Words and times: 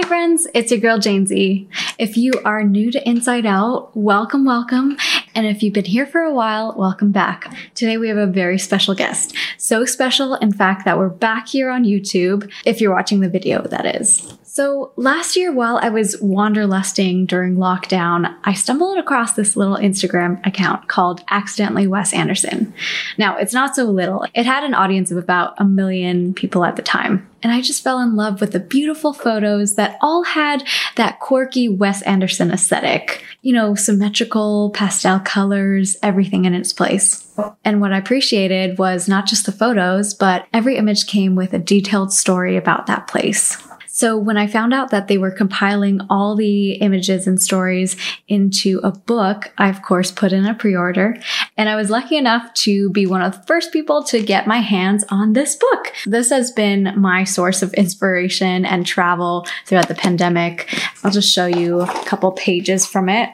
Hi, 0.00 0.08
friends. 0.08 0.46
It's 0.54 0.70
your 0.70 0.80
girl, 0.80 0.98
Jane 0.98 1.26
Z. 1.26 1.68
If 1.98 2.16
you 2.16 2.32
are 2.46 2.64
new 2.64 2.90
to 2.90 3.06
Inside 3.06 3.44
Out, 3.44 3.94
welcome, 3.94 4.46
welcome. 4.46 4.96
And 5.34 5.44
if 5.44 5.62
you've 5.62 5.74
been 5.74 5.84
here 5.84 6.06
for 6.06 6.22
a 6.22 6.32
while, 6.32 6.74
welcome 6.74 7.12
back. 7.12 7.54
Today 7.74 7.98
we 7.98 8.08
have 8.08 8.16
a 8.16 8.26
very 8.26 8.58
special 8.58 8.94
guest. 8.94 9.36
So 9.58 9.84
special, 9.84 10.36
in 10.36 10.52
fact, 10.52 10.86
that 10.86 10.96
we're 10.96 11.10
back 11.10 11.48
here 11.48 11.68
on 11.68 11.84
YouTube. 11.84 12.50
If 12.64 12.80
you're 12.80 12.94
watching 12.94 13.20
the 13.20 13.28
video, 13.28 13.60
that 13.64 13.94
is. 14.00 14.38
So 14.60 14.92
last 14.96 15.36
year, 15.36 15.54
while 15.54 15.78
I 15.80 15.88
was 15.88 16.16
wanderlusting 16.16 17.26
during 17.26 17.56
lockdown, 17.56 18.36
I 18.44 18.52
stumbled 18.52 18.98
across 18.98 19.32
this 19.32 19.56
little 19.56 19.78
Instagram 19.78 20.46
account 20.46 20.86
called 20.86 21.22
Accidentally 21.30 21.86
Wes 21.86 22.12
Anderson. 22.12 22.74
Now, 23.16 23.38
it's 23.38 23.54
not 23.54 23.74
so 23.74 23.84
little. 23.84 24.26
It 24.34 24.44
had 24.44 24.62
an 24.62 24.74
audience 24.74 25.10
of 25.10 25.16
about 25.16 25.54
a 25.56 25.64
million 25.64 26.34
people 26.34 26.66
at 26.66 26.76
the 26.76 26.82
time. 26.82 27.26
And 27.42 27.52
I 27.52 27.62
just 27.62 27.82
fell 27.82 28.00
in 28.00 28.16
love 28.16 28.42
with 28.42 28.52
the 28.52 28.60
beautiful 28.60 29.14
photos 29.14 29.76
that 29.76 29.96
all 30.02 30.24
had 30.24 30.62
that 30.96 31.20
quirky 31.20 31.70
Wes 31.70 32.02
Anderson 32.02 32.50
aesthetic. 32.50 33.24
You 33.40 33.54
know, 33.54 33.74
symmetrical 33.74 34.72
pastel 34.74 35.20
colors, 35.20 35.96
everything 36.02 36.44
in 36.44 36.52
its 36.52 36.74
place. 36.74 37.26
And 37.64 37.80
what 37.80 37.94
I 37.94 37.96
appreciated 37.96 38.76
was 38.76 39.08
not 39.08 39.24
just 39.24 39.46
the 39.46 39.52
photos, 39.52 40.12
but 40.12 40.46
every 40.52 40.76
image 40.76 41.06
came 41.06 41.34
with 41.34 41.54
a 41.54 41.58
detailed 41.58 42.12
story 42.12 42.58
about 42.58 42.86
that 42.88 43.06
place. 43.06 43.56
So 44.00 44.16
when 44.16 44.38
I 44.38 44.46
found 44.46 44.72
out 44.72 44.92
that 44.92 45.08
they 45.08 45.18
were 45.18 45.30
compiling 45.30 46.00
all 46.08 46.34
the 46.34 46.72
images 46.72 47.26
and 47.26 47.38
stories 47.38 47.98
into 48.28 48.80
a 48.82 48.92
book, 48.92 49.52
I 49.58 49.68
of 49.68 49.82
course 49.82 50.10
put 50.10 50.32
in 50.32 50.46
a 50.46 50.54
pre-order 50.54 51.18
and 51.58 51.68
I 51.68 51.76
was 51.76 51.90
lucky 51.90 52.16
enough 52.16 52.50
to 52.64 52.88
be 52.88 53.04
one 53.04 53.20
of 53.20 53.36
the 53.36 53.46
first 53.46 53.74
people 53.74 54.02
to 54.04 54.22
get 54.22 54.46
my 54.46 54.60
hands 54.60 55.04
on 55.10 55.34
this 55.34 55.54
book. 55.54 55.92
This 56.06 56.30
has 56.30 56.50
been 56.50 56.94
my 56.96 57.24
source 57.24 57.60
of 57.60 57.74
inspiration 57.74 58.64
and 58.64 58.86
travel 58.86 59.46
throughout 59.66 59.88
the 59.88 59.94
pandemic. 59.94 60.74
I'll 61.04 61.10
just 61.10 61.30
show 61.30 61.44
you 61.44 61.82
a 61.82 62.04
couple 62.06 62.32
pages 62.32 62.86
from 62.86 63.10
it. 63.10 63.28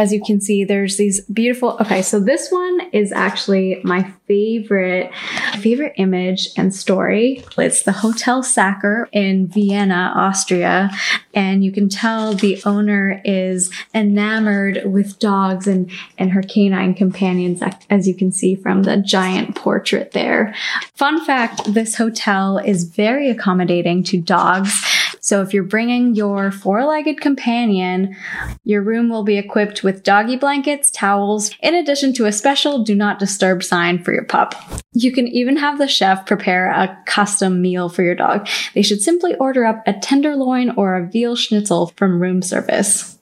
As 0.00 0.14
you 0.14 0.22
can 0.24 0.40
see, 0.40 0.64
there's 0.64 0.96
these 0.96 1.20
beautiful, 1.26 1.76
okay, 1.78 2.00
so 2.00 2.18
this 2.18 2.50
one 2.50 2.80
is 2.90 3.12
actually 3.12 3.82
my 3.84 4.10
favorite, 4.26 5.12
favorite 5.58 5.92
image 5.98 6.48
and 6.56 6.74
story. 6.74 7.44
It's 7.58 7.82
the 7.82 7.92
Hotel 7.92 8.42
Sacher 8.42 9.10
in 9.12 9.46
Vienna, 9.46 10.14
Austria. 10.16 10.90
And 11.34 11.62
you 11.62 11.70
can 11.70 11.90
tell 11.90 12.32
the 12.32 12.62
owner 12.64 13.20
is 13.26 13.70
enamored 13.92 14.80
with 14.86 15.18
dogs 15.18 15.66
and, 15.66 15.90
and 16.16 16.32
her 16.32 16.42
canine 16.42 16.94
companions, 16.94 17.60
as 17.90 18.08
you 18.08 18.14
can 18.14 18.32
see 18.32 18.54
from 18.54 18.84
the 18.84 18.96
giant 18.96 19.54
portrait 19.54 20.12
there. 20.12 20.54
Fun 20.94 21.22
fact, 21.26 21.74
this 21.74 21.96
hotel 21.96 22.56
is 22.56 22.84
very 22.84 23.28
accommodating 23.28 24.02
to 24.04 24.18
dogs. 24.18 24.72
So 25.20 25.42
if 25.42 25.52
you're 25.54 25.62
bringing 25.62 26.14
your 26.14 26.50
four-legged 26.50 27.20
companion, 27.20 28.16
your 28.64 28.82
room 28.82 29.08
will 29.08 29.22
be 29.22 29.38
equipped 29.38 29.82
with 29.82 30.02
doggy 30.02 30.36
blankets, 30.36 30.90
towels, 30.90 31.50
in 31.60 31.74
addition 31.74 32.12
to 32.14 32.26
a 32.26 32.32
special 32.32 32.82
do 32.82 32.94
not 32.94 33.18
disturb 33.18 33.62
sign 33.62 34.02
for 34.02 34.12
your 34.12 34.24
pup. 34.24 34.54
You 34.92 35.12
can 35.12 35.28
even 35.28 35.56
have 35.56 35.78
the 35.78 35.86
chef 35.86 36.26
prepare 36.26 36.70
a 36.70 36.98
custom 37.06 37.62
meal 37.62 37.88
for 37.88 38.02
your 38.02 38.14
dog. 38.14 38.48
They 38.74 38.82
should 38.82 39.02
simply 39.02 39.34
order 39.36 39.64
up 39.64 39.82
a 39.86 39.92
tenderloin 39.92 40.70
or 40.76 40.96
a 40.96 41.06
veal 41.06 41.36
schnitzel 41.36 41.92
from 41.96 42.20
room 42.20 42.42
service. 42.42 43.18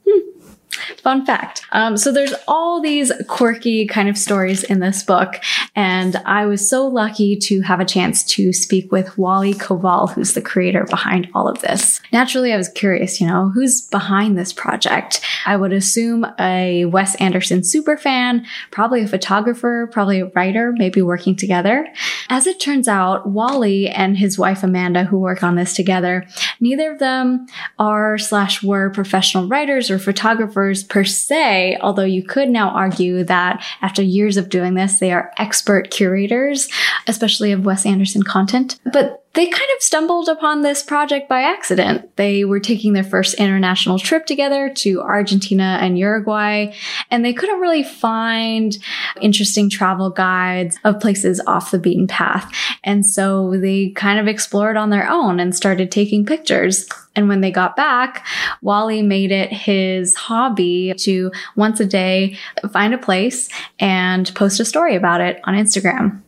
Fun 1.02 1.24
fact. 1.24 1.62
Um, 1.72 1.96
so 1.96 2.10
there's 2.10 2.34
all 2.48 2.80
these 2.80 3.12
quirky 3.28 3.86
kind 3.86 4.08
of 4.08 4.18
stories 4.18 4.64
in 4.64 4.80
this 4.80 5.02
book, 5.02 5.36
and 5.76 6.16
I 6.26 6.46
was 6.46 6.68
so 6.68 6.86
lucky 6.86 7.36
to 7.36 7.60
have 7.60 7.78
a 7.78 7.84
chance 7.84 8.24
to 8.24 8.52
speak 8.52 8.90
with 8.90 9.16
Wally 9.16 9.54
Koval, 9.54 10.10
who's 10.10 10.34
the 10.34 10.42
creator 10.42 10.84
behind 10.84 11.28
all 11.34 11.48
of 11.48 11.60
this. 11.60 12.00
Naturally, 12.12 12.52
I 12.52 12.56
was 12.56 12.68
curious, 12.68 13.20
you 13.20 13.26
know, 13.26 13.50
who's 13.50 13.82
behind 13.82 14.36
this 14.36 14.52
project? 14.52 15.20
I 15.46 15.56
would 15.56 15.72
assume 15.72 16.26
a 16.38 16.84
Wes 16.86 17.14
Anderson 17.16 17.62
super 17.62 17.96
fan, 17.96 18.44
probably 18.70 19.02
a 19.02 19.08
photographer, 19.08 19.88
probably 19.92 20.20
a 20.20 20.26
writer, 20.26 20.72
maybe 20.76 21.00
working 21.00 21.36
together. 21.36 21.86
As 22.28 22.46
it 22.46 22.58
turns 22.58 22.88
out, 22.88 23.28
Wally 23.28 23.88
and 23.88 24.18
his 24.18 24.38
wife 24.38 24.62
Amanda, 24.62 25.04
who 25.04 25.18
work 25.18 25.42
on 25.42 25.54
this 25.54 25.74
together, 25.74 26.26
neither 26.60 26.92
of 26.92 26.98
them 26.98 27.46
are 27.78 28.18
slash 28.18 28.62
were 28.62 28.90
professional 28.90 29.46
writers 29.46 29.90
or 29.90 29.98
photographers 29.98 30.87
per 30.88 31.04
se, 31.04 31.78
although 31.80 32.04
you 32.04 32.22
could 32.22 32.48
now 32.48 32.70
argue 32.70 33.24
that 33.24 33.64
after 33.82 34.02
years 34.02 34.36
of 34.36 34.48
doing 34.48 34.74
this, 34.74 34.98
they 34.98 35.12
are 35.12 35.32
expert 35.38 35.90
curators, 35.90 36.68
especially 37.06 37.52
of 37.52 37.64
Wes 37.64 37.86
Anderson 37.86 38.22
content. 38.22 38.78
But 38.92 39.24
they 39.34 39.46
kind 39.46 39.70
of 39.76 39.82
stumbled 39.82 40.28
upon 40.28 40.62
this 40.62 40.82
project 40.82 41.28
by 41.28 41.42
accident. 41.42 42.16
They 42.16 42.44
were 42.44 42.60
taking 42.60 42.94
their 42.94 43.04
first 43.04 43.34
international 43.34 43.98
trip 43.98 44.26
together 44.26 44.72
to 44.78 45.00
Argentina 45.00 45.78
and 45.80 45.98
Uruguay, 45.98 46.72
and 47.10 47.24
they 47.24 47.32
couldn't 47.32 47.60
really 47.60 47.82
find 47.84 48.76
interesting 49.20 49.70
travel 49.70 50.10
guides 50.10 50.78
of 50.82 50.98
places 50.98 51.40
off 51.46 51.70
the 51.70 51.78
beaten 51.78 52.06
path. 52.06 52.52
And 52.82 53.04
so 53.06 53.56
they 53.56 53.90
kind 53.90 54.18
of 54.18 54.26
explored 54.26 54.76
on 54.76 54.90
their 54.90 55.08
own 55.08 55.38
and 55.40 55.54
started 55.54 55.92
taking 55.92 56.26
pictures. 56.26 56.88
And 57.14 57.28
when 57.28 57.40
they 57.40 57.50
got 57.50 57.76
back, 57.76 58.26
Wally 58.62 59.02
made 59.02 59.30
it 59.30 59.52
his 59.52 60.14
hobby 60.14 60.94
to 60.98 61.30
once 61.54 61.80
a 61.80 61.86
day 61.86 62.36
find 62.72 62.94
a 62.94 62.98
place 62.98 63.48
and 63.78 64.34
post 64.34 64.58
a 64.58 64.64
story 64.64 64.96
about 64.96 65.20
it 65.20 65.40
on 65.44 65.54
Instagram. 65.54 66.22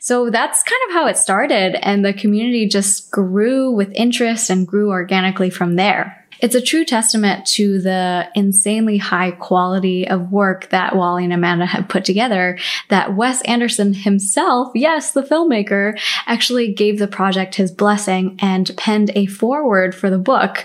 So 0.00 0.30
that's 0.30 0.62
kind 0.62 0.80
of 0.88 0.94
how 0.94 1.06
it 1.06 1.16
started. 1.16 1.76
And 1.84 2.04
the 2.04 2.12
community 2.12 2.68
just 2.68 3.10
grew 3.10 3.70
with 3.70 3.92
interest 3.94 4.50
and 4.50 4.66
grew 4.66 4.90
organically 4.90 5.50
from 5.50 5.76
there. 5.76 6.16
It's 6.40 6.54
a 6.54 6.60
true 6.60 6.86
testament 6.86 7.46
to 7.48 7.80
the 7.80 8.28
insanely 8.34 8.96
high 8.96 9.32
quality 9.32 10.08
of 10.08 10.32
work 10.32 10.70
that 10.70 10.96
Wally 10.96 11.24
and 11.24 11.34
Amanda 11.34 11.66
had 11.66 11.90
put 11.90 12.04
together 12.04 12.58
that 12.88 13.14
Wes 13.14 13.42
Anderson 13.42 13.92
himself, 13.92 14.72
yes, 14.74 15.12
the 15.12 15.22
filmmaker, 15.22 16.00
actually 16.26 16.72
gave 16.72 16.98
the 16.98 17.08
project 17.08 17.56
his 17.56 17.70
blessing 17.70 18.38
and 18.40 18.70
penned 18.78 19.10
a 19.14 19.26
foreword 19.26 19.94
for 19.94 20.08
the 20.08 20.18
book. 20.18 20.64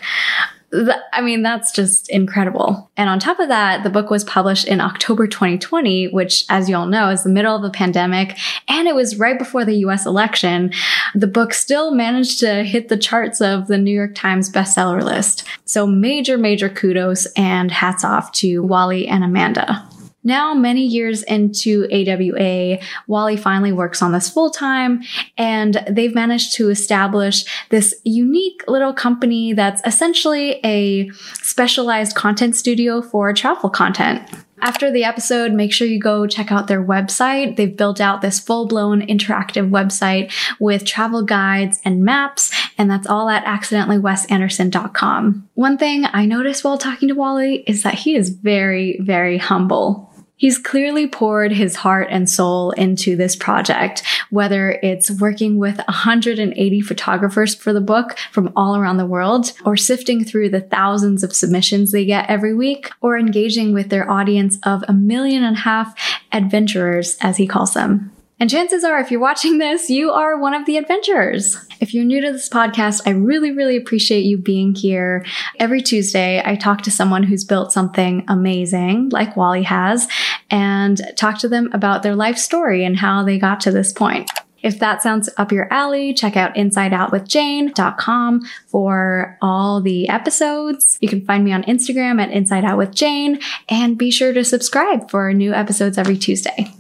I 1.14 1.22
mean, 1.22 1.42
that's 1.42 1.72
just 1.72 2.10
incredible. 2.10 2.90
And 2.98 3.10
on 3.10 3.20
top 3.20 3.40
of 3.40 3.48
that, 3.48 3.84
the 3.84 3.90
book 3.90 4.10
was 4.10 4.24
published 4.24 4.68
in 4.68 4.82
October 4.82 5.28
2020, 5.28 6.08
which, 6.10 6.44
as 6.50 6.68
you 6.68 6.76
all 6.76 6.88
know, 6.88 7.10
is 7.10 7.24
the 7.24 7.30
middle 7.30 7.56
of 7.56 7.62
the 7.62 7.70
pandemic. 7.70 8.38
And 8.68 8.88
it 8.88 8.96
was 8.96 9.18
right 9.18 9.38
before 9.38 9.64
the 9.64 9.78
US 9.86 10.06
election. 10.06 10.74
The 11.14 11.28
book 11.28 11.54
still 11.54 11.92
managed 11.92 12.40
to 12.42 12.64
hit 12.64 12.90
the 12.90 12.98
charts 12.98 13.42
of 13.42 13.68
the 13.68 13.78
New 13.78 13.94
York 13.94 14.16
Times 14.16 14.52
bestseller 14.52 15.02
list. 15.02 15.46
So 15.66 15.88
major, 15.88 16.38
major 16.38 16.70
kudos 16.70 17.26
and 17.38 17.72
hats 17.72 18.04
off 18.04 18.32
to 18.34 18.60
Wally 18.62 19.08
and 19.08 19.24
Amanda. 19.24 19.88
Now, 20.26 20.56
many 20.56 20.86
years 20.86 21.22
into 21.24 21.88
AWA, 21.92 22.80
Wally 23.08 23.38
finally 23.38 23.72
works 23.72 24.02
on 24.02 24.12
this 24.12 24.28
full 24.28 24.50
time 24.50 25.04
and 25.38 25.86
they've 25.88 26.16
managed 26.16 26.56
to 26.56 26.70
establish 26.70 27.46
this 27.70 27.94
unique 28.04 28.64
little 28.68 28.92
company 28.92 29.54
that's 29.54 29.84
essentially 29.86 30.60
a 30.66 31.12
specialized 31.36 32.16
content 32.16 32.56
studio 32.56 33.04
for 33.04 33.32
travel 33.34 33.70
content. 33.70 34.28
After 34.62 34.90
the 34.90 35.04
episode, 35.04 35.52
make 35.52 35.72
sure 35.72 35.86
you 35.86 36.00
go 36.00 36.26
check 36.26 36.52
out 36.52 36.68
their 36.68 36.84
website. 36.84 37.56
They've 37.56 37.76
built 37.76 38.02
out 38.02 38.22
this 38.22 38.40
full 38.40 38.68
blown 38.68 39.06
interactive 39.06 39.70
website 39.70 40.32
with 40.60 40.86
travel 40.86 41.24
guides 41.24 41.80
and 41.86 42.04
maps, 42.04 42.52
and 42.78 42.90
that's 42.90 43.06
all 43.06 43.30
at 43.30 43.46
accidentallywesanderson.com. 43.46 45.50
One 45.54 45.78
thing 45.78 46.06
I 46.12 46.26
noticed 46.26 46.64
while 46.64 46.80
talking 46.80 47.10
to 47.10 47.16
Wally 47.16 47.64
is 47.68 47.84
that 47.84 47.96
he 47.96 48.16
is 48.16 48.30
very, 48.30 48.98
very 49.02 49.38
humble. 49.38 50.15
He's 50.38 50.58
clearly 50.58 51.08
poured 51.08 51.54
his 51.54 51.78
heart 51.78 52.08
and 52.12 52.30
soul 52.30 52.72
into 52.72 53.16
this 53.16 53.38
project, 53.38 54.04
whether 54.30 54.72
it's 54.84 55.10
working 55.10 55.58
with 55.58 55.78
180 55.78 56.82
photographers 56.82 57.56
for 57.56 57.72
the 57.72 57.80
book 57.80 58.18
from 58.32 58.52
all 58.56 58.76
around 58.76 58.98
the 58.98 59.06
world, 59.06 59.54
or 59.66 59.78
sifting 59.78 60.26
through 60.26 60.50
the 60.50 60.62
thousands 60.62 61.24
of 61.24 61.34
submissions 61.34 61.92
they 61.92 62.06
get 62.06 62.30
every 62.30 62.54
week, 62.54 62.92
or 63.00 63.18
engaging 63.18 63.74
with 63.74 63.90
their 63.90 64.10
audience 64.12 64.58
of 64.64 64.84
a 64.88 64.94
million 64.94 65.44
and 65.44 65.56
a 65.56 65.62
half 65.62 65.98
adventurers, 66.34 67.18
as 67.22 67.38
he 67.38 67.48
calls 67.48 67.74
them. 67.74 68.12
And 68.38 68.50
chances 68.50 68.84
are, 68.84 69.00
if 69.00 69.12
you're 69.12 69.22
watching 69.22 69.60
this, 69.60 69.90
you 69.90 70.12
are 70.12 70.38
one 70.38 70.54
of 70.54 70.66
the 70.66 70.76
adventurers. 70.76 71.58
If 71.80 71.94
you're 71.94 72.04
new 72.04 72.20
to 72.20 72.34
this 72.34 72.50
podcast, 72.50 73.02
I 73.06 73.12
really, 73.12 73.52
really 73.52 73.78
appreciate 73.78 74.26
you 74.26 74.38
being 74.38 74.76
here. 74.76 75.26
Every 75.58 75.82
Tuesday, 75.82 76.42
I 76.44 76.58
talk 76.58 76.82
to 76.82 76.92
someone 76.92 77.24
who's 77.24 77.46
built 77.46 77.72
something 77.72 78.26
amazing, 78.28 79.10
like 79.10 79.38
Wally 79.38 79.64
has, 79.64 80.10
and 80.50 81.02
talk 81.16 81.40
to 81.40 81.48
them 81.48 81.70
about 81.72 82.04
their 82.04 82.16
life 82.16 82.38
story 82.38 82.84
and 82.84 82.98
how 82.98 83.24
they 83.24 83.40
got 83.40 83.62
to 83.62 83.72
this 83.72 83.94
point. 83.94 84.30
If 84.62 84.80
that 84.80 85.02
sounds 85.02 85.30
up 85.38 85.52
your 85.52 85.72
alley, 85.72 86.14
check 86.14 86.36
out 86.36 86.56
insideoutwithjane.com 86.56 88.42
for 88.68 89.38
all 89.42 89.82
the 89.82 90.10
episodes. 90.10 90.98
You 91.02 91.10
can 91.10 91.24
find 91.26 91.44
me 91.44 91.52
on 91.52 91.64
Instagram 91.64 92.22
at 92.22 92.32
insideoutwithjane 92.32 93.44
and 93.70 93.98
be 93.98 94.12
sure 94.12 94.34
to 94.34 94.44
subscribe 94.44 95.10
for 95.12 95.32
new 95.34 95.54
episodes 95.54 95.98
every 95.98 96.18
Tuesday. 96.18 96.74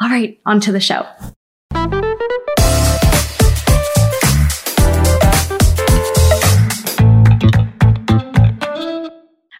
All 0.00 0.08
right, 0.08 0.38
on 0.44 0.60
to 0.60 0.72
the 0.72 0.80
show. 0.80 1.06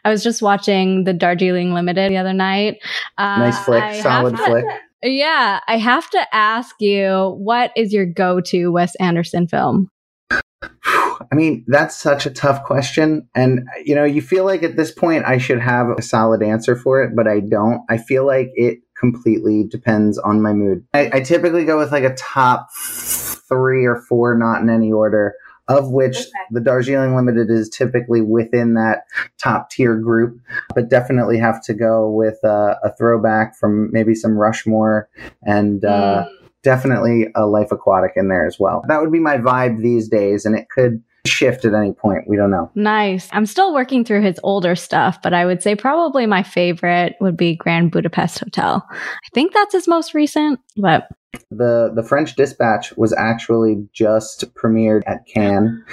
I 0.03 0.09
was 0.09 0.23
just 0.23 0.41
watching 0.41 1.03
the 1.03 1.13
Darjeeling 1.13 1.73
Limited 1.73 2.11
the 2.11 2.17
other 2.17 2.33
night. 2.33 2.79
Uh, 3.17 3.37
nice 3.37 3.63
flick, 3.63 3.83
I 3.83 4.01
solid 4.01 4.37
flick. 4.37 4.65
Yeah, 5.03 5.59
I 5.67 5.77
have 5.77 6.09
to 6.11 6.35
ask 6.35 6.75
you, 6.79 7.35
what 7.37 7.71
is 7.75 7.91
your 7.91 8.05
go-to 8.05 8.71
Wes 8.71 8.95
Anderson 8.95 9.47
film? 9.47 9.89
I 10.31 11.35
mean, 11.35 11.63
that's 11.67 11.95
such 11.95 12.25
a 12.25 12.31
tough 12.31 12.63
question. 12.63 13.27
And, 13.33 13.67
you 13.83 13.95
know, 13.95 14.03
you 14.03 14.21
feel 14.21 14.45
like 14.45 14.63
at 14.63 14.75
this 14.75 14.91
point 14.91 15.25
I 15.25 15.37
should 15.37 15.59
have 15.59 15.87
a 15.89 16.01
solid 16.01 16.43
answer 16.43 16.75
for 16.75 17.01
it, 17.01 17.15
but 17.15 17.27
I 17.27 17.39
don't. 17.39 17.81
I 17.89 17.97
feel 17.97 18.25
like 18.25 18.51
it 18.55 18.79
completely 18.99 19.65
depends 19.67 20.17
on 20.19 20.41
my 20.41 20.53
mood. 20.53 20.85
I, 20.93 21.09
I 21.13 21.19
typically 21.21 21.65
go 21.65 21.77
with 21.77 21.91
like 21.91 22.03
a 22.03 22.15
top 22.15 22.67
three 22.75 23.85
or 23.85 24.01
four, 24.07 24.37
not 24.37 24.61
in 24.61 24.69
any 24.69 24.91
order 24.91 25.33
of 25.77 25.91
which 25.91 26.17
okay. 26.17 26.29
the 26.51 26.61
Darjeeling 26.61 27.15
Limited 27.15 27.49
is 27.49 27.69
typically 27.69 28.21
within 28.21 28.73
that 28.75 29.05
top 29.37 29.69
tier 29.69 29.95
group, 29.95 30.39
but 30.75 30.89
definitely 30.89 31.37
have 31.37 31.63
to 31.65 31.73
go 31.73 32.09
with 32.09 32.43
uh, 32.43 32.75
a 32.83 32.93
throwback 32.97 33.55
from 33.55 33.91
maybe 33.91 34.13
some 34.15 34.37
Rushmore 34.37 35.09
and 35.43 35.83
uh, 35.85 36.25
mm. 36.25 36.47
definitely 36.63 37.27
a 37.35 37.45
Life 37.45 37.71
Aquatic 37.71 38.13
in 38.15 38.27
there 38.27 38.45
as 38.45 38.59
well. 38.59 38.83
That 38.87 39.01
would 39.01 39.11
be 39.11 39.19
my 39.19 39.37
vibe 39.37 39.81
these 39.81 40.07
days, 40.07 40.45
and 40.45 40.55
it 40.55 40.69
could 40.69 41.03
shift 41.25 41.65
at 41.65 41.73
any 41.73 41.93
point. 41.93 42.27
We 42.27 42.37
don't 42.37 42.51
know. 42.51 42.71
Nice. 42.75 43.29
I'm 43.31 43.45
still 43.45 43.73
working 43.73 44.03
through 44.03 44.21
his 44.21 44.39
older 44.43 44.75
stuff, 44.75 45.21
but 45.21 45.33
I 45.33 45.45
would 45.45 45.61
say 45.61 45.75
probably 45.75 46.25
my 46.25 46.43
favorite 46.43 47.15
would 47.21 47.37
be 47.37 47.55
Grand 47.55 47.91
Budapest 47.91 48.39
Hotel. 48.39 48.85
I 48.91 49.29
think 49.33 49.53
that's 49.53 49.73
his 49.73 49.87
most 49.87 50.13
recent, 50.13 50.59
but 50.77 51.07
the 51.49 51.91
the 51.95 52.03
French 52.03 52.35
Dispatch 52.35 52.95
was 52.97 53.13
actually 53.13 53.87
just 53.93 54.53
premiered 54.53 55.01
at 55.05 55.25
Cannes, 55.27 55.83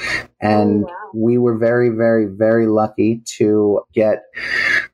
and 0.40 0.84
oh, 0.84 0.88
wow. 0.88 1.10
we 1.14 1.38
were 1.38 1.56
very, 1.56 1.90
very, 1.90 2.26
very 2.26 2.66
lucky 2.66 3.22
to 3.36 3.80
get 3.94 4.24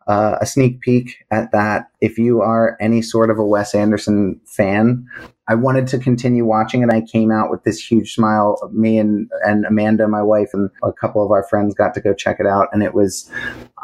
uh, 0.07 0.37
a 0.41 0.47
sneak 0.47 0.81
peek 0.81 1.25
at 1.31 1.51
that. 1.53 1.87
If 2.01 2.19
you 2.19 2.43
are 2.43 2.77
any 2.81 3.01
sort 3.01 3.31
of 3.31 3.39
a 3.39 3.45
Wes 3.45 3.75
Anderson 3.75 4.41
fan, 4.45 5.07
I 5.47 5.55
wanted 5.55 5.87
to 5.89 5.99
continue 5.99 6.45
watching 6.45 6.83
it. 6.83 6.91
I 6.91 7.03
came 7.03 7.31
out 7.31 7.51
with 7.51 7.65
this 7.65 7.79
huge 7.79 8.15
smile. 8.15 8.57
Me 8.73 8.99
and, 8.99 9.31
and 9.45 9.67
Amanda, 9.67 10.09
my 10.09 10.23
wife, 10.23 10.51
and 10.55 10.71
a 10.83 10.93
couple 10.93 11.25
of 11.25 11.31
our 11.31 11.45
friends 11.45 11.75
got 11.75 11.93
to 11.95 12.01
go 12.01 12.15
check 12.15 12.41
it 12.41 12.47
out, 12.47 12.69
and 12.73 12.83
it 12.83 12.95
was 12.95 13.31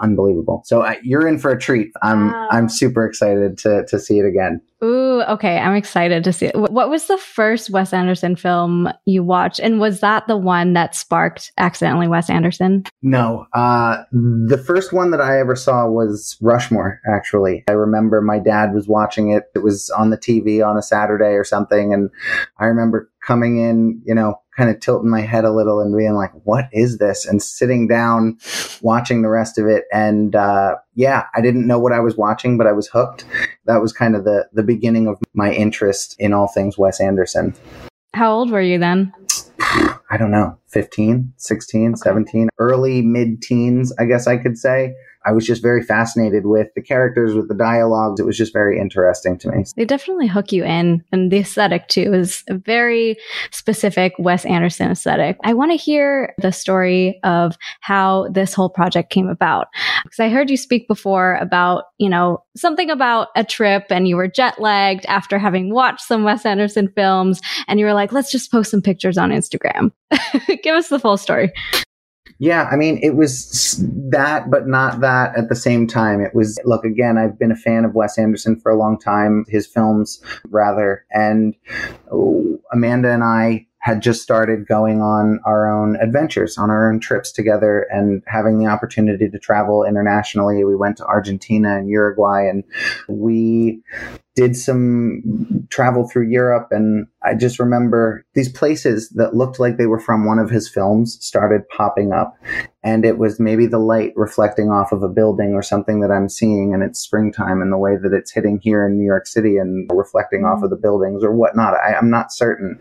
unbelievable. 0.00 0.62
So 0.64 0.82
uh, 0.82 0.94
you're 1.02 1.26
in 1.26 1.38
for 1.38 1.50
a 1.50 1.58
treat. 1.58 1.92
I'm 2.02 2.30
wow. 2.30 2.48
I'm 2.50 2.68
super 2.68 3.04
excited 3.04 3.58
to 3.58 3.84
to 3.86 3.98
see 3.98 4.18
it 4.18 4.26
again. 4.26 4.60
Ooh, 4.82 5.20
okay. 5.28 5.58
I'm 5.58 5.74
excited 5.74 6.24
to 6.24 6.32
see 6.32 6.46
it. 6.46 6.56
What 6.56 6.88
was 6.88 7.06
the 7.06 7.18
first 7.18 7.68
Wes 7.68 7.92
Anderson 7.92 8.34
film 8.34 8.88
you 9.04 9.22
watched? 9.22 9.60
And 9.60 9.78
was 9.78 10.00
that 10.00 10.26
the 10.26 10.38
one 10.38 10.72
that 10.72 10.94
sparked 10.94 11.52
accidentally 11.58 12.08
Wes 12.08 12.30
Anderson? 12.30 12.84
No. 13.02 13.46
Uh, 13.52 14.02
the 14.10 14.56
first 14.56 14.94
one 14.94 15.10
that 15.10 15.20
I 15.20 15.38
ever 15.38 15.54
saw 15.54 15.86
was 15.86 16.38
Rushmore, 16.40 16.98
actually. 17.06 17.62
I 17.68 17.72
remember 17.72 18.22
my 18.22 18.38
dad 18.38 18.72
was 18.72 18.88
watching 18.88 19.30
it. 19.32 19.44
It 19.54 19.58
was 19.58 19.90
on 19.90 20.08
the 20.08 20.18
TV 20.18 20.66
on 20.66 20.78
a 20.78 20.82
Saturday 20.82 21.34
or 21.34 21.44
something. 21.44 21.92
And 21.92 22.08
I 22.58 22.64
remember 22.64 23.10
coming 23.26 23.58
in, 23.58 24.00
you 24.06 24.14
know, 24.14 24.40
kind 24.60 24.68
of 24.68 24.78
tilting 24.78 25.08
my 25.08 25.22
head 25.22 25.46
a 25.46 25.50
little 25.50 25.80
and 25.80 25.96
being 25.96 26.12
like, 26.12 26.32
what 26.44 26.66
is 26.70 26.98
this? 26.98 27.24
And 27.24 27.42
sitting 27.42 27.88
down, 27.88 28.36
watching 28.82 29.22
the 29.22 29.30
rest 29.30 29.56
of 29.56 29.66
it. 29.66 29.84
And, 29.90 30.36
uh, 30.36 30.76
yeah, 30.94 31.24
I 31.34 31.40
didn't 31.40 31.66
know 31.66 31.78
what 31.78 31.94
I 31.94 32.00
was 32.00 32.18
watching, 32.18 32.58
but 32.58 32.66
I 32.66 32.72
was 32.72 32.86
hooked. 32.86 33.24
That 33.64 33.80
was 33.80 33.90
kind 33.94 34.14
of 34.14 34.24
the, 34.24 34.46
the 34.52 34.62
beginning 34.62 35.06
of 35.06 35.16
my 35.32 35.50
interest 35.50 36.14
in 36.18 36.34
all 36.34 36.46
things 36.46 36.76
Wes 36.76 37.00
Anderson. 37.00 37.54
How 38.12 38.30
old 38.30 38.50
were 38.50 38.60
you 38.60 38.78
then? 38.78 39.14
I 40.10 40.18
don't 40.18 40.30
know, 40.30 40.58
15, 40.68 41.32
16, 41.38 41.88
okay. 41.92 41.96
17, 41.96 42.50
early 42.58 43.00
mid 43.00 43.40
teens, 43.40 43.94
I 43.98 44.04
guess 44.04 44.26
I 44.26 44.36
could 44.36 44.58
say. 44.58 44.94
I 45.26 45.32
was 45.32 45.46
just 45.46 45.62
very 45.62 45.82
fascinated 45.82 46.46
with 46.46 46.68
the 46.74 46.82
characters, 46.82 47.34
with 47.34 47.48
the 47.48 47.54
dialogues. 47.54 48.20
It 48.20 48.26
was 48.26 48.38
just 48.38 48.52
very 48.52 48.78
interesting 48.78 49.38
to 49.38 49.50
me. 49.50 49.64
They 49.76 49.84
definitely 49.84 50.26
hook 50.26 50.50
you 50.50 50.64
in. 50.64 51.04
And 51.12 51.30
the 51.30 51.38
aesthetic, 51.38 51.88
too, 51.88 52.12
is 52.14 52.42
a 52.48 52.54
very 52.54 53.18
specific 53.50 54.14
Wes 54.18 54.44
Anderson 54.46 54.90
aesthetic. 54.90 55.36
I 55.44 55.52
want 55.52 55.72
to 55.72 55.76
hear 55.76 56.34
the 56.38 56.52
story 56.52 57.20
of 57.22 57.58
how 57.80 58.28
this 58.30 58.54
whole 58.54 58.70
project 58.70 59.10
came 59.10 59.28
about. 59.28 59.66
Because 60.04 60.20
I 60.20 60.30
heard 60.30 60.48
you 60.48 60.56
speak 60.56 60.88
before 60.88 61.34
about, 61.34 61.84
you 61.98 62.08
know, 62.08 62.42
something 62.56 62.90
about 62.90 63.28
a 63.36 63.44
trip 63.44 63.86
and 63.90 64.08
you 64.08 64.16
were 64.16 64.28
jet 64.28 64.60
lagged 64.60 65.04
after 65.06 65.38
having 65.38 65.74
watched 65.74 66.00
some 66.00 66.24
Wes 66.24 66.46
Anderson 66.46 66.88
films. 66.94 67.40
And 67.68 67.78
you 67.78 67.84
were 67.84 67.94
like, 67.94 68.12
let's 68.12 68.32
just 68.32 68.50
post 68.50 68.70
some 68.70 68.80
pictures 68.80 69.18
on 69.18 69.30
Instagram. 69.30 69.92
Give 70.62 70.74
us 70.74 70.88
the 70.88 70.98
full 70.98 71.18
story. 71.18 71.52
Yeah, 72.40 72.70
I 72.72 72.76
mean, 72.76 72.98
it 73.02 73.16
was 73.16 73.84
that, 74.08 74.50
but 74.50 74.66
not 74.66 75.00
that 75.00 75.36
at 75.36 75.50
the 75.50 75.54
same 75.54 75.86
time. 75.86 76.22
It 76.22 76.34
was, 76.34 76.58
look, 76.64 76.86
again, 76.86 77.18
I've 77.18 77.38
been 77.38 77.52
a 77.52 77.56
fan 77.56 77.84
of 77.84 77.94
Wes 77.94 78.16
Anderson 78.16 78.58
for 78.58 78.72
a 78.72 78.78
long 78.78 78.98
time, 78.98 79.44
his 79.46 79.66
films, 79.66 80.22
rather. 80.48 81.04
And 81.10 81.54
oh, 82.10 82.58
Amanda 82.72 83.12
and 83.12 83.22
I 83.22 83.66
had 83.80 84.00
just 84.00 84.22
started 84.22 84.66
going 84.66 85.02
on 85.02 85.38
our 85.44 85.70
own 85.70 85.96
adventures, 85.96 86.56
on 86.56 86.70
our 86.70 86.90
own 86.90 86.98
trips 86.98 87.30
together, 87.30 87.86
and 87.90 88.22
having 88.26 88.58
the 88.58 88.66
opportunity 88.66 89.28
to 89.28 89.38
travel 89.38 89.84
internationally. 89.84 90.64
We 90.64 90.76
went 90.76 90.96
to 90.96 91.04
Argentina 91.04 91.76
and 91.76 91.90
Uruguay, 91.90 92.48
and 92.48 92.64
we 93.06 93.82
did 94.36 94.56
some 94.56 95.66
travel 95.70 96.08
through 96.08 96.28
Europe. 96.28 96.68
And 96.70 97.06
I 97.22 97.34
just 97.34 97.58
remember 97.58 98.24
these 98.34 98.50
places 98.50 99.10
that 99.10 99.34
looked 99.34 99.58
like 99.58 99.76
they 99.76 99.86
were 99.86 99.98
from 99.98 100.24
one 100.24 100.38
of 100.38 100.50
his 100.50 100.68
films 100.68 101.18
started 101.20 101.68
popping 101.68 102.12
up. 102.12 102.36
And 102.82 103.04
it 103.04 103.18
was 103.18 103.40
maybe 103.40 103.66
the 103.66 103.78
light 103.78 104.12
reflecting 104.16 104.70
off 104.70 104.92
of 104.92 105.02
a 105.02 105.08
building 105.08 105.52
or 105.52 105.62
something 105.62 106.00
that 106.00 106.10
I'm 106.10 106.28
seeing, 106.28 106.72
and 106.72 106.82
it's 106.82 107.00
springtime 107.00 107.60
and 107.60 107.72
the 107.72 107.78
way 107.78 107.96
that 107.96 108.12
it's 108.14 108.32
hitting 108.32 108.58
here 108.62 108.86
in 108.86 108.96
New 108.96 109.04
York 109.04 109.26
City 109.26 109.56
and 109.58 109.90
reflecting 109.92 110.44
off 110.44 110.60
mm. 110.60 110.64
of 110.64 110.70
the 110.70 110.76
buildings 110.76 111.22
or 111.22 111.32
whatnot. 111.32 111.74
I, 111.74 111.94
I'm 111.94 112.08
not 112.08 112.32
certain. 112.32 112.78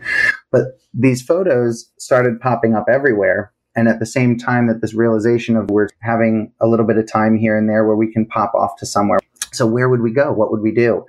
But 0.50 0.78
these 0.94 1.20
photos 1.20 1.90
started 1.98 2.40
popping 2.40 2.74
up 2.74 2.86
everywhere. 2.88 3.52
And 3.76 3.88
at 3.88 4.00
the 4.00 4.06
same 4.06 4.36
time 4.36 4.66
that 4.66 4.80
this 4.80 4.94
realization 4.94 5.56
of 5.56 5.70
we're 5.70 5.88
having 6.00 6.52
a 6.60 6.66
little 6.66 6.86
bit 6.86 6.96
of 6.96 7.10
time 7.10 7.36
here 7.36 7.56
and 7.56 7.68
there 7.68 7.84
where 7.84 7.96
we 7.96 8.12
can 8.12 8.26
pop 8.26 8.52
off 8.54 8.76
to 8.78 8.86
somewhere. 8.86 9.18
So 9.52 9.66
where 9.66 9.88
would 9.88 10.00
we 10.00 10.12
go? 10.12 10.32
What 10.32 10.50
would 10.50 10.60
we 10.60 10.72
do? 10.72 11.04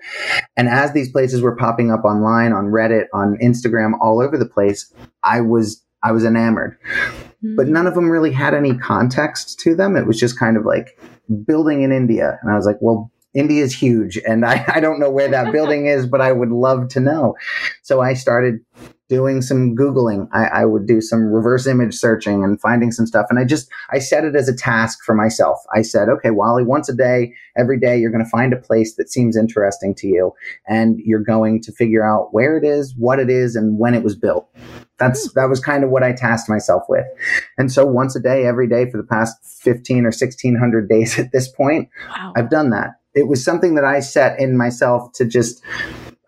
And 0.58 0.68
as 0.68 0.94
these 0.94 1.12
places 1.12 1.42
were 1.42 1.56
popping 1.56 1.92
up 1.92 2.04
online, 2.04 2.54
on 2.54 2.66
Reddit, 2.66 3.06
on 3.14 3.38
Instagram, 3.42 3.94
all 4.02 4.22
over 4.22 4.38
the 4.38 4.48
place, 4.48 4.94
I 5.24 5.42
was 5.42 5.84
I 6.04 6.12
was 6.12 6.26
enamored. 6.26 6.78
Mm-hmm. 6.84 7.56
But 7.56 7.68
none 7.68 7.88
of 7.88 7.96
them 7.96 8.10
really 8.10 8.32
had 8.32 8.54
any 8.54 8.78
context 8.78 9.60
to 9.62 9.76
them. 9.76 9.96
It 9.96 10.08
was 10.08 10.20
just 10.20 10.40
kind 10.40 10.58
of 10.58 10.66
like 10.66 11.00
building 11.46 11.84
in 11.84 11.92
India. 11.92 12.40
And 12.42 12.52
I 12.52 12.56
was 12.56 12.66
like, 12.66 12.78
well, 12.82 13.12
India 13.34 13.64
is 13.64 13.74
huge 13.74 14.18
and 14.28 14.46
I, 14.46 14.66
I 14.76 14.80
don't 14.80 15.00
know 15.00 15.10
where 15.10 15.30
that 15.30 15.52
building 15.52 15.86
is, 15.86 16.06
but 16.06 16.22
I 16.22 16.32
would 16.32 16.50
love 16.50 16.90
to 16.90 17.00
know. 17.00 17.36
So 17.82 18.02
I 18.02 18.14
started 18.14 18.60
doing 19.12 19.42
some 19.42 19.76
Googling. 19.76 20.30
I, 20.32 20.62
I, 20.62 20.66
would 20.66 20.88
do 20.88 21.02
some 21.02 21.34
reverse 21.34 21.68
image 21.68 21.94
searching 21.94 22.46
and 22.46 22.60
finding 22.62 22.94
some 22.94 23.06
stuff. 23.06 23.26
And 23.30 23.38
I 23.38 23.44
just, 23.44 23.70
I 23.92 24.00
set 24.00 24.24
it 24.24 24.38
as 24.38 24.48
a 24.48 24.56
task 24.56 25.00
for 25.04 25.14
myself. 25.14 25.58
I 25.76 25.82
said, 25.82 26.08
okay, 26.08 26.32
Wally, 26.32 26.64
once 26.64 26.88
a 26.88 26.96
day, 26.96 27.34
every 27.58 27.78
day, 27.78 28.00
you're 28.00 28.10
going 28.10 28.24
to 28.24 28.30
find 28.30 28.54
a 28.54 28.58
place 28.58 28.96
that 28.96 29.10
seems 29.10 29.36
interesting 29.36 29.94
to 29.96 30.08
you. 30.08 30.32
And 30.66 30.98
you're 31.04 31.20
going 31.20 31.62
to 31.64 31.74
figure 31.74 32.10
out 32.10 32.30
where 32.34 32.58
it 32.58 32.64
is, 32.64 32.96
what 32.96 33.20
it 33.20 33.30
is, 33.30 33.58
and 33.58 33.78
when 33.78 33.96
it 33.96 34.02
was 34.02 34.16
built. 34.16 34.48
That's, 34.98 35.30
hmm. 35.30 35.38
that 35.38 35.50
was 35.50 35.60
kind 35.60 35.84
of 35.84 35.90
what 35.90 36.04
I 36.04 36.14
tasked 36.14 36.48
myself 36.48 36.84
with. 36.88 37.06
And 37.58 37.70
so 37.70 37.86
once 37.86 38.16
a 38.16 38.22
day, 38.22 38.46
every 38.46 38.70
day 38.70 38.90
for 38.90 38.96
the 38.96 39.04
past 39.04 39.36
15 39.62 40.06
or 40.06 40.14
1600 40.16 40.88
days 40.88 41.20
at 41.20 41.34
this 41.34 41.50
point, 41.50 41.90
wow. 42.08 42.32
I've 42.38 42.50
done 42.50 42.70
that. 42.70 42.92
It 43.14 43.28
was 43.28 43.44
something 43.44 43.76
that 43.76 43.84
I 43.84 44.00
set 44.00 44.40
in 44.40 44.58
myself 44.58 45.12
to 45.16 45.26
just 45.26 45.62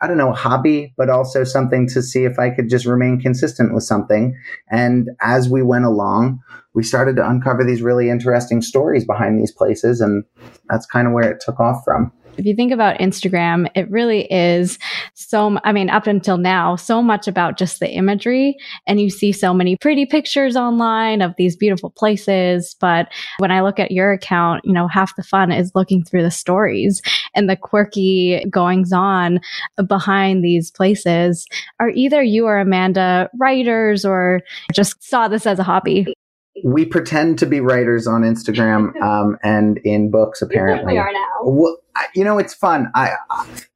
I 0.04 0.08
don't 0.08 0.18
know, 0.18 0.34
hobby, 0.34 0.94
but 0.98 1.10
also 1.10 1.46
something 1.46 1.88
to 1.88 2.02
see 2.02 2.26
if 2.26 2.38
I 2.38 2.50
could 2.50 2.70
just 2.70 2.86
remain 2.86 3.22
consistent 3.22 3.74
with 3.74 3.84
something. 3.84 4.38
And 4.70 5.08
as 5.22 5.48
we 5.48 5.64
went 5.64 5.86
along, 5.86 6.42
we 6.74 6.84
started 6.84 7.16
to 7.16 7.30
uncover 7.30 7.64
these 7.64 7.82
really 7.82 8.10
interesting 8.10 8.62
stories 8.62 9.06
behind 9.06 9.40
these 9.40 9.54
places. 9.54 10.02
And 10.02 10.26
that's 10.70 10.86
kind 10.86 11.08
of 11.08 11.14
where 11.14 11.32
it 11.32 11.42
took 11.44 11.58
off 11.62 11.84
from 11.86 12.12
if 12.38 12.46
you 12.46 12.56
think 12.56 12.72
about 12.72 13.00
Instagram, 13.00 13.70
it 13.76 13.90
really 13.90 14.32
is 14.32 14.80
so, 15.14 15.58
I 15.64 15.72
mean, 15.72 15.90
up 15.90 16.08
until 16.08 16.38
now, 16.38 16.76
so 16.76 17.02
much 17.02 17.28
about 17.28 17.58
just 17.58 17.80
the 17.80 17.90
imagery. 17.90 18.56
And 18.88 19.00
you 19.00 19.10
see 19.10 19.32
so 19.32 19.54
many 19.54 19.78
pretty 19.78 20.06
pictures 20.06 20.56
online 20.56 21.22
of 21.22 21.34
these 21.38 21.56
beautiful 21.56 21.90
places. 21.90 22.76
But 22.80 23.08
when 23.38 23.52
I 23.52 23.62
look 23.62 23.80
at 23.80 23.92
your 23.92 24.12
account, 24.14 24.62
you 24.64 24.74
know, 24.74 24.88
half 24.88 25.16
the 25.16 25.24
fun 25.24 25.52
is 25.52 25.72
looking 25.76 26.04
through 26.04 26.24
the 26.24 26.32
stories 26.32 27.02
and 27.36 27.50
the 27.50 27.58
quirky 27.58 28.46
goings 28.50 28.92
on 28.92 29.40
behind 29.88 30.44
these 30.44 30.72
places. 30.72 31.48
Are 31.80 31.90
either 31.90 32.22
you 32.22 32.46
or 32.46 32.60
Amanda 32.60 33.30
writers 33.40 34.06
or 34.06 34.42
just 34.74 35.04
saw 35.04 35.28
this 35.28 35.46
as 35.46 35.60
a 35.60 35.64
hobby? 35.64 36.14
We 36.64 36.86
pretend 36.86 37.40
to 37.40 37.46
be 37.46 37.60
writers 37.60 38.08
on 38.08 38.22
Instagram 38.22 38.96
um, 39.02 39.38
and 39.44 39.80
in 39.80 40.12
books. 40.12 40.42
Apparently, 40.42 40.94
we 40.94 41.00
are 41.00 41.12
now. 41.12 41.28
Well, 41.44 41.78
you 42.16 42.24
know, 42.24 42.38
it's 42.38 42.54
fun. 42.54 42.92
I 42.96 43.12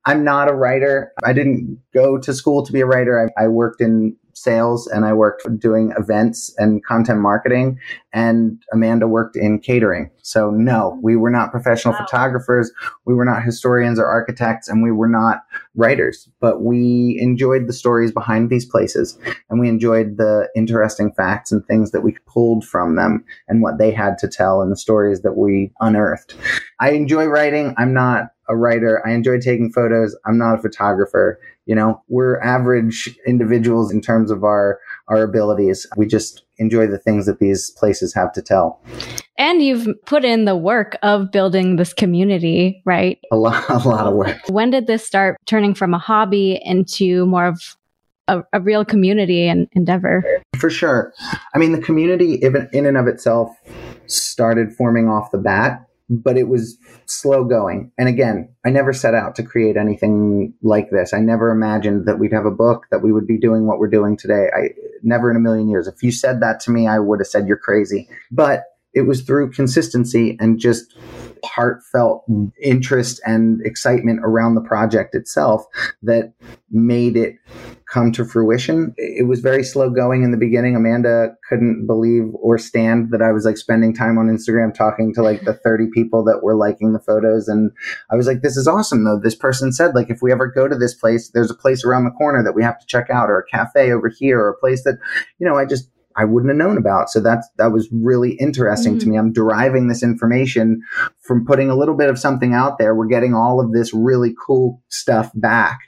I'm 0.06 0.24
not 0.24 0.50
a 0.50 0.54
writer. 0.54 1.12
I 1.24 1.34
didn't 1.34 1.80
go 1.94 2.18
to 2.18 2.34
school 2.34 2.66
to 2.66 2.72
be 2.72 2.82
a 2.82 2.86
writer. 2.86 3.32
I, 3.38 3.44
I 3.44 3.48
worked 3.48 3.82
in 3.82 4.16
sales 4.38 4.88
and 4.88 5.06
I 5.06 5.14
worked 5.14 5.44
doing 5.60 5.94
events 5.98 6.54
and 6.58 6.84
content 6.86 7.20
marketing 7.20 7.80
and 8.14 8.62
Amanda 8.72 9.08
worked 9.08 9.36
in 9.36 9.60
catering. 9.60 10.12
So 10.22 10.52
no, 10.52 10.92
mm-hmm. 10.92 11.02
we 11.02 11.16
were 11.16 11.30
not 11.30 11.52
professional 11.52 11.94
wow. 11.94 12.06
photographers. 12.06 12.72
We 13.06 13.14
were 13.14 13.26
not 13.26 13.44
historians 13.44 14.00
or 14.00 14.06
architects 14.06 14.68
and 14.68 14.84
we 14.84 14.92
were 14.92 15.08
not 15.08 15.44
writers, 15.76 16.30
but 16.40 16.62
we 16.62 17.18
enjoyed 17.20 17.68
the 17.68 17.74
stories 17.74 18.12
behind 18.12 18.50
these 18.50 18.66
places 18.66 19.18
and 19.50 19.60
we 19.60 19.70
enjoyed 19.70 20.18
the 20.18 20.50
interesting 20.56 21.12
facts 21.14 21.52
and 21.52 21.66
things 21.66 21.92
that 21.92 22.02
we 22.02 22.16
pulled 22.28 22.66
from 22.66 22.96
them 22.96 23.26
and 23.48 23.62
what 23.62 23.78
they 23.78 23.92
had 23.92 24.18
to 24.20 24.28
tell 24.28 24.62
and 24.62 24.72
the 24.72 24.78
stories 24.78 25.22
that 25.22 25.38
we 25.38 25.72
unearthed. 25.80 26.36
I 26.80 26.92
enjoy 26.92 27.26
writing. 27.26 27.74
I'm 27.78 27.94
not 27.94 28.32
a 28.50 28.56
writer. 28.56 29.06
I 29.06 29.12
enjoy 29.12 29.40
taking 29.40 29.72
photos. 29.72 30.16
I'm 30.26 30.38
not 30.38 30.60
a 30.60 30.62
photographer. 30.62 31.40
You 31.68 31.76
know, 31.76 32.02
we're 32.08 32.40
average 32.42 33.18
individuals 33.28 33.92
in 33.92 34.02
terms 34.02 34.32
of 34.32 34.44
our 34.44 34.80
our 35.08 35.22
abilities. 35.22 35.86
We 35.98 36.08
just 36.08 36.44
enjoy 36.58 36.88
the 36.88 36.98
things 36.98 37.26
that 37.26 37.40
these 37.40 37.72
places 37.72 38.14
have 38.14 38.32
to 38.34 38.42
tell. 38.42 38.82
And 39.38 39.62
you've 39.62 39.88
put 40.06 40.26
in 40.26 40.46
the 40.46 40.56
work 40.56 40.98
of 41.04 41.32
building 41.32 41.76
this 41.76 41.94
community, 41.94 42.82
right? 42.86 43.20
A 43.32 43.36
lot, 43.36 43.64
a 43.70 43.88
lot 43.88 44.08
of 44.08 44.16
work. 44.16 44.38
When 44.50 44.72
did 44.72 44.88
this 44.88 45.06
start 45.06 45.38
turning 45.46 45.76
from 45.76 45.94
a 45.94 46.00
hobby 46.00 46.60
into 46.64 47.26
more 47.28 47.46
of 47.46 47.78
a, 48.28 48.44
a 48.54 48.60
real 48.60 48.84
community 48.84 49.48
and 49.48 49.68
endeavor? 49.74 50.24
For 50.58 50.70
sure. 50.70 51.14
I 51.54 51.60
mean, 51.60 51.72
the 51.72 51.82
community, 51.82 52.36
in 52.36 52.86
and 52.86 52.98
of 52.98 53.08
itself, 53.08 53.50
started 54.08 54.74
forming 54.74 55.08
off 55.08 55.32
the 55.32 55.38
bat 55.38 55.87
but 56.10 56.38
it 56.38 56.48
was 56.48 56.78
slow 57.06 57.44
going. 57.44 57.92
And 57.98 58.08
again, 58.08 58.50
I 58.66 58.70
never 58.70 58.94
set 58.94 59.14
out 59.14 59.36
to 59.36 59.44
create 59.44 59.78
anything 59.78 60.54
like 60.62 60.90
this. 60.90 61.14
I 61.14 61.20
never 61.20 61.52
imagined 61.52 62.06
that 62.06 62.20
we'd 62.20 62.34
have 62.34 62.46
a 62.46 62.52
book, 62.52 62.86
that 62.92 63.02
we 63.02 63.12
would 63.12 63.28
be 63.28 63.38
doing 63.38 63.68
what 63.68 63.80
we're 63.80 63.90
doing 63.90 64.18
today. 64.18 64.48
I 64.56 64.70
never 65.04 65.30
in 65.30 65.38
a 65.38 65.42
million 65.42 65.70
years. 65.70 65.88
If 65.88 66.02
you 66.02 66.12
said 66.12 66.40
that 66.42 66.60
to 66.62 66.72
me, 66.72 66.88
I 66.88 67.00
would 67.00 67.20
have 67.20 67.28
said 67.28 67.48
you're 67.48 67.58
crazy. 67.58 68.08
But 68.32 68.66
it 68.94 69.02
was 69.02 69.22
through 69.22 69.52
consistency 69.52 70.38
and 70.40 70.60
just 70.60 70.96
heartfelt 71.44 72.24
interest 72.62 73.22
and 73.26 73.62
excitement 73.66 74.20
around 74.24 74.56
the 74.56 74.62
project 74.62 75.16
itself 75.16 75.66
that 76.04 76.34
made 76.70 77.16
it 77.16 77.36
come 77.92 78.12
to 78.12 78.26
fruition. 78.26 78.94
It 78.98 79.28
was 79.28 79.40
very 79.40 79.64
slow 79.64 79.90
going 79.90 80.24
in 80.24 80.32
the 80.32 80.38
beginning. 80.38 80.76
Amanda 80.76 81.30
couldn't 81.48 81.88
believe 81.88 82.26
or 82.34 82.58
stand 82.58 83.12
that 83.12 83.22
I 83.22 83.32
was 83.32 83.46
like 83.46 83.58
spending 83.58 83.94
time 83.94 84.18
on 84.18 84.28
Instagram 84.28 84.74
talking 84.74 85.14
to 85.14 85.22
like 85.22 85.46
the 85.46 85.54
30 85.64 85.88
people 85.94 86.24
that 86.26 86.44
were 86.44 86.56
liking 86.56 86.92
the 86.92 87.00
photos. 87.00 87.48
And 87.48 87.72
I 88.12 88.16
was 88.16 88.28
like, 88.28 88.42
this 88.42 88.58
is 88.58 88.68
awesome 88.68 89.06
though. 89.06 89.20
This 89.22 89.36
person 89.36 89.72
said, 89.72 89.96
like, 89.96 90.10
if 90.10 90.22
we 90.22 90.32
ever 90.32 90.48
go 90.48 90.68
to 90.68 90.76
this 90.76 90.94
place, 90.94 91.30
there's 91.30 91.52
a 91.52 91.56
place 91.56 91.86
around 91.86 92.04
the 92.04 92.12
corner 92.12 92.44
that 92.44 92.56
we 92.56 92.64
have 92.64 92.80
to 92.80 92.86
check 92.86 93.10
out 93.10 93.30
or 93.30 93.40
a 93.40 93.46
cafe 93.46 93.92
over 93.92 94.10
here 94.10 94.40
or 94.40 94.50
a 94.50 94.58
place 94.58 94.84
that, 94.84 95.00
you 95.40 95.48
know, 95.48 95.58
I 95.58 95.66
just, 95.66 95.90
I 96.18 96.26
wouldn't 96.26 96.50
have 96.50 96.58
known 96.58 96.78
about. 96.78 97.10
So 97.10 97.20
that's 97.20 97.48
that 97.58 97.72
was 97.72 97.88
really 97.92 98.34
interesting 98.34 98.94
mm-hmm. 98.94 99.00
to 99.00 99.08
me. 99.08 99.18
I'm 99.18 99.32
deriving 99.32 99.88
this 99.88 100.04
information 100.04 100.82
from 101.20 101.46
putting 101.46 101.70
a 101.70 101.76
little 101.76 101.96
bit 101.96 102.10
of 102.10 102.18
something 102.18 102.54
out 102.54 102.80
there. 102.80 102.96
We're 102.96 103.06
getting 103.06 103.34
all 103.34 103.62
of 103.62 103.72
this 103.72 103.94
really 103.94 104.34
cool 104.46 104.82
stuff 104.90 105.32
back. 105.36 105.80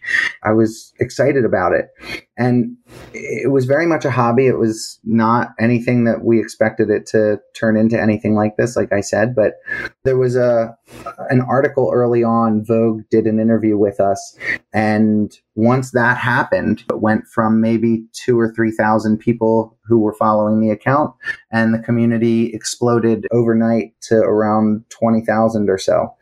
I 0.43 0.51
was 0.51 0.93
excited 0.99 1.45
about 1.45 1.73
it. 1.73 1.87
And 2.39 2.77
it 3.13 3.51
was 3.51 3.65
very 3.65 3.85
much 3.85 4.05
a 4.05 4.11
hobby. 4.11 4.47
It 4.47 4.57
was 4.57 4.97
not 5.03 5.49
anything 5.59 6.05
that 6.05 6.23
we 6.23 6.39
expected 6.39 6.89
it 6.89 7.05
to 7.07 7.41
turn 7.53 7.75
into 7.75 8.01
anything 8.01 8.33
like 8.33 8.55
this, 8.55 8.77
like 8.77 8.93
I 8.93 9.01
said. 9.01 9.35
But 9.35 9.55
there 10.05 10.17
was 10.17 10.37
a 10.37 10.73
an 11.29 11.41
article 11.41 11.91
early 11.93 12.23
on. 12.23 12.63
Vogue 12.63 13.01
did 13.11 13.25
an 13.25 13.39
interview 13.39 13.77
with 13.77 13.99
us, 13.99 14.37
and 14.73 15.37
once 15.55 15.91
that 15.91 16.15
happened, 16.15 16.85
it 16.89 17.01
went 17.01 17.27
from 17.27 17.59
maybe 17.59 18.05
two 18.13 18.39
or 18.39 18.53
three 18.53 18.71
thousand 18.71 19.17
people 19.17 19.77
who 19.85 19.99
were 19.99 20.13
following 20.13 20.61
the 20.61 20.69
account, 20.69 21.13
and 21.51 21.73
the 21.73 21.79
community 21.79 22.53
exploded 22.53 23.27
overnight 23.31 23.99
to 24.03 24.15
around 24.15 24.85
twenty 24.89 25.25
thousand 25.25 25.69
or 25.69 25.77
so. 25.77 26.15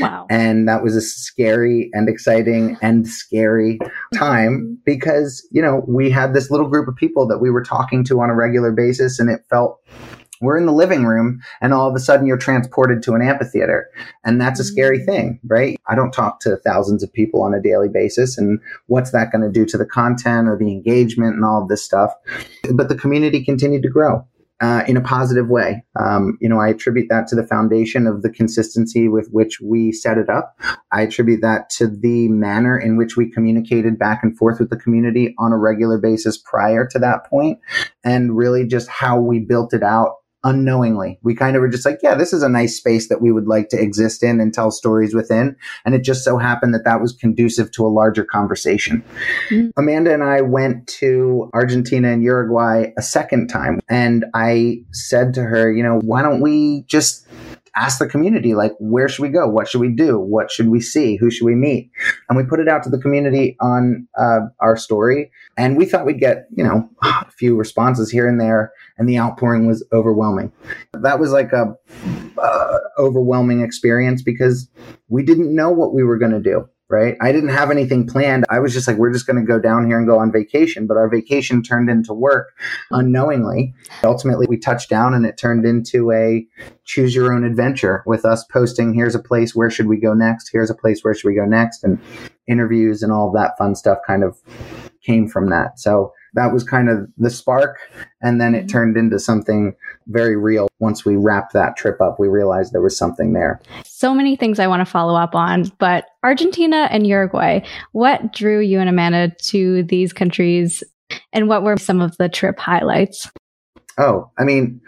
Wow. 0.00 0.26
And 0.30 0.68
that 0.68 0.82
was 0.82 0.96
a 0.96 1.00
scary 1.00 1.90
and 1.92 2.08
exciting 2.08 2.76
and 2.82 3.08
scary 3.08 3.78
time 4.14 4.60
mm-hmm. 4.60 4.74
because, 4.84 5.46
you 5.50 5.62
know, 5.62 5.82
we 5.86 6.10
had 6.10 6.34
this 6.34 6.50
little 6.50 6.68
group 6.68 6.88
of 6.88 6.96
people 6.96 7.26
that 7.28 7.38
we 7.38 7.50
were 7.50 7.64
talking 7.64 8.04
to 8.04 8.20
on 8.20 8.30
a 8.30 8.34
regular 8.34 8.72
basis 8.72 9.18
and 9.18 9.30
it 9.30 9.40
felt 9.50 9.80
we're 10.40 10.58
in 10.58 10.66
the 10.66 10.72
living 10.72 11.04
room 11.04 11.40
and 11.60 11.72
all 11.72 11.88
of 11.88 11.94
a 11.94 12.00
sudden 12.00 12.26
you're 12.26 12.36
transported 12.36 13.00
to 13.04 13.14
an 13.14 13.22
amphitheater. 13.22 13.88
And 14.24 14.40
that's 14.40 14.58
a 14.58 14.64
scary 14.64 14.98
mm-hmm. 14.98 15.06
thing, 15.06 15.40
right? 15.44 15.78
I 15.86 15.94
don't 15.94 16.12
talk 16.12 16.40
to 16.40 16.56
thousands 16.56 17.02
of 17.02 17.12
people 17.12 17.42
on 17.42 17.54
a 17.54 17.62
daily 17.62 17.88
basis. 17.88 18.36
And 18.36 18.60
what's 18.86 19.12
that 19.12 19.30
going 19.30 19.42
to 19.42 19.50
do 19.50 19.64
to 19.66 19.78
the 19.78 19.86
content 19.86 20.48
or 20.48 20.58
the 20.58 20.70
engagement 20.70 21.34
and 21.34 21.44
all 21.44 21.62
of 21.62 21.68
this 21.68 21.84
stuff? 21.84 22.12
But 22.74 22.88
the 22.88 22.96
community 22.96 23.44
continued 23.44 23.82
to 23.82 23.88
grow 23.88 24.26
uh, 24.62 24.84
in 24.86 24.96
a 24.96 25.00
positive 25.00 25.48
way. 25.48 25.84
Um, 25.98 26.38
you 26.40 26.48
know, 26.48 26.60
I 26.60 26.68
attribute 26.68 27.08
that 27.10 27.26
to 27.28 27.36
the 27.36 27.46
foundation 27.46 28.06
of 28.06 28.22
the 28.22 28.30
consistency 28.30 29.08
with 29.08 29.28
which 29.32 29.60
we 29.60 29.90
set 29.90 30.18
it 30.18 30.30
up. 30.30 30.56
I 30.92 31.02
attribute 31.02 31.42
that 31.42 31.68
to 31.70 31.88
the 31.88 32.28
manner 32.28 32.78
in 32.78 32.96
which 32.96 33.16
we 33.16 33.28
communicated 33.28 33.98
back 33.98 34.20
and 34.22 34.38
forth 34.38 34.60
with 34.60 34.70
the 34.70 34.76
community 34.76 35.34
on 35.38 35.52
a 35.52 35.58
regular 35.58 35.98
basis 35.98 36.38
prior 36.38 36.86
to 36.86 36.98
that 37.00 37.26
point, 37.28 37.58
and 38.04 38.36
really 38.36 38.64
just 38.64 38.88
how 38.88 39.20
we 39.20 39.40
built 39.40 39.74
it 39.74 39.82
out 39.82 40.21
unknowingly. 40.44 41.18
We 41.22 41.34
kind 41.34 41.56
of 41.56 41.60
were 41.60 41.68
just 41.68 41.84
like, 41.86 42.00
yeah, 42.02 42.14
this 42.14 42.32
is 42.32 42.42
a 42.42 42.48
nice 42.48 42.76
space 42.76 43.08
that 43.08 43.20
we 43.20 43.32
would 43.32 43.46
like 43.46 43.68
to 43.70 43.80
exist 43.80 44.22
in 44.22 44.40
and 44.40 44.52
tell 44.52 44.70
stories 44.70 45.14
within. 45.14 45.56
And 45.84 45.94
it 45.94 46.02
just 46.02 46.24
so 46.24 46.38
happened 46.38 46.74
that 46.74 46.84
that 46.84 47.00
was 47.00 47.12
conducive 47.12 47.70
to 47.72 47.86
a 47.86 47.88
larger 47.88 48.24
conversation. 48.24 49.04
Mm-hmm. 49.50 49.70
Amanda 49.76 50.12
and 50.12 50.22
I 50.22 50.40
went 50.40 50.86
to 50.88 51.50
Argentina 51.54 52.12
and 52.12 52.22
Uruguay 52.22 52.86
a 52.98 53.02
second 53.02 53.48
time. 53.48 53.80
And 53.88 54.24
I 54.34 54.82
said 54.92 55.34
to 55.34 55.42
her, 55.42 55.72
you 55.72 55.82
know, 55.82 56.00
why 56.00 56.22
don't 56.22 56.40
we 56.40 56.82
just 56.82 57.26
ask 57.74 57.98
the 57.98 58.06
community, 58.06 58.54
like, 58.54 58.72
where 58.78 59.08
should 59.08 59.22
we 59.22 59.28
go? 59.28 59.48
What 59.48 59.68
should 59.68 59.80
we 59.80 59.88
do? 59.88 60.18
What 60.18 60.50
should 60.50 60.68
we 60.68 60.80
see? 60.80 61.16
Who 61.16 61.30
should 61.30 61.46
we 61.46 61.54
meet? 61.54 61.90
And 62.28 62.36
we 62.36 62.44
put 62.44 62.60
it 62.60 62.68
out 62.68 62.82
to 62.84 62.90
the 62.90 62.98
community 62.98 63.56
on 63.60 64.06
uh, 64.18 64.40
our 64.60 64.76
story. 64.76 65.30
And 65.56 65.76
we 65.76 65.86
thought 65.86 66.06
we'd 66.06 66.20
get, 66.20 66.46
you 66.54 66.64
know, 66.64 66.88
a 67.02 67.30
few 67.30 67.56
responses 67.56 68.10
here 68.10 68.28
and 68.28 68.40
there. 68.40 68.72
And 68.98 69.08
the 69.08 69.18
outpouring 69.18 69.66
was 69.66 69.84
overwhelming. 69.92 70.52
That 70.92 71.18
was 71.18 71.32
like 71.32 71.52
a 71.52 71.74
uh, 72.38 72.78
overwhelming 72.98 73.62
experience 73.62 74.22
because 74.22 74.68
we 75.08 75.22
didn't 75.22 75.54
know 75.54 75.70
what 75.70 75.94
we 75.94 76.02
were 76.02 76.18
going 76.18 76.32
to 76.32 76.40
do 76.40 76.68
right? 76.92 77.16
I 77.20 77.32
didn't 77.32 77.48
have 77.48 77.70
anything 77.70 78.06
planned. 78.06 78.44
I 78.50 78.60
was 78.60 78.72
just 78.72 78.86
like, 78.86 78.98
we're 78.98 79.12
just 79.12 79.26
going 79.26 79.40
to 79.40 79.46
go 79.46 79.58
down 79.58 79.86
here 79.86 79.98
and 79.98 80.06
go 80.06 80.18
on 80.18 80.30
vacation. 80.30 80.86
But 80.86 80.96
our 80.96 81.08
vacation 81.08 81.62
turned 81.62 81.90
into 81.90 82.12
work 82.12 82.54
unknowingly. 82.90 83.74
Ultimately, 84.04 84.46
we 84.48 84.58
touched 84.58 84.90
down 84.90 85.14
and 85.14 85.26
it 85.26 85.36
turned 85.36 85.64
into 85.64 86.12
a 86.12 86.46
choose 86.84 87.14
your 87.14 87.32
own 87.32 87.44
adventure 87.44 88.02
with 88.06 88.24
us 88.24 88.44
posting, 88.44 88.92
here's 88.92 89.14
a 89.14 89.22
place, 89.22 89.54
where 89.54 89.70
should 89.70 89.86
we 89.86 89.98
go 89.98 90.14
next? 90.14 90.50
Here's 90.52 90.70
a 90.70 90.74
place, 90.74 91.02
where 91.02 91.14
should 91.14 91.28
we 91.28 91.34
go 91.34 91.46
next? 91.46 91.82
And 91.84 91.98
interviews 92.46 93.02
and 93.02 93.12
all 93.12 93.30
that 93.32 93.56
fun 93.56 93.74
stuff 93.74 93.98
kind 94.06 94.24
of 94.24 94.36
came 95.02 95.28
from 95.28 95.48
that. 95.50 95.78
So 95.78 96.12
that 96.34 96.52
was 96.52 96.64
kind 96.64 96.88
of 96.88 97.08
the 97.18 97.30
spark. 97.30 97.78
And 98.20 98.40
then 98.40 98.54
it 98.54 98.60
mm-hmm. 98.60 98.66
turned 98.68 98.96
into 98.96 99.18
something 99.18 99.74
very 100.06 100.36
real. 100.36 100.68
Once 100.78 101.04
we 101.04 101.16
wrapped 101.16 101.52
that 101.52 101.76
trip 101.76 102.00
up, 102.00 102.18
we 102.18 102.28
realized 102.28 102.72
there 102.72 102.82
was 102.82 102.96
something 102.96 103.32
there. 103.32 103.60
So 103.84 104.14
many 104.14 104.36
things 104.36 104.58
I 104.58 104.66
want 104.66 104.80
to 104.80 104.90
follow 104.90 105.14
up 105.14 105.34
on, 105.34 105.70
but 105.78 106.06
Argentina 106.22 106.88
and 106.90 107.06
Uruguay, 107.06 107.60
what 107.92 108.32
drew 108.32 108.60
you 108.60 108.80
and 108.80 108.88
Amanda 108.88 109.32
to 109.44 109.82
these 109.84 110.12
countries 110.12 110.82
and 111.32 111.48
what 111.48 111.62
were 111.62 111.76
some 111.76 112.00
of 112.00 112.16
the 112.16 112.28
trip 112.28 112.58
highlights? 112.58 113.30
Oh, 113.98 114.30
I 114.38 114.44
mean, 114.44 114.80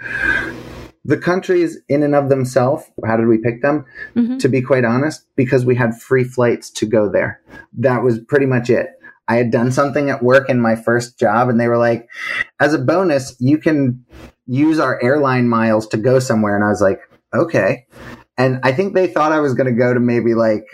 the 1.05 1.19
countries 1.19 1.79
in 1.88 2.03
and 2.03 2.14
of 2.14 2.29
themselves, 2.29 2.85
how 3.05 3.17
did 3.17 3.26
we 3.26 3.38
pick 3.38 3.62
them? 3.62 3.85
Mm-hmm. 4.14 4.38
To 4.38 4.49
be 4.49 4.62
quite 4.62 4.85
honest, 4.85 5.26
because 5.37 5.64
we 5.64 5.75
had 5.75 6.00
free 6.00 6.25
flights 6.25 6.71
to 6.71 6.87
go 6.87 7.11
there. 7.11 7.41
That 7.76 8.03
was 8.03 8.21
pretty 8.21 8.47
much 8.47 8.71
it. 8.71 8.88
I 9.29 9.37
had 9.37 9.50
done 9.50 9.73
something 9.73 10.11
at 10.11 10.23
work 10.23 10.50
in 10.50 10.61
my 10.61 10.76
first 10.76 11.19
job 11.19 11.49
and 11.49 11.59
they 11.59 11.69
were 11.69 11.79
like, 11.79 12.09
as 12.61 12.75
a 12.75 12.79
bonus, 12.79 13.35
you 13.41 13.59
can 13.59 14.05
use 14.47 14.79
our 14.79 15.03
airline 15.03 15.49
miles 15.49 15.87
to 15.88 15.97
go 15.97 16.19
somewhere. 16.19 16.55
And 16.55 16.64
I 16.64 16.69
was 16.69 16.83
like, 16.83 17.00
okay. 17.35 17.87
And 18.37 18.59
I 18.64 18.73
think 18.73 18.95
they 18.95 19.07
thought 19.07 19.33
I 19.33 19.38
was 19.38 19.55
going 19.55 19.73
to 19.73 19.79
go 19.79 19.95
to 19.95 20.00
maybe 20.00 20.35
like, 20.35 20.64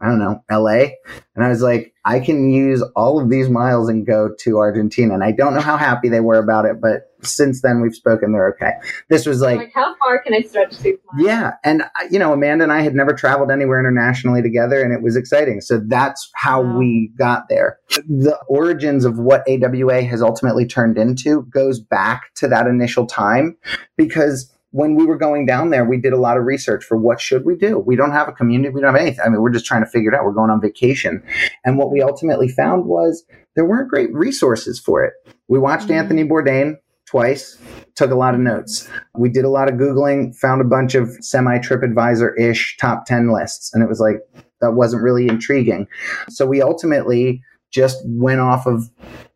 I 0.00 0.06
don't 0.06 0.18
know, 0.18 0.42
LA. 0.50 0.92
And 1.34 1.44
I 1.44 1.48
was 1.48 1.60
like, 1.60 1.92
I 2.02 2.18
can 2.18 2.50
use 2.50 2.82
all 2.96 3.20
of 3.20 3.28
these 3.28 3.50
miles 3.50 3.90
and 3.90 4.06
go 4.06 4.30
to 4.40 4.56
Argentina. 4.56 5.12
And 5.12 5.22
I 5.22 5.32
don't 5.32 5.52
know 5.52 5.60
how 5.60 5.76
happy 5.76 6.08
they 6.08 6.20
were 6.20 6.38
about 6.38 6.64
it, 6.64 6.80
but 6.80 7.14
since 7.20 7.60
then 7.60 7.82
we've 7.82 7.94
spoken, 7.94 8.32
they're 8.32 8.48
okay. 8.54 8.72
This 9.10 9.26
was 9.26 9.42
like, 9.42 9.58
like 9.58 9.72
how 9.74 9.94
far 10.02 10.22
can 10.22 10.32
I 10.32 10.40
stretch 10.40 10.78
these 10.78 10.96
miles? 11.12 11.26
Yeah. 11.26 11.52
And, 11.62 11.82
uh, 11.82 11.86
you 12.10 12.18
know, 12.18 12.32
Amanda 12.32 12.64
and 12.64 12.72
I 12.72 12.80
had 12.80 12.94
never 12.94 13.12
traveled 13.12 13.50
anywhere 13.50 13.78
internationally 13.78 14.40
together 14.40 14.82
and 14.82 14.94
it 14.94 15.02
was 15.02 15.14
exciting. 15.14 15.60
So 15.60 15.82
that's 15.86 16.30
how 16.34 16.62
wow. 16.62 16.78
we 16.78 17.12
got 17.18 17.50
there. 17.50 17.78
The 18.08 18.38
origins 18.48 19.04
of 19.04 19.18
what 19.18 19.46
AWA 19.46 20.02
has 20.04 20.22
ultimately 20.22 20.66
turned 20.66 20.96
into 20.96 21.42
goes 21.52 21.80
back 21.80 22.32
to 22.36 22.48
that 22.48 22.66
initial 22.66 23.06
time 23.06 23.58
because 23.98 24.50
when 24.72 24.94
we 24.94 25.04
were 25.04 25.16
going 25.16 25.46
down 25.46 25.70
there, 25.70 25.84
we 25.84 26.00
did 26.00 26.12
a 26.12 26.18
lot 26.18 26.36
of 26.36 26.44
research 26.44 26.84
for 26.84 26.96
what 26.96 27.20
should 27.20 27.44
we 27.44 27.56
do. 27.56 27.78
We 27.78 27.96
don't 27.96 28.12
have 28.12 28.28
a 28.28 28.32
community. 28.32 28.72
We 28.72 28.80
don't 28.80 28.92
have 28.92 29.00
anything. 29.00 29.24
I 29.24 29.28
mean, 29.28 29.40
we're 29.40 29.50
just 29.50 29.66
trying 29.66 29.84
to 29.84 29.90
figure 29.90 30.12
it 30.12 30.16
out. 30.16 30.24
We're 30.24 30.32
going 30.32 30.50
on 30.50 30.60
vacation. 30.60 31.22
And 31.64 31.76
what 31.76 31.90
we 31.90 32.02
ultimately 32.02 32.48
found 32.48 32.86
was 32.86 33.24
there 33.56 33.64
weren't 33.64 33.90
great 33.90 34.12
resources 34.12 34.78
for 34.78 35.04
it. 35.04 35.14
We 35.48 35.58
watched 35.58 35.84
mm-hmm. 35.84 35.94
Anthony 35.94 36.24
Bourdain 36.24 36.76
twice, 37.06 37.58
took 37.96 38.12
a 38.12 38.14
lot 38.14 38.34
of 38.34 38.40
notes. 38.40 38.88
We 39.16 39.28
did 39.28 39.44
a 39.44 39.48
lot 39.48 39.68
of 39.68 39.74
Googling, 39.74 40.36
found 40.36 40.60
a 40.60 40.64
bunch 40.64 40.94
of 40.94 41.10
semi 41.20 41.58
TripAdvisor 41.58 42.38
ish 42.38 42.76
top 42.76 43.06
10 43.06 43.32
lists. 43.32 43.74
And 43.74 43.82
it 43.82 43.88
was 43.88 43.98
like, 43.98 44.18
that 44.60 44.72
wasn't 44.72 45.02
really 45.02 45.26
intriguing. 45.26 45.88
So 46.28 46.46
we 46.46 46.62
ultimately 46.62 47.42
just 47.70 47.98
went 48.04 48.40
off 48.40 48.66
of 48.66 48.90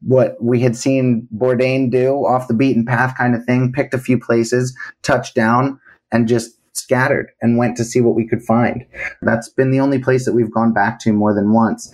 what 0.07 0.37
we 0.43 0.61
had 0.61 0.77
seen 0.77 1.29
Bourdain 1.37 1.91
do 1.91 2.27
off 2.27 2.49
the 2.49 2.55
beaten 2.55 2.85
path 2.85 3.17
kind 3.17 3.35
of 3.35 3.45
thing, 3.45 3.73
picked 3.73 3.95
a 3.95 3.99
few 3.99 4.19
places, 4.19 4.77
touched 5.03 5.35
down, 5.35 5.81
and 6.13 6.29
just 6.29 6.59
scattered 6.73 7.31
and 7.41 7.57
went 7.57 7.77
to 7.77 7.85
see 7.85 8.01
what 8.01 8.15
we 8.15 8.27
could 8.27 8.43
find. 8.43 8.85
That's 9.23 9.49
been 9.49 9.71
the 9.71 9.81
only 9.81 9.99
place 9.99 10.25
that 10.25 10.33
we've 10.33 10.53
gone 10.53 10.73
back 10.73 10.99
to 11.01 11.13
more 11.13 11.35
than 11.35 11.53
once. 11.53 11.93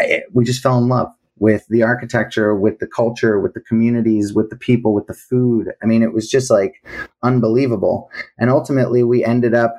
Eh, 0.00 0.20
we 0.32 0.44
just 0.44 0.62
fell 0.62 0.78
in 0.78 0.88
love 0.88 1.08
with 1.38 1.66
the 1.68 1.82
architecture, 1.82 2.54
with 2.54 2.80
the 2.80 2.86
culture, 2.86 3.40
with 3.40 3.54
the 3.54 3.60
communities, 3.60 4.34
with 4.34 4.50
the 4.50 4.56
people, 4.56 4.92
with 4.92 5.06
the 5.06 5.14
food. 5.14 5.68
I 5.82 5.86
mean, 5.86 6.02
it 6.02 6.12
was 6.12 6.28
just 6.28 6.50
like 6.50 6.84
unbelievable. 7.22 8.10
And 8.38 8.50
ultimately, 8.50 9.04
we 9.04 9.24
ended 9.24 9.54
up 9.54 9.76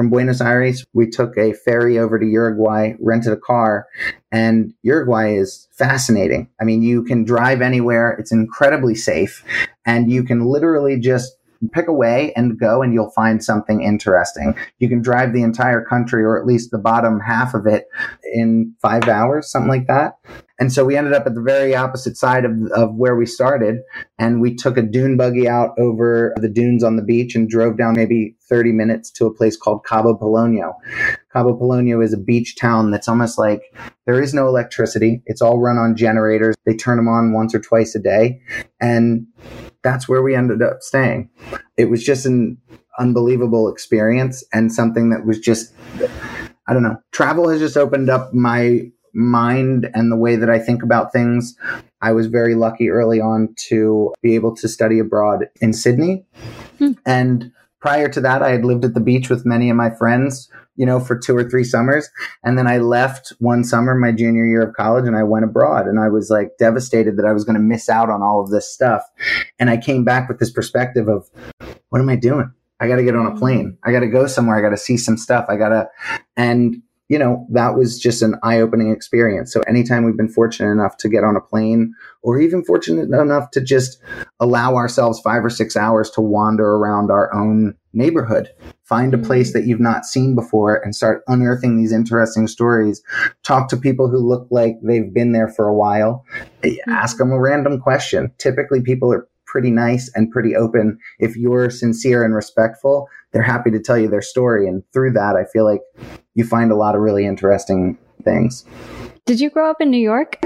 from 0.00 0.08
Buenos 0.08 0.40
Aires, 0.40 0.86
we 0.94 1.10
took 1.10 1.36
a 1.36 1.52
ferry 1.52 1.98
over 1.98 2.18
to 2.18 2.24
Uruguay, 2.24 2.94
rented 3.00 3.34
a 3.34 3.36
car, 3.36 3.86
and 4.32 4.72
Uruguay 4.80 5.34
is 5.34 5.68
fascinating. 5.72 6.48
I 6.58 6.64
mean, 6.64 6.80
you 6.80 7.02
can 7.02 7.22
drive 7.22 7.60
anywhere, 7.60 8.16
it's 8.18 8.32
incredibly 8.32 8.94
safe, 8.94 9.44
and 9.84 10.10
you 10.10 10.24
can 10.24 10.46
literally 10.46 10.98
just 10.98 11.36
pick 11.72 11.88
a 11.88 11.92
way 11.92 12.32
and 12.34 12.58
go 12.58 12.82
and 12.82 12.94
you'll 12.94 13.10
find 13.10 13.44
something 13.44 13.82
interesting. 13.82 14.54
You 14.78 14.88
can 14.88 15.02
drive 15.02 15.32
the 15.32 15.42
entire 15.42 15.84
country 15.84 16.24
or 16.24 16.38
at 16.38 16.46
least 16.46 16.70
the 16.70 16.78
bottom 16.78 17.20
half 17.20 17.54
of 17.54 17.66
it 17.66 17.86
in 18.32 18.74
five 18.80 19.08
hours, 19.08 19.50
something 19.50 19.68
like 19.68 19.86
that. 19.86 20.18
And 20.58 20.70
so 20.70 20.84
we 20.84 20.94
ended 20.94 21.14
up 21.14 21.26
at 21.26 21.34
the 21.34 21.40
very 21.40 21.74
opposite 21.74 22.18
side 22.18 22.44
of, 22.44 22.52
of 22.74 22.94
where 22.94 23.16
we 23.16 23.24
started. 23.24 23.78
And 24.18 24.42
we 24.42 24.54
took 24.54 24.76
a 24.76 24.82
dune 24.82 25.16
buggy 25.16 25.48
out 25.48 25.70
over 25.78 26.34
the 26.36 26.50
dunes 26.50 26.84
on 26.84 26.96
the 26.96 27.02
beach 27.02 27.34
and 27.34 27.48
drove 27.48 27.78
down 27.78 27.94
maybe 27.96 28.36
30 28.48 28.72
minutes 28.72 29.10
to 29.12 29.26
a 29.26 29.34
place 29.34 29.56
called 29.56 29.86
Cabo 29.86 30.14
Polonio. 30.14 30.74
Cabo 31.32 31.58
Polonio 31.58 32.04
is 32.04 32.12
a 32.12 32.18
beach 32.18 32.56
town 32.56 32.90
that's 32.90 33.08
almost 33.08 33.38
like 33.38 33.62
there 34.04 34.20
is 34.20 34.34
no 34.34 34.48
electricity. 34.48 35.22
It's 35.24 35.40
all 35.40 35.58
run 35.58 35.78
on 35.78 35.96
generators. 35.96 36.56
They 36.66 36.74
turn 36.74 36.98
them 36.98 37.08
on 37.08 37.32
once 37.32 37.54
or 37.54 37.60
twice 37.60 37.94
a 37.94 38.00
day. 38.00 38.42
And 38.80 39.26
that's 39.82 40.08
where 40.08 40.22
we 40.22 40.34
ended 40.34 40.62
up 40.62 40.82
staying. 40.82 41.30
It 41.76 41.90
was 41.90 42.04
just 42.04 42.26
an 42.26 42.58
unbelievable 42.98 43.68
experience 43.68 44.44
and 44.52 44.72
something 44.72 45.10
that 45.10 45.24
was 45.24 45.38
just, 45.38 45.72
I 46.66 46.72
don't 46.72 46.82
know, 46.82 46.96
travel 47.12 47.48
has 47.48 47.60
just 47.60 47.76
opened 47.76 48.10
up 48.10 48.34
my 48.34 48.90
mind 49.14 49.90
and 49.94 50.12
the 50.12 50.16
way 50.16 50.36
that 50.36 50.50
I 50.50 50.58
think 50.58 50.82
about 50.82 51.12
things. 51.12 51.56
I 52.00 52.12
was 52.12 52.26
very 52.26 52.54
lucky 52.54 52.90
early 52.90 53.20
on 53.20 53.54
to 53.68 54.14
be 54.22 54.34
able 54.34 54.54
to 54.56 54.68
study 54.68 54.98
abroad 54.98 55.48
in 55.60 55.72
Sydney. 55.72 56.24
Hmm. 56.78 56.92
And 57.04 57.52
prior 57.80 58.08
to 58.08 58.20
that, 58.20 58.42
I 58.42 58.50
had 58.50 58.64
lived 58.64 58.84
at 58.84 58.94
the 58.94 59.00
beach 59.00 59.28
with 59.28 59.46
many 59.46 59.70
of 59.70 59.76
my 59.76 59.90
friends, 59.90 60.48
you 60.80 60.86
know, 60.86 60.98
for 60.98 61.14
two 61.14 61.36
or 61.36 61.44
three 61.44 61.62
summers. 61.62 62.08
And 62.42 62.56
then 62.56 62.66
I 62.66 62.78
left 62.78 63.34
one 63.38 63.64
summer, 63.64 63.94
my 63.94 64.12
junior 64.12 64.46
year 64.46 64.62
of 64.62 64.74
college, 64.74 65.06
and 65.06 65.14
I 65.14 65.22
went 65.24 65.44
abroad. 65.44 65.86
And 65.86 66.00
I 66.00 66.08
was 66.08 66.30
like 66.30 66.56
devastated 66.58 67.18
that 67.18 67.26
I 67.26 67.34
was 67.34 67.44
going 67.44 67.56
to 67.56 67.60
miss 67.60 67.90
out 67.90 68.08
on 68.08 68.22
all 68.22 68.40
of 68.40 68.48
this 68.48 68.72
stuff. 68.72 69.02
And 69.58 69.68
I 69.68 69.76
came 69.76 70.04
back 70.04 70.26
with 70.26 70.38
this 70.38 70.50
perspective 70.50 71.06
of, 71.06 71.28
what 71.90 72.00
am 72.00 72.08
I 72.08 72.16
doing? 72.16 72.50
I 72.80 72.88
got 72.88 72.96
to 72.96 73.04
get 73.04 73.14
on 73.14 73.26
a 73.26 73.38
plane. 73.38 73.76
I 73.84 73.92
got 73.92 74.00
to 74.00 74.06
go 74.06 74.26
somewhere. 74.26 74.56
I 74.56 74.62
got 74.62 74.70
to 74.70 74.78
see 74.78 74.96
some 74.96 75.18
stuff. 75.18 75.44
I 75.50 75.56
got 75.56 75.68
to, 75.68 75.86
and 76.34 76.82
you 77.10 77.18
know, 77.18 77.46
that 77.50 77.76
was 77.76 77.98
just 77.98 78.22
an 78.22 78.36
eye 78.42 78.60
opening 78.60 78.90
experience. 78.90 79.52
So 79.52 79.60
anytime 79.68 80.04
we've 80.04 80.16
been 80.16 80.30
fortunate 80.30 80.70
enough 80.70 80.96
to 80.98 81.10
get 81.10 81.24
on 81.24 81.36
a 81.36 81.40
plane 81.40 81.92
or 82.22 82.40
even 82.40 82.64
fortunate 82.64 83.10
enough 83.10 83.50
to 83.50 83.60
just 83.60 84.00
allow 84.38 84.76
ourselves 84.76 85.20
five 85.20 85.44
or 85.44 85.50
six 85.50 85.76
hours 85.76 86.08
to 86.12 86.22
wander 86.22 86.76
around 86.76 87.10
our 87.10 87.34
own 87.34 87.74
neighborhood, 87.92 88.48
find 88.90 89.14
a 89.14 89.18
place 89.18 89.52
that 89.52 89.66
you've 89.66 89.78
not 89.78 90.04
seen 90.04 90.34
before 90.34 90.82
and 90.82 90.96
start 90.96 91.22
unearthing 91.28 91.76
these 91.76 91.92
interesting 91.92 92.48
stories. 92.48 93.00
Talk 93.44 93.68
to 93.68 93.76
people 93.76 94.10
who 94.10 94.18
look 94.18 94.48
like 94.50 94.74
they've 94.82 95.14
been 95.14 95.30
there 95.30 95.46
for 95.46 95.68
a 95.68 95.74
while. 95.74 96.24
Mm-hmm. 96.64 96.90
Ask 96.90 97.16
them 97.18 97.30
a 97.30 97.38
random 97.38 97.80
question. 97.80 98.32
Typically 98.38 98.82
people 98.82 99.12
are 99.12 99.28
pretty 99.46 99.70
nice 99.70 100.10
and 100.16 100.28
pretty 100.28 100.56
open. 100.56 100.98
If 101.20 101.36
you're 101.36 101.70
sincere 101.70 102.24
and 102.24 102.34
respectful, 102.34 103.06
they're 103.32 103.42
happy 103.42 103.70
to 103.70 103.78
tell 103.78 103.96
you 103.96 104.08
their 104.08 104.22
story. 104.22 104.66
And 104.66 104.82
through 104.92 105.12
that, 105.12 105.36
I 105.36 105.44
feel 105.44 105.64
like 105.64 105.82
you 106.34 106.42
find 106.42 106.72
a 106.72 106.76
lot 106.76 106.96
of 106.96 107.00
really 107.00 107.24
interesting 107.24 107.96
things. 108.24 108.64
Did 109.24 109.40
you 109.40 109.50
grow 109.50 109.70
up 109.70 109.80
in 109.80 109.90
New 109.90 109.98
York? 109.98 110.36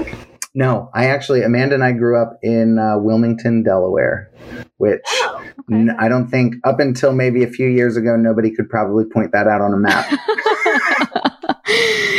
No, 0.57 0.89
I 0.93 1.07
actually, 1.07 1.43
Amanda 1.43 1.75
and 1.75 1.83
I 1.83 1.91
grew 1.91 2.17
up 2.19 2.39
in 2.41 2.79
uh, 2.79 2.97
Wilmington, 2.97 3.61
Delaware, 3.61 4.31
which 4.77 5.01
oh, 5.05 5.35
okay. 5.69 5.75
n- 5.75 5.95
I 5.99 6.07
don't 6.07 6.29
think 6.29 6.55
up 6.63 6.79
until 6.79 7.11
maybe 7.13 7.43
a 7.43 7.49
few 7.49 7.67
years 7.67 7.97
ago, 7.97 8.15
nobody 8.15 8.55
could 8.55 8.69
probably 8.69 9.03
point 9.03 9.33
that 9.33 9.47
out 9.47 9.59
on 9.59 9.73
a 9.73 9.77
map. 9.77 10.09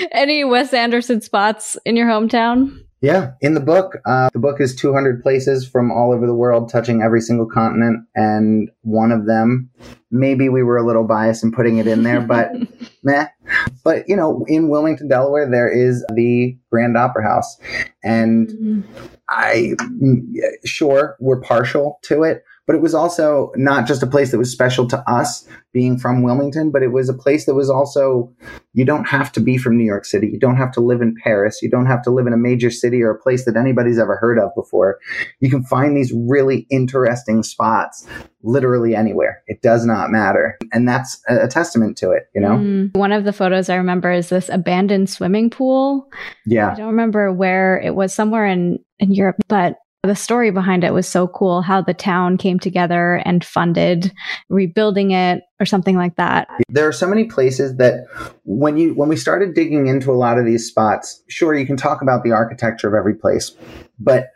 Any 0.13 0.45
Wes 0.45 0.75
Anderson 0.75 1.23
spots 1.23 1.79
in 1.87 1.97
your 1.97 2.07
hometown? 2.07 2.86
Yeah, 3.03 3.33
in 3.43 3.53
the 3.53 3.61
book, 3.61 3.99
uh, 4.07 4.31
the 4.33 4.39
book 4.39 4.59
is 4.59 4.75
200 4.75 5.23
places 5.23 5.69
from 5.69 5.91
all 5.93 6.15
over 6.15 6.27
the 6.27 6.35
world, 6.35 6.71
touching 6.71 7.03
every 7.03 7.21
single 7.21 7.47
continent, 7.47 8.07
and 8.15 8.71
one 8.83 9.13
of 9.13 9.27
them, 9.27 9.69
maybe 10.11 10.49
we 10.49 10.63
were 10.63 10.79
a 10.79 10.87
little 10.87 11.05
biased 11.05 11.45
in 11.45 11.53
putting 11.53 11.77
it 11.77 11.87
in 11.87 12.05
there, 12.05 12.23
but 12.23 12.53
meh. 13.03 13.27
But 13.85 14.09
you 14.09 14.17
know, 14.17 14.47
in 14.49 14.71
Wilmington, 14.71 15.09
Delaware, 15.09 15.49
there 15.49 15.69
is 15.69 16.07
the 16.15 16.57
Grand 16.71 16.97
Opera 16.97 17.23
House, 17.23 17.59
and 18.03 18.49
mm-hmm. 18.49 19.07
I, 19.29 19.75
mm, 19.79 20.23
sure, 20.65 21.17
we're 21.21 21.41
partial 21.43 21.99
to 22.05 22.23
it, 22.23 22.45
but 22.67 22.75
it 22.75 22.83
was 22.83 22.95
also 22.95 23.53
not 23.57 23.87
just 23.87 24.03
a 24.03 24.07
place 24.07 24.33
that 24.33 24.39
was 24.39 24.51
special 24.51 24.87
to 24.89 25.11
us 25.11 25.49
being 25.73 25.99
from 25.99 26.23
Wilmington, 26.23 26.71
but 26.71 26.83
it 26.83 26.93
was 26.93 27.09
a 27.09 27.15
place 27.15 27.47
that 27.47 27.55
was 27.55 27.71
also, 27.71 28.33
you 28.73 28.85
don't 28.85 29.07
have 29.07 29.31
to 29.33 29.41
be 29.41 29.57
from 29.57 29.77
New 29.77 29.85
York 29.85 30.05
City. 30.05 30.29
You 30.29 30.39
don't 30.39 30.57
have 30.57 30.73
to 30.73 30.81
live 30.81 31.01
in 31.01 31.15
Paris. 31.23 31.61
You 31.63 31.71
don't 31.71 31.87
have 31.87 32.03
to 32.03 32.11
live 32.11 32.27
in 32.27 32.33
a 32.33 32.39
major 32.39 32.71
city 32.71 33.03
or 33.03 33.11
a 33.11 33.19
place 33.19 33.45
that 33.45 33.57
anybody's 33.57 33.99
ever 33.99 34.17
heard 34.17 34.39
of 34.39 34.51
before. 34.57 34.99
You 35.41 35.51
can 35.51 35.63
find 35.65 35.97
these 35.97 36.13
really 36.13 36.67
interesting 36.71 37.43
spots 37.43 38.07
literally 38.43 38.95
anywhere. 38.95 39.43
It 39.47 39.63
does 39.63 39.85
not 39.85 40.11
matter. 40.11 40.59
And 40.73 40.89
that's 40.89 41.21
a, 41.29 41.47
testament 41.47 41.97
to 41.99 42.11
it, 42.11 42.25
you 42.35 42.41
know? 42.41 42.57
Mm. 42.57 42.97
One 42.97 43.13
of 43.13 43.25
the 43.25 43.33
photos 43.33 43.69
I 43.69 43.77
remember 43.77 44.11
is 44.11 44.29
this 44.29 44.49
abandoned 44.49 45.09
swimming 45.09 45.51
pool. 45.51 46.09
Yeah. 46.47 46.73
I 46.73 46.75
don't 46.75 46.89
remember 46.89 47.33
where 47.33 47.81
it 47.81 47.95
was 47.95 48.13
somewhere 48.13 48.47
in, 48.47 48.79
in 48.99 49.13
Europe, 49.13 49.37
but 49.49 49.77
the 50.07 50.17
story 50.17 50.51
behind 50.51 50.85
it 50.85 50.95
was 50.95 51.09
so 51.09 51.29
cool 51.29 51.63
how 51.63 51.83
the 51.83 51.95
town 51.95 52.39
came 52.39 52.59
together 52.59 53.23
and 53.25 53.45
funded 53.45 54.13
rebuilding 54.49 55.11
it 55.11 55.43
or 55.61 55.67
something 55.67 55.97
like 55.97 56.17
that. 56.17 56.49
There 56.69 56.87
are 56.87 56.93
so 56.93 57.07
many 57.07 57.25
places 57.25 57.77
that 57.77 58.07
when 58.45 58.77
you 58.77 58.95
when 58.95 59.09
we 59.09 59.17
started 59.17 59.55
digging 59.55 59.87
into 59.87 60.11
a 60.11 60.15
lot 60.15 60.39
of 60.39 60.47
these 60.47 60.67
spots, 60.67 61.23
sure 61.29 61.55
you 61.55 61.67
can 61.67 61.77
talk 61.77 62.03
about 62.03 62.25
the 62.25 62.33
architecture 62.33 62.89
of 62.89 62.95
every 62.95 63.15
place, 63.15 63.53
but 63.99 64.29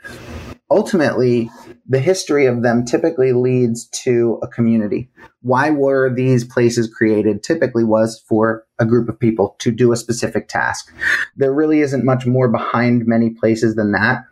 ultimately 0.71 1.51
the 1.89 1.99
history 1.99 2.47
of 2.47 2.63
them 2.63 2.85
typically 2.85 3.33
leads 3.33 3.87
to 3.89 4.39
a 4.43 4.49
community. 4.49 5.11
Why 5.43 5.71
were 5.71 6.13
these 6.15 6.45
places 6.45 6.93
created? 6.93 7.43
Typically 7.43 7.83
was 7.83 8.23
for 8.29 8.65
a 8.79 8.87
group 8.87 9.09
of 9.09 9.19
people 9.19 9.57
to 9.59 9.73
do 9.73 9.91
a 9.91 9.97
specific 9.97 10.49
task. 10.49 10.95
There 11.37 11.53
really 11.53 11.81
isn't 11.81 12.05
much 12.05 12.27
more 12.27 12.49
behind 12.49 13.07
many 13.07 13.31
places 13.31 13.75
than 13.75 13.93
that. 13.93 14.25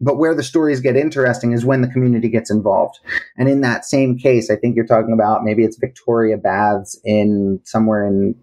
But 0.00 0.18
where 0.18 0.34
the 0.34 0.42
stories 0.42 0.80
get 0.80 0.96
interesting 0.96 1.52
is 1.52 1.64
when 1.64 1.80
the 1.80 1.88
community 1.88 2.28
gets 2.28 2.50
involved. 2.50 2.98
And 3.38 3.48
in 3.48 3.62
that 3.62 3.84
same 3.84 4.18
case, 4.18 4.50
I 4.50 4.56
think 4.56 4.76
you're 4.76 4.86
talking 4.86 5.14
about 5.14 5.42
maybe 5.42 5.64
it's 5.64 5.78
Victoria 5.78 6.36
Baths 6.36 7.00
in 7.04 7.60
somewhere 7.64 8.06
in 8.06 8.34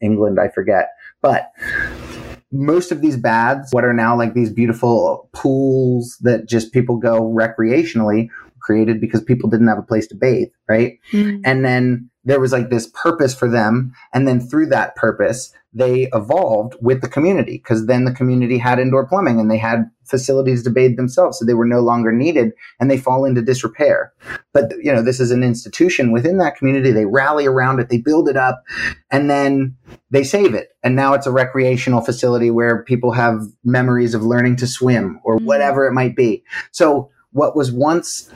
England, 0.00 0.38
I 0.38 0.48
forget. 0.48 0.90
But 1.20 1.50
most 2.52 2.92
of 2.92 3.00
these 3.00 3.16
baths, 3.16 3.72
what 3.72 3.84
are 3.84 3.94
now 3.94 4.16
like 4.16 4.34
these 4.34 4.52
beautiful 4.52 5.28
pools 5.32 6.18
that 6.20 6.48
just 6.48 6.72
people 6.72 6.96
go 6.96 7.22
recreationally, 7.22 8.28
created 8.60 9.00
because 9.00 9.22
people 9.22 9.50
didn't 9.50 9.68
have 9.68 9.78
a 9.78 9.82
place 9.82 10.06
to 10.08 10.14
bathe, 10.14 10.50
right? 10.68 10.98
Mm. 11.12 11.40
And 11.44 11.64
then 11.64 12.10
there 12.24 12.40
was 12.40 12.52
like 12.52 12.70
this 12.70 12.88
purpose 12.88 13.34
for 13.34 13.48
them. 13.48 13.92
And 14.12 14.26
then 14.26 14.40
through 14.40 14.66
that 14.66 14.94
purpose, 14.96 15.52
they 15.74 16.08
evolved 16.12 16.76
with 16.80 17.00
the 17.00 17.08
community 17.08 17.52
because 17.52 17.86
then 17.86 18.04
the 18.04 18.12
community 18.12 18.58
had 18.58 18.78
indoor 18.78 19.06
plumbing 19.06 19.40
and 19.40 19.50
they 19.50 19.58
had 19.58 19.90
facilities 20.04 20.62
to 20.62 20.70
bathe 20.70 20.96
themselves. 20.96 21.38
So 21.38 21.46
they 21.46 21.54
were 21.54 21.66
no 21.66 21.80
longer 21.80 22.12
needed 22.12 22.52
and 22.78 22.90
they 22.90 22.98
fall 22.98 23.24
into 23.24 23.40
disrepair. 23.40 24.12
But, 24.52 24.72
you 24.82 24.92
know, 24.92 25.02
this 25.02 25.18
is 25.18 25.30
an 25.30 25.42
institution 25.42 26.12
within 26.12 26.36
that 26.38 26.56
community. 26.56 26.90
They 26.90 27.06
rally 27.06 27.46
around 27.46 27.80
it, 27.80 27.88
they 27.88 27.98
build 27.98 28.28
it 28.28 28.36
up, 28.36 28.62
and 29.10 29.30
then 29.30 29.76
they 30.10 30.24
save 30.24 30.54
it. 30.54 30.68
And 30.82 30.94
now 30.94 31.14
it's 31.14 31.26
a 31.26 31.32
recreational 31.32 32.02
facility 32.02 32.50
where 32.50 32.84
people 32.84 33.12
have 33.12 33.40
memories 33.64 34.14
of 34.14 34.22
learning 34.22 34.56
to 34.56 34.66
swim 34.66 35.20
or 35.24 35.36
mm-hmm. 35.36 35.46
whatever 35.46 35.86
it 35.86 35.92
might 35.92 36.14
be. 36.14 36.44
So 36.72 37.10
what 37.32 37.56
was 37.56 37.72
once 37.72 38.30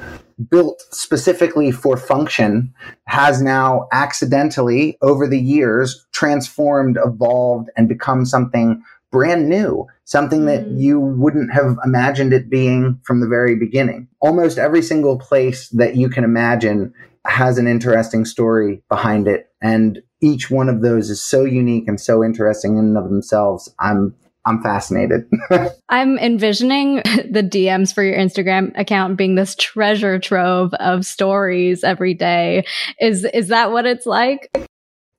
built 0.51 0.83
specifically 0.91 1.71
for 1.71 1.97
function 1.97 2.73
has 3.07 3.41
now 3.41 3.89
accidentally 3.93 4.99
over 5.03 5.27
the 5.27 5.39
years 5.39 6.07
transformed, 6.13 6.99
evolved, 7.05 7.71
and 7.77 7.89
become 7.89 8.25
something 8.27 8.83
brand 9.13 9.49
new, 9.49 9.87
something 10.05 10.47
that 10.47 10.67
Mm. 10.67 10.79
you 10.81 11.01
wouldn't 11.01 11.53
have 11.53 11.79
imagined 11.85 12.33
it 12.33 12.51
being 12.51 12.99
from 13.05 13.21
the 13.21 13.29
very 13.29 13.55
beginning. 13.55 14.09
Almost 14.21 14.59
every 14.59 14.83
single 14.83 15.19
place 15.19 15.69
that 15.71 15.97
you 15.97 16.09
can 16.09 16.25
imagine 16.25 16.93
has 17.25 17.57
an 17.59 17.67
interesting 17.67 18.25
story 18.25 18.83
behind 18.89 19.27
it. 19.29 19.49
And 19.63 20.03
each 20.21 20.51
one 20.51 20.69
of 20.69 20.83
those 20.83 21.09
is 21.11 21.23
so 21.23 21.45
unique 21.45 21.89
and 21.89 22.01
so 22.01 22.23
interesting 22.25 22.77
in 22.77 22.85
and 22.87 22.99
of 22.99 23.05
themselves. 23.11 23.73
I'm 23.79 24.15
I'm 24.47 24.63
fascinated. 24.63 25.29
I'm 25.89 26.19
envisioning 26.19 26.97
the 27.31 27.43
DMs 27.43 27.93
for 27.93 28.03
your 28.03 28.17
Instagram 28.17 28.73
account 28.79 29.17
being 29.17 29.35
this 29.35 29.57
treasure 29.57 30.19
trove 30.19 30.73
of 30.75 31.05
stories 31.05 31.83
every 31.85 32.15
day. 32.15 32.65
Is 33.01 33.25
is 33.35 33.49
that 33.49 33.73
what 33.73 33.85
it's 33.87 34.07
like? 34.07 34.51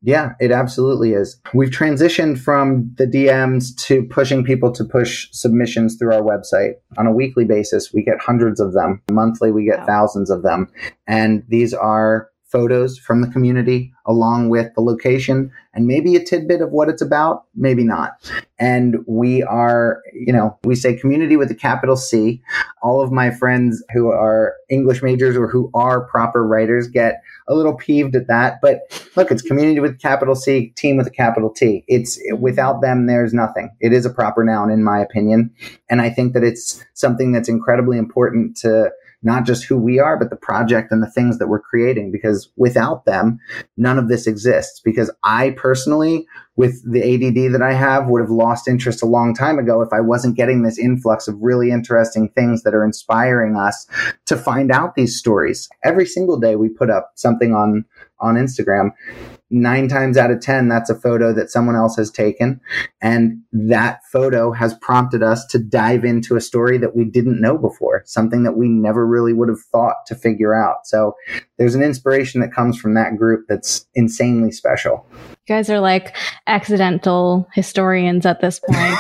Yeah, 0.04 0.34
it 0.40 0.52
absolutely 0.52 1.14
is. 1.14 1.42
We've 1.54 1.72
transitioned 1.72 2.40
from 2.40 2.94
the 2.98 3.06
DMs 3.08 3.76
to 3.88 4.04
pushing 4.04 4.44
people 4.44 4.72
to 4.74 4.86
push 4.86 5.28
submissions 5.32 5.98
through 5.98 6.14
our 6.14 6.22
website. 6.22 6.74
On 6.98 7.08
a 7.08 7.12
weekly 7.12 7.46
basis, 7.46 7.92
we 7.92 8.04
get 8.04 8.22
hundreds 8.22 8.60
of 8.60 8.74
them. 8.74 9.02
Monthly, 9.12 9.52
we 9.52 9.66
get 9.66 9.80
Wow. 9.80 9.86
thousands 9.88 10.30
of 10.30 10.44
them. 10.44 10.68
And 11.08 11.44
these 11.50 11.74
are 11.74 12.30
photos 12.48 12.98
from 12.98 13.22
the 13.22 13.28
community 13.28 13.94
along 14.06 14.50
with 14.50 14.74
the 14.74 14.82
location 14.82 15.52
and 15.74 15.86
maybe 15.86 16.16
a 16.16 16.24
tidbit 16.24 16.62
of 16.62 16.72
what 16.72 16.88
it's 16.88 17.02
about, 17.02 17.44
maybe 17.56 17.84
not. 17.84 18.32
And 18.58 18.98
we 19.06 19.44
are, 19.44 20.02
you 20.14 20.32
know, 20.32 20.58
we 20.64 20.74
say 20.76 20.96
community 20.96 21.36
with 21.36 21.52
a 21.52 21.56
capital 21.56 21.98
C. 21.98 22.42
All 22.82 23.02
of 23.02 23.12
my 23.12 23.32
friends 23.32 23.84
who 23.94 24.08
are 24.08 24.56
English 24.70 25.04
majors 25.04 25.36
or 25.36 25.48
who 25.48 25.70
are 25.74 26.08
proper 26.08 26.48
writers 26.48 26.88
get 26.88 27.22
a 27.48 27.54
little 27.54 27.76
peeved 27.76 28.16
at 28.16 28.28
that. 28.28 28.60
But 28.62 28.82
look, 29.16 29.30
it's 29.30 29.42
community 29.42 29.80
with 29.80 30.00
capital 30.00 30.36
C, 30.36 30.70
team 30.78 30.98
with 30.98 31.08
a 31.08 31.12
capital 31.12 31.50
T. 31.50 31.84
It's 31.88 32.20
without 32.40 32.82
them, 32.82 33.08
there's 33.08 33.34
nothing. 33.34 33.70
It 33.82 33.94
is 33.94 34.06
a 34.06 34.10
proper 34.10 34.44
noun, 34.44 34.72
in 34.72 34.84
my 34.84 35.00
opinion. 35.00 35.54
And 35.90 36.02
I 36.02 36.10
think 36.10 36.34
that 36.34 36.44
it's 36.44 36.84
something 36.94 37.34
that's 37.34 37.50
incredibly 37.50 37.98
important 37.98 38.58
to 38.58 38.92
not 39.24 39.46
just 39.46 39.64
who 39.64 39.78
we 39.78 40.00
are, 40.00 40.18
but 40.18 40.30
the 40.30 40.36
project 40.36 40.92
and 40.92 41.02
the 41.02 41.10
things 41.10 41.40
that 41.40 41.48
we're 41.48 41.60
creating, 41.60 42.12
because 42.12 42.50
without 42.56 43.06
them, 43.06 43.40
none 43.76 43.98
of 43.98 44.10
this 44.10 44.28
exists. 44.28 44.80
Because 44.84 45.12
I 45.24 45.52
personally, 45.52 46.28
with 46.56 46.82
the 46.90 47.02
ADD 47.02 47.54
that 47.54 47.62
I 47.62 47.74
have, 47.74 48.08
would 48.08 48.22
have 48.22 48.30
lost 48.30 48.68
interest 48.68 49.02
a 49.02 49.08
long 49.08 49.34
time 49.34 49.58
ago 49.58 49.82
if 49.82 49.90
I 49.92 50.02
wasn't 50.02 50.38
getting 50.38 50.64
this 50.64 50.78
influx 50.78 51.28
of 51.28 51.36
really 51.40 51.72
interesting 51.72 52.30
things 52.30 52.64
that 52.64 52.76
are 52.76 52.86
inspiring 52.86 53.56
us 53.56 53.88
to 54.26 54.38
find 54.38 54.72
out 54.72 54.96
these 54.96 55.18
stories. 55.18 55.68
Every 55.84 56.06
single 56.06 56.40
day 56.40 56.56
we 56.56 56.70
put 56.70 56.90
up 56.90 57.12
something 57.16 57.54
on 57.54 57.86
on 58.20 58.36
Instagram. 58.36 58.92
Nine 59.50 59.88
times 59.88 60.18
out 60.18 60.32
of 60.32 60.42
10, 60.42 60.68
that's 60.68 60.90
a 60.90 60.96
photo 60.96 61.34
that 61.34 61.50
someone 61.50 61.76
else 61.76 61.96
has 61.96 62.12
taken. 62.12 62.60
And 63.02 63.42
that 63.52 64.02
photo 64.12 64.52
has 64.52 64.74
prompted 64.82 65.24
us 65.24 65.46
to 65.48 65.60
dive 65.60 66.04
into 66.04 66.36
a 66.36 66.42
story 66.42 66.78
that 66.78 66.96
we 66.96 67.06
didn't 67.06 67.40
know 67.40 67.58
before, 67.58 68.04
something 68.06 68.44
that 68.44 68.58
we 68.58 68.68
never 68.68 69.08
really 69.08 69.34
would 69.34 69.50
have 69.50 69.62
thought 69.72 70.06
to 70.08 70.16
figure 70.16 70.54
out. 70.54 70.86
So 70.86 71.14
there's 71.58 71.76
an 71.76 71.84
inspiration 71.84 72.42
that 72.42 72.54
comes 72.54 72.78
from 72.78 72.94
that 72.96 73.18
group 73.18 73.46
that's 73.48 73.86
insanely 73.96 74.52
special. 74.52 75.06
You 75.14 75.56
guys 75.56 75.70
are 75.70 75.80
like 75.80 76.16
accidental 76.48 77.48
historians 77.54 78.26
at 78.26 78.42
this 78.42 78.60
point. 78.60 78.98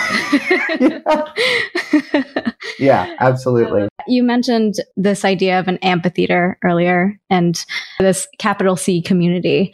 Yeah, 2.80 3.16
absolutely. 3.20 3.84
Uh, 3.84 3.88
you 4.08 4.24
mentioned 4.24 4.76
this 4.96 5.26
idea 5.26 5.60
of 5.60 5.68
an 5.68 5.78
amphitheater 5.78 6.58
earlier 6.64 7.20
and 7.30 7.64
this 8.00 8.28
capital 8.38 8.76
C 8.76 9.02
community. 9.02 9.74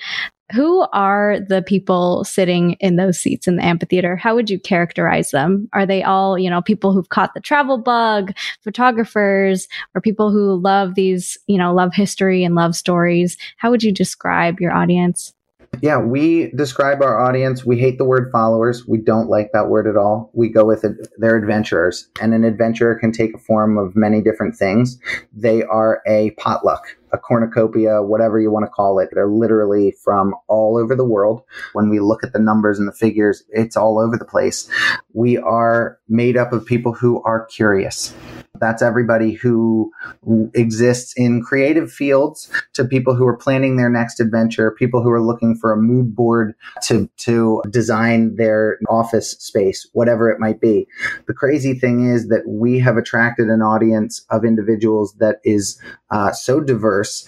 Who 0.52 0.86
are 0.92 1.40
the 1.40 1.62
people 1.62 2.24
sitting 2.26 2.74
in 2.74 2.98
those 2.98 3.20
seats 3.20 3.48
in 3.48 3.56
the 3.56 3.64
amphitheater? 3.64 4.16
How 4.16 4.36
would 4.36 4.50
you 4.50 4.60
characterize 4.60 5.32
them? 5.32 5.70
Are 5.74 5.86
they 5.86 6.04
all, 6.04 6.38
you 6.38 6.50
know, 6.50 6.62
people 6.62 6.92
who've 6.92 7.10
caught 7.10 7.34
the 7.34 7.40
travel 7.40 7.78
bug, 7.78 8.34
photographers, 8.62 9.68
or 9.96 10.02
people 10.02 10.32
who 10.32 10.60
love 10.62 10.96
these, 10.96 11.38
you 11.48 11.58
know, 11.58 11.74
love 11.74 11.94
history 11.94 12.44
and 12.44 12.56
love 12.56 12.76
stories? 12.76 13.38
How 13.58 13.72
would 13.72 13.84
you 13.84 13.92
describe 13.92 14.60
your 14.60 14.74
audience? 14.74 15.33
Yeah, 15.82 15.98
we 15.98 16.52
describe 16.52 17.02
our 17.02 17.20
audience. 17.20 17.66
We 17.66 17.78
hate 17.78 17.98
the 17.98 18.06
word 18.06 18.32
followers. 18.32 18.88
We 18.88 19.00
don't 19.00 19.28
like 19.28 19.52
that 19.52 19.68
word 19.68 19.88
at 19.88 19.98
all. 19.98 20.32
We 20.34 20.50
go 20.50 20.64
with 20.64 20.84
it. 20.86 21.10
They're 21.18 21.36
adventurers, 21.36 22.08
and 22.22 22.34
an 22.34 22.44
adventurer 22.44 22.96
can 22.96 23.12
take 23.12 23.36
a 23.36 23.40
form 23.40 23.78
of 23.78 23.96
many 23.96 24.22
different 24.22 24.56
things. 24.56 24.98
They 25.34 25.64
are 25.64 26.02
a 26.08 26.32
potluck, 26.32 26.96
a 27.12 27.18
cornucopia, 27.18 28.02
whatever 28.02 28.40
you 28.40 28.52
want 28.52 28.66
to 28.66 28.70
call 28.70 29.00
it. 29.00 29.10
They're 29.12 29.28
literally 29.28 29.96
from 30.04 30.36
all 30.48 30.78
over 30.78 30.96
the 30.96 31.04
world. 31.06 31.42
When 31.74 31.90
we 31.90 32.00
look 32.00 32.24
at 32.24 32.34
the 32.34 32.40
numbers 32.40 32.80
and 32.80 32.88
the 32.88 32.94
figures, 32.94 33.44
it's 33.50 33.76
all 33.76 34.00
over 34.00 34.18
the 34.18 34.26
place. 34.26 34.70
We 35.14 35.38
are 35.38 36.00
made 36.08 36.38
up 36.38 36.54
of 36.54 36.66
people 36.66 36.94
who 36.94 37.22
are 37.24 37.46
curious. 37.48 38.14
That's 38.60 38.84
everybody 38.84 39.32
who 39.32 39.92
exists 40.54 41.13
in 41.18 41.42
creative 41.42 41.92
fields 41.92 42.52
to 42.74 42.86
people 42.86 43.16
who 43.16 43.26
are 43.26 43.36
planning 43.36 43.78
their 43.78 43.89
next 43.89 44.20
adventure, 44.20 44.70
people 44.70 45.02
who 45.02 45.10
are 45.10 45.24
looking 45.24 45.56
for 45.56 45.72
a 45.72 45.78
mood 45.78 46.16
board 46.16 46.54
to, 46.84 47.10
to 47.18 47.63
design 47.72 48.36
their 48.36 48.78
office 48.88 49.32
space, 49.39 49.89
whatever 49.94 50.30
it 50.30 50.39
might 50.39 50.62
be. 50.62 50.88
The 51.26 51.34
crazy 51.34 51.74
thing 51.74 52.08
is 52.08 52.28
that 52.28 52.44
we 52.48 52.78
have 52.78 52.96
attracted 52.96 53.48
an 53.48 53.63
audience 53.63 54.24
of 54.30 54.46
individuals 54.46 55.16
that 55.16 55.38
is 55.44 55.82
uh, 56.12 56.32
so 56.32 56.60
diverse 56.60 57.28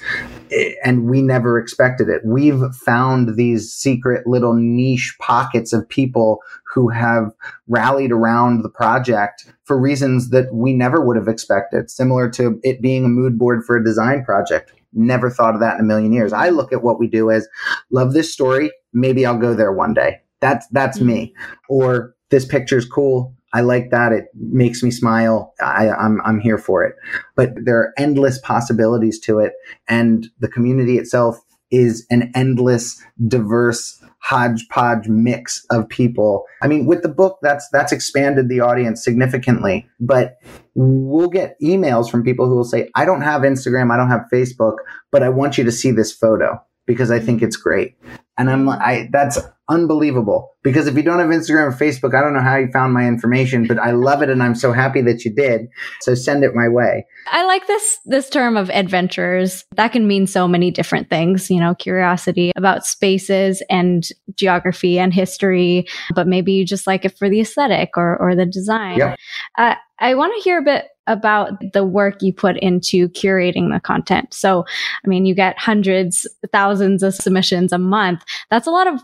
eh, 0.51 0.73
and 0.83 1.09
we 1.09 1.23
never 1.23 1.57
expected 1.57 2.07
it. 2.07 2.21
We've 2.23 2.61
found 2.85 3.35
these 3.35 3.73
secret 3.73 4.27
little 4.27 4.53
niche 4.53 5.17
pockets 5.19 5.73
of 5.73 5.89
people 5.89 6.39
who 6.75 6.89
have 6.89 7.31
rallied 7.69 8.11
around 8.11 8.61
the 8.61 8.69
project 8.69 9.49
for 9.63 9.79
reasons 9.79 10.29
that 10.31 10.53
we 10.53 10.73
never 10.73 11.03
would 11.03 11.15
have 11.15 11.29
expected, 11.29 11.89
similar 11.89 12.29
to 12.29 12.59
it 12.63 12.81
being 12.81 13.05
a 13.05 13.07
mood 13.07 13.39
board 13.39 13.63
for 13.65 13.77
a 13.77 13.83
design 13.83 14.25
project. 14.25 14.73
Never 14.91 15.29
thought 15.29 15.53
of 15.53 15.61
that 15.61 15.75
in 15.75 15.79
a 15.79 15.87
million 15.87 16.11
years. 16.11 16.33
I 16.33 16.49
look 16.49 16.73
at 16.73 16.83
what 16.83 16.99
we 16.99 17.07
do 17.07 17.31
as 17.31 17.47
love 17.91 18.11
this 18.11 18.31
story. 18.31 18.71
Maybe 18.91 19.25
I'll 19.25 19.37
go 19.37 19.53
there 19.53 19.71
one 19.71 19.93
day. 19.93 20.19
That's, 20.41 20.67
that's 20.67 20.99
me. 20.99 21.33
Mm-hmm. 21.33 21.53
Or 21.69 22.13
this 22.29 22.45
picture's 22.45 22.85
cool. 22.85 23.33
I 23.53 23.61
like 23.61 23.89
that. 23.91 24.11
It 24.11 24.25
makes 24.33 24.83
me 24.83 24.91
smile. 24.91 25.53
I, 25.61 25.89
I'm, 25.89 26.19
I'm 26.25 26.41
here 26.41 26.57
for 26.57 26.83
it. 26.83 26.95
But 27.37 27.51
there 27.63 27.79
are 27.79 27.93
endless 27.97 28.37
possibilities 28.39 29.17
to 29.21 29.39
it. 29.39 29.53
And 29.87 30.27
the 30.39 30.49
community 30.49 30.97
itself 30.97 31.39
is 31.71 32.05
an 32.09 32.31
endless, 32.35 33.01
diverse, 33.27 34.03
hodgepodge 34.25 35.07
mix 35.07 35.63
of 35.69 35.87
people. 35.87 36.45
I 36.63 36.67
mean, 36.67 36.87
with 36.87 37.03
the 37.03 37.09
book, 37.09 37.37
that's 37.41 37.69
that's 37.69 37.91
expanded 37.91 38.49
the 38.49 38.59
audience 38.59 39.03
significantly. 39.03 39.87
But 39.99 40.37
we'll 40.73 41.29
get 41.29 41.59
emails 41.61 42.09
from 42.09 42.23
people 42.23 42.47
who 42.47 42.55
will 42.55 42.63
say, 42.63 42.89
"I 42.95 43.05
don't 43.05 43.21
have 43.21 43.43
Instagram, 43.43 43.91
I 43.91 43.97
don't 43.97 44.09
have 44.09 44.25
Facebook, 44.33 44.77
but 45.11 45.21
I 45.21 45.29
want 45.29 45.57
you 45.57 45.63
to 45.63 45.71
see 45.71 45.91
this 45.91 46.11
photo 46.11 46.59
because 46.85 47.11
I 47.11 47.19
think 47.19 47.41
it's 47.41 47.57
great." 47.57 47.95
And 48.37 48.49
I'm 48.49 48.65
like, 48.65 48.79
I 48.81 49.09
that's 49.11 49.39
unbelievable 49.69 50.55
because 50.61 50.87
if 50.87 50.95
you 50.95 51.01
don't 51.01 51.19
have 51.19 51.29
Instagram 51.29 51.67
or 51.67 51.71
Facebook, 51.71 52.13
I 52.13 52.21
don't 52.21 52.33
know 52.33 52.41
how 52.41 52.57
you 52.57 52.67
found 52.71 52.93
my 52.93 53.07
information, 53.07 53.65
but 53.65 53.79
I 53.79 53.91
love 53.91 54.21
it 54.21 54.29
and 54.29 54.43
I'm 54.43 54.55
so 54.55 54.73
happy 54.73 55.01
that 55.01 55.23
you 55.23 55.33
did. 55.33 55.67
So 56.01 56.13
send 56.15 56.43
it 56.43 56.53
my 56.53 56.67
way. 56.67 57.05
I 57.27 57.45
like 57.45 57.65
this 57.67 57.97
this 58.05 58.29
term 58.29 58.57
of 58.57 58.69
adventures. 58.71 59.63
That 59.75 59.93
can 59.93 60.05
mean 60.05 60.27
so 60.27 60.47
many 60.47 60.69
different 60.69 61.09
things, 61.09 61.49
you 61.49 61.59
know, 61.59 61.75
curiosity 61.75 62.51
about 62.57 62.85
spaces 62.85 63.63
and 63.69 64.05
geography 64.35 64.99
and 64.99 65.13
history, 65.13 65.87
but 66.13 66.27
maybe 66.27 66.51
you 66.51 66.65
just 66.65 66.87
like 66.87 67.05
it 67.05 67.17
for 67.17 67.29
the 67.29 67.39
aesthetic 67.39 67.91
or 67.95 68.17
or 68.17 68.35
the 68.35 68.45
design. 68.45 68.97
Yep. 68.97 69.17
Uh, 69.57 69.75
I 69.99 70.15
want 70.15 70.33
to 70.35 70.43
hear 70.43 70.59
a 70.59 70.63
bit 70.63 70.85
about 71.07 71.53
the 71.73 71.83
work 71.83 72.21
you 72.21 72.33
put 72.33 72.57
into 72.57 73.09
curating 73.09 73.73
the 73.73 73.79
content. 73.79 74.33
So, 74.33 74.65
I 75.03 75.07
mean, 75.07 75.25
you 75.25 75.35
get 75.35 75.57
hundreds, 75.57 76.27
thousands 76.51 77.03
of 77.03 77.13
submissions 77.13 77.71
a 77.71 77.77
month. 77.77 78.23
That's 78.49 78.67
a 78.67 78.71
lot 78.71 78.87
of 78.87 79.01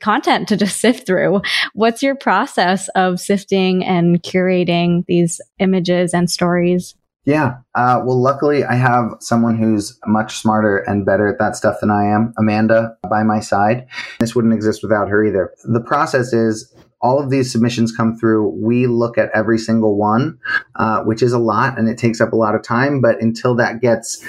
content 0.00 0.48
to 0.48 0.56
just 0.56 0.80
sift 0.80 1.06
through. 1.06 1.42
What's 1.74 2.02
your 2.02 2.14
process 2.14 2.88
of 2.90 3.20
sifting 3.20 3.84
and 3.84 4.22
curating 4.22 5.04
these 5.06 5.40
images 5.58 6.14
and 6.14 6.30
stories? 6.30 6.94
Yeah. 7.26 7.58
Uh, 7.74 8.00
well, 8.04 8.20
luckily, 8.20 8.64
I 8.64 8.74
have 8.74 9.12
someone 9.20 9.58
who's 9.58 9.98
much 10.06 10.38
smarter 10.38 10.78
and 10.78 11.04
better 11.04 11.28
at 11.28 11.38
that 11.38 11.54
stuff 11.54 11.76
than 11.80 11.90
I 11.90 12.06
am, 12.06 12.32
Amanda, 12.38 12.96
by 13.08 13.22
my 13.22 13.40
side. 13.40 13.86
This 14.18 14.34
wouldn't 14.34 14.54
exist 14.54 14.82
without 14.82 15.08
her 15.08 15.24
either. 15.24 15.52
The 15.64 15.80
process 15.80 16.32
is 16.32 16.72
all 17.00 17.18
of 17.18 17.30
these 17.30 17.50
submissions 17.50 17.94
come 17.94 18.16
through. 18.16 18.48
We 18.48 18.86
look 18.86 19.16
at 19.18 19.30
every 19.34 19.58
single 19.58 19.96
one, 19.96 20.38
uh, 20.76 21.02
which 21.02 21.22
is 21.22 21.32
a 21.32 21.38
lot 21.38 21.78
and 21.78 21.88
it 21.88 21.98
takes 21.98 22.20
up 22.20 22.32
a 22.32 22.36
lot 22.36 22.54
of 22.54 22.62
time. 22.62 23.00
But 23.00 23.20
until 23.20 23.54
that 23.56 23.80
gets 23.80 24.24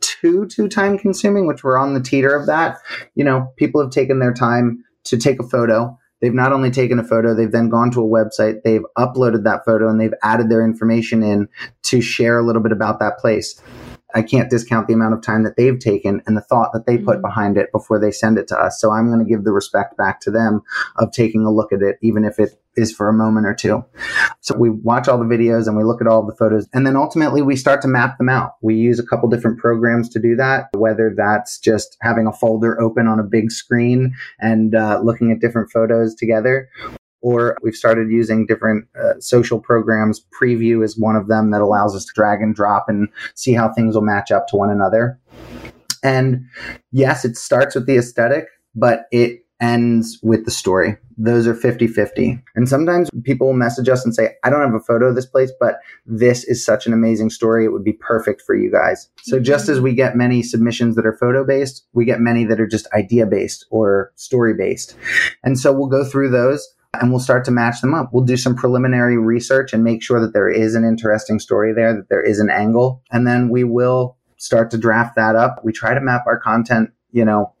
too, 0.00 0.46
too 0.46 0.68
time 0.68 0.98
consuming, 0.98 1.46
which 1.46 1.62
we're 1.62 1.78
on 1.78 1.94
the 1.94 2.00
teeter 2.00 2.34
of 2.34 2.46
that, 2.46 2.78
you 3.14 3.24
know, 3.24 3.52
people 3.56 3.80
have 3.80 3.90
taken 3.90 4.18
their 4.18 4.32
time 4.32 4.84
to 5.04 5.18
take 5.18 5.38
a 5.38 5.48
photo. 5.48 5.98
they've 6.20 6.32
not 6.32 6.52
only 6.52 6.70
taken 6.70 6.98
a 6.98 7.04
photo, 7.04 7.34
they've 7.34 7.52
then 7.52 7.68
gone 7.68 7.90
to 7.90 8.00
a 8.00 8.04
website, 8.04 8.62
they've 8.62 8.84
uploaded 8.96 9.44
that 9.44 9.62
photo, 9.66 9.90
and 9.90 10.00
they've 10.00 10.14
added 10.22 10.48
their 10.48 10.64
information 10.64 11.22
in 11.22 11.46
to 11.82 12.00
share 12.00 12.38
a 12.38 12.42
little 12.42 12.62
bit 12.62 12.72
about 12.72 12.98
that 12.98 13.18
place. 13.18 13.60
I 14.14 14.22
can't 14.22 14.50
discount 14.50 14.86
the 14.86 14.94
amount 14.94 15.14
of 15.14 15.22
time 15.22 15.42
that 15.42 15.56
they've 15.56 15.78
taken 15.78 16.22
and 16.26 16.36
the 16.36 16.40
thought 16.40 16.72
that 16.72 16.86
they 16.86 16.98
put 16.98 17.18
Mhm. 17.18 17.22
behind 17.22 17.56
it 17.58 17.72
before 17.72 17.98
they 17.98 18.10
send 18.10 18.38
it 18.38 18.46
to 18.48 18.58
us. 18.58 18.80
So 18.80 18.92
I'm 18.92 19.08
going 19.08 19.18
to 19.18 19.24
give 19.24 19.44
the 19.44 19.52
respect 19.52 19.96
back 19.96 20.20
to 20.20 20.30
them 20.30 20.62
of 20.96 21.10
taking 21.12 21.44
a 21.44 21.50
look 21.50 21.72
at 21.72 21.82
it, 21.82 21.98
even 22.00 22.24
if 22.24 22.38
it 22.38 22.58
is 22.76 22.92
for 22.92 23.08
a 23.08 23.12
moment 23.12 23.46
or 23.46 23.54
two. 23.54 23.84
So 24.40 24.56
we 24.56 24.70
watch 24.70 25.06
all 25.08 25.18
the 25.18 25.24
videos 25.24 25.68
and 25.68 25.76
we 25.76 25.84
look 25.84 26.00
at 26.00 26.08
all 26.08 26.24
the 26.24 26.34
photos 26.34 26.68
and 26.72 26.86
then 26.86 26.96
ultimately 26.96 27.40
we 27.40 27.54
start 27.56 27.80
to 27.82 27.88
map 27.88 28.18
them 28.18 28.28
out. 28.28 28.52
We 28.62 28.74
use 28.74 28.98
a 28.98 29.06
couple 29.06 29.28
different 29.28 29.58
programs 29.58 30.08
to 30.10 30.18
do 30.20 30.34
that, 30.36 30.68
whether 30.74 31.14
that's 31.16 31.58
just 31.58 31.96
having 32.00 32.26
a 32.26 32.32
folder 32.32 32.80
open 32.80 33.06
on 33.06 33.20
a 33.20 33.24
big 33.24 33.52
screen 33.52 34.14
and 34.40 34.74
uh, 34.74 35.00
looking 35.02 35.30
at 35.30 35.40
different 35.40 35.70
photos 35.70 36.14
together. 36.14 36.68
Or 37.24 37.56
we've 37.62 37.74
started 37.74 38.10
using 38.10 38.44
different 38.44 38.86
uh, 39.02 39.18
social 39.18 39.58
programs. 39.58 40.22
Preview 40.38 40.84
is 40.84 40.98
one 40.98 41.16
of 41.16 41.28
them 41.28 41.52
that 41.52 41.62
allows 41.62 41.96
us 41.96 42.04
to 42.04 42.12
drag 42.14 42.42
and 42.42 42.54
drop 42.54 42.84
and 42.86 43.08
see 43.34 43.54
how 43.54 43.72
things 43.72 43.94
will 43.94 44.02
match 44.02 44.30
up 44.30 44.46
to 44.48 44.56
one 44.56 44.68
another. 44.68 45.18
And 46.02 46.44
yes, 46.92 47.24
it 47.24 47.38
starts 47.38 47.74
with 47.74 47.86
the 47.86 47.96
aesthetic, 47.96 48.48
but 48.74 49.06
it 49.10 49.40
ends 49.58 50.18
with 50.22 50.44
the 50.44 50.50
story. 50.50 50.98
Those 51.16 51.46
are 51.46 51.54
50 51.54 51.86
50. 51.86 52.38
And 52.56 52.68
sometimes 52.68 53.08
people 53.22 53.46
will 53.46 53.54
message 53.54 53.88
us 53.88 54.04
and 54.04 54.14
say, 54.14 54.34
I 54.44 54.50
don't 54.50 54.60
have 54.60 54.74
a 54.74 54.80
photo 54.80 55.06
of 55.06 55.14
this 55.14 55.24
place, 55.24 55.50
but 55.58 55.78
this 56.04 56.44
is 56.44 56.62
such 56.62 56.86
an 56.86 56.92
amazing 56.92 57.30
story. 57.30 57.64
It 57.64 57.72
would 57.72 57.84
be 57.84 57.94
perfect 57.94 58.42
for 58.42 58.54
you 58.54 58.70
guys. 58.70 59.08
So 59.22 59.40
just 59.40 59.70
as 59.70 59.80
we 59.80 59.94
get 59.94 60.14
many 60.14 60.42
submissions 60.42 60.94
that 60.96 61.06
are 61.06 61.16
photo 61.16 61.42
based, 61.42 61.86
we 61.94 62.04
get 62.04 62.20
many 62.20 62.44
that 62.44 62.60
are 62.60 62.66
just 62.66 62.86
idea 62.92 63.24
based 63.24 63.64
or 63.70 64.12
story 64.16 64.52
based. 64.52 64.94
And 65.42 65.58
so 65.58 65.72
we'll 65.72 65.86
go 65.86 66.04
through 66.04 66.30
those 66.30 66.68
and 67.00 67.10
we'll 67.10 67.20
start 67.20 67.44
to 67.46 67.50
match 67.50 67.80
them 67.80 67.94
up. 67.94 68.10
We'll 68.12 68.24
do 68.24 68.36
some 68.36 68.54
preliminary 68.54 69.16
research 69.18 69.72
and 69.72 69.84
make 69.84 70.02
sure 70.02 70.20
that 70.20 70.32
there 70.32 70.48
is 70.48 70.74
an 70.74 70.84
interesting 70.84 71.38
story 71.38 71.72
there, 71.72 71.94
that 71.94 72.08
there 72.08 72.22
is 72.22 72.40
an 72.40 72.50
angle. 72.50 73.02
And 73.10 73.26
then 73.26 73.48
we 73.48 73.64
will 73.64 74.16
start 74.36 74.70
to 74.72 74.78
draft 74.78 75.16
that 75.16 75.36
up. 75.36 75.60
We 75.64 75.72
try 75.72 75.94
to 75.94 76.00
map 76.00 76.24
our 76.26 76.38
content, 76.38 76.90
you 77.12 77.24
know, 77.24 77.52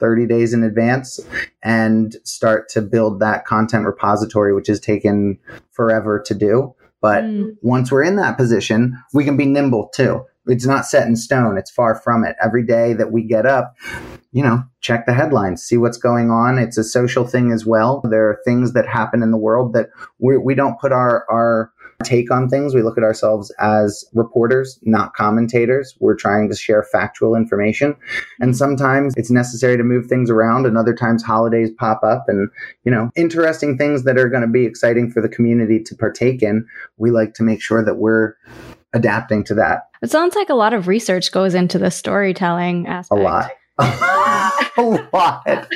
30 0.00 0.26
days 0.26 0.52
in 0.54 0.62
advance 0.62 1.20
and 1.62 2.16
start 2.24 2.68
to 2.70 2.82
build 2.82 3.20
that 3.20 3.44
content 3.44 3.84
repository, 3.84 4.54
which 4.54 4.68
has 4.68 4.80
taken 4.80 5.38
forever 5.72 6.22
to 6.26 6.34
do. 6.34 6.74
But 7.00 7.24
Mm. 7.24 7.56
once 7.62 7.92
we're 7.92 8.02
in 8.04 8.16
that 8.16 8.36
position, 8.36 8.96
we 9.14 9.24
can 9.24 9.36
be 9.36 9.46
nimble 9.46 9.88
too. 9.94 10.24
It's 10.46 10.66
not 10.66 10.86
set 10.86 11.06
in 11.06 11.14
stone. 11.16 11.58
It's 11.58 11.70
far 11.70 11.94
from 11.94 12.24
it. 12.24 12.34
Every 12.42 12.64
day 12.64 12.94
that 12.94 13.12
we 13.12 13.22
get 13.22 13.44
up, 13.44 13.74
you 14.32 14.42
know, 14.42 14.62
check 14.80 15.06
the 15.06 15.14
headlines, 15.14 15.62
see 15.62 15.76
what's 15.76 15.98
going 15.98 16.30
on. 16.30 16.58
It's 16.58 16.78
a 16.78 16.84
social 16.84 17.26
thing 17.26 17.52
as 17.52 17.64
well. 17.64 18.02
There 18.08 18.28
are 18.28 18.40
things 18.44 18.72
that 18.74 18.86
happen 18.86 19.22
in 19.22 19.30
the 19.30 19.38
world 19.38 19.72
that 19.72 19.90
we, 20.18 20.36
we 20.36 20.54
don't 20.54 20.78
put 20.78 20.92
our, 20.92 21.24
our 21.30 21.72
take 22.04 22.30
on 22.30 22.48
things. 22.48 22.74
We 22.74 22.82
look 22.82 22.96
at 22.96 23.02
ourselves 23.02 23.52
as 23.58 24.04
reporters, 24.14 24.78
not 24.82 25.14
commentators. 25.14 25.96
We're 25.98 26.14
trying 26.14 26.48
to 26.48 26.54
share 26.54 26.84
factual 26.84 27.34
information. 27.34 27.96
And 28.38 28.56
sometimes 28.56 29.14
it's 29.16 29.30
necessary 29.30 29.76
to 29.76 29.82
move 29.82 30.06
things 30.06 30.30
around 30.30 30.66
and 30.66 30.78
other 30.78 30.94
times 30.94 31.24
holidays 31.24 31.70
pop 31.76 32.04
up 32.04 32.26
and, 32.28 32.50
you 32.84 32.92
know, 32.92 33.10
interesting 33.16 33.76
things 33.76 34.04
that 34.04 34.16
are 34.16 34.28
going 34.28 34.42
to 34.42 34.48
be 34.48 34.64
exciting 34.64 35.10
for 35.10 35.20
the 35.20 35.28
community 35.28 35.82
to 35.82 35.96
partake 35.96 36.42
in. 36.42 36.66
We 36.98 37.10
like 37.10 37.34
to 37.34 37.42
make 37.42 37.60
sure 37.60 37.84
that 37.84 37.96
we're 37.96 38.34
adapting 38.94 39.44
to 39.44 39.54
that 39.54 39.82
It 40.00 40.10
sounds 40.10 40.34
like 40.34 40.48
a 40.48 40.54
lot 40.54 40.72
of 40.72 40.88
research 40.88 41.32
goes 41.32 41.54
into 41.54 41.78
the 41.78 41.90
storytelling 41.90 42.86
aspect. 42.86 43.20
a 43.20 43.22
lot. 43.22 43.50
a 44.78 45.08
lot. 45.12 45.44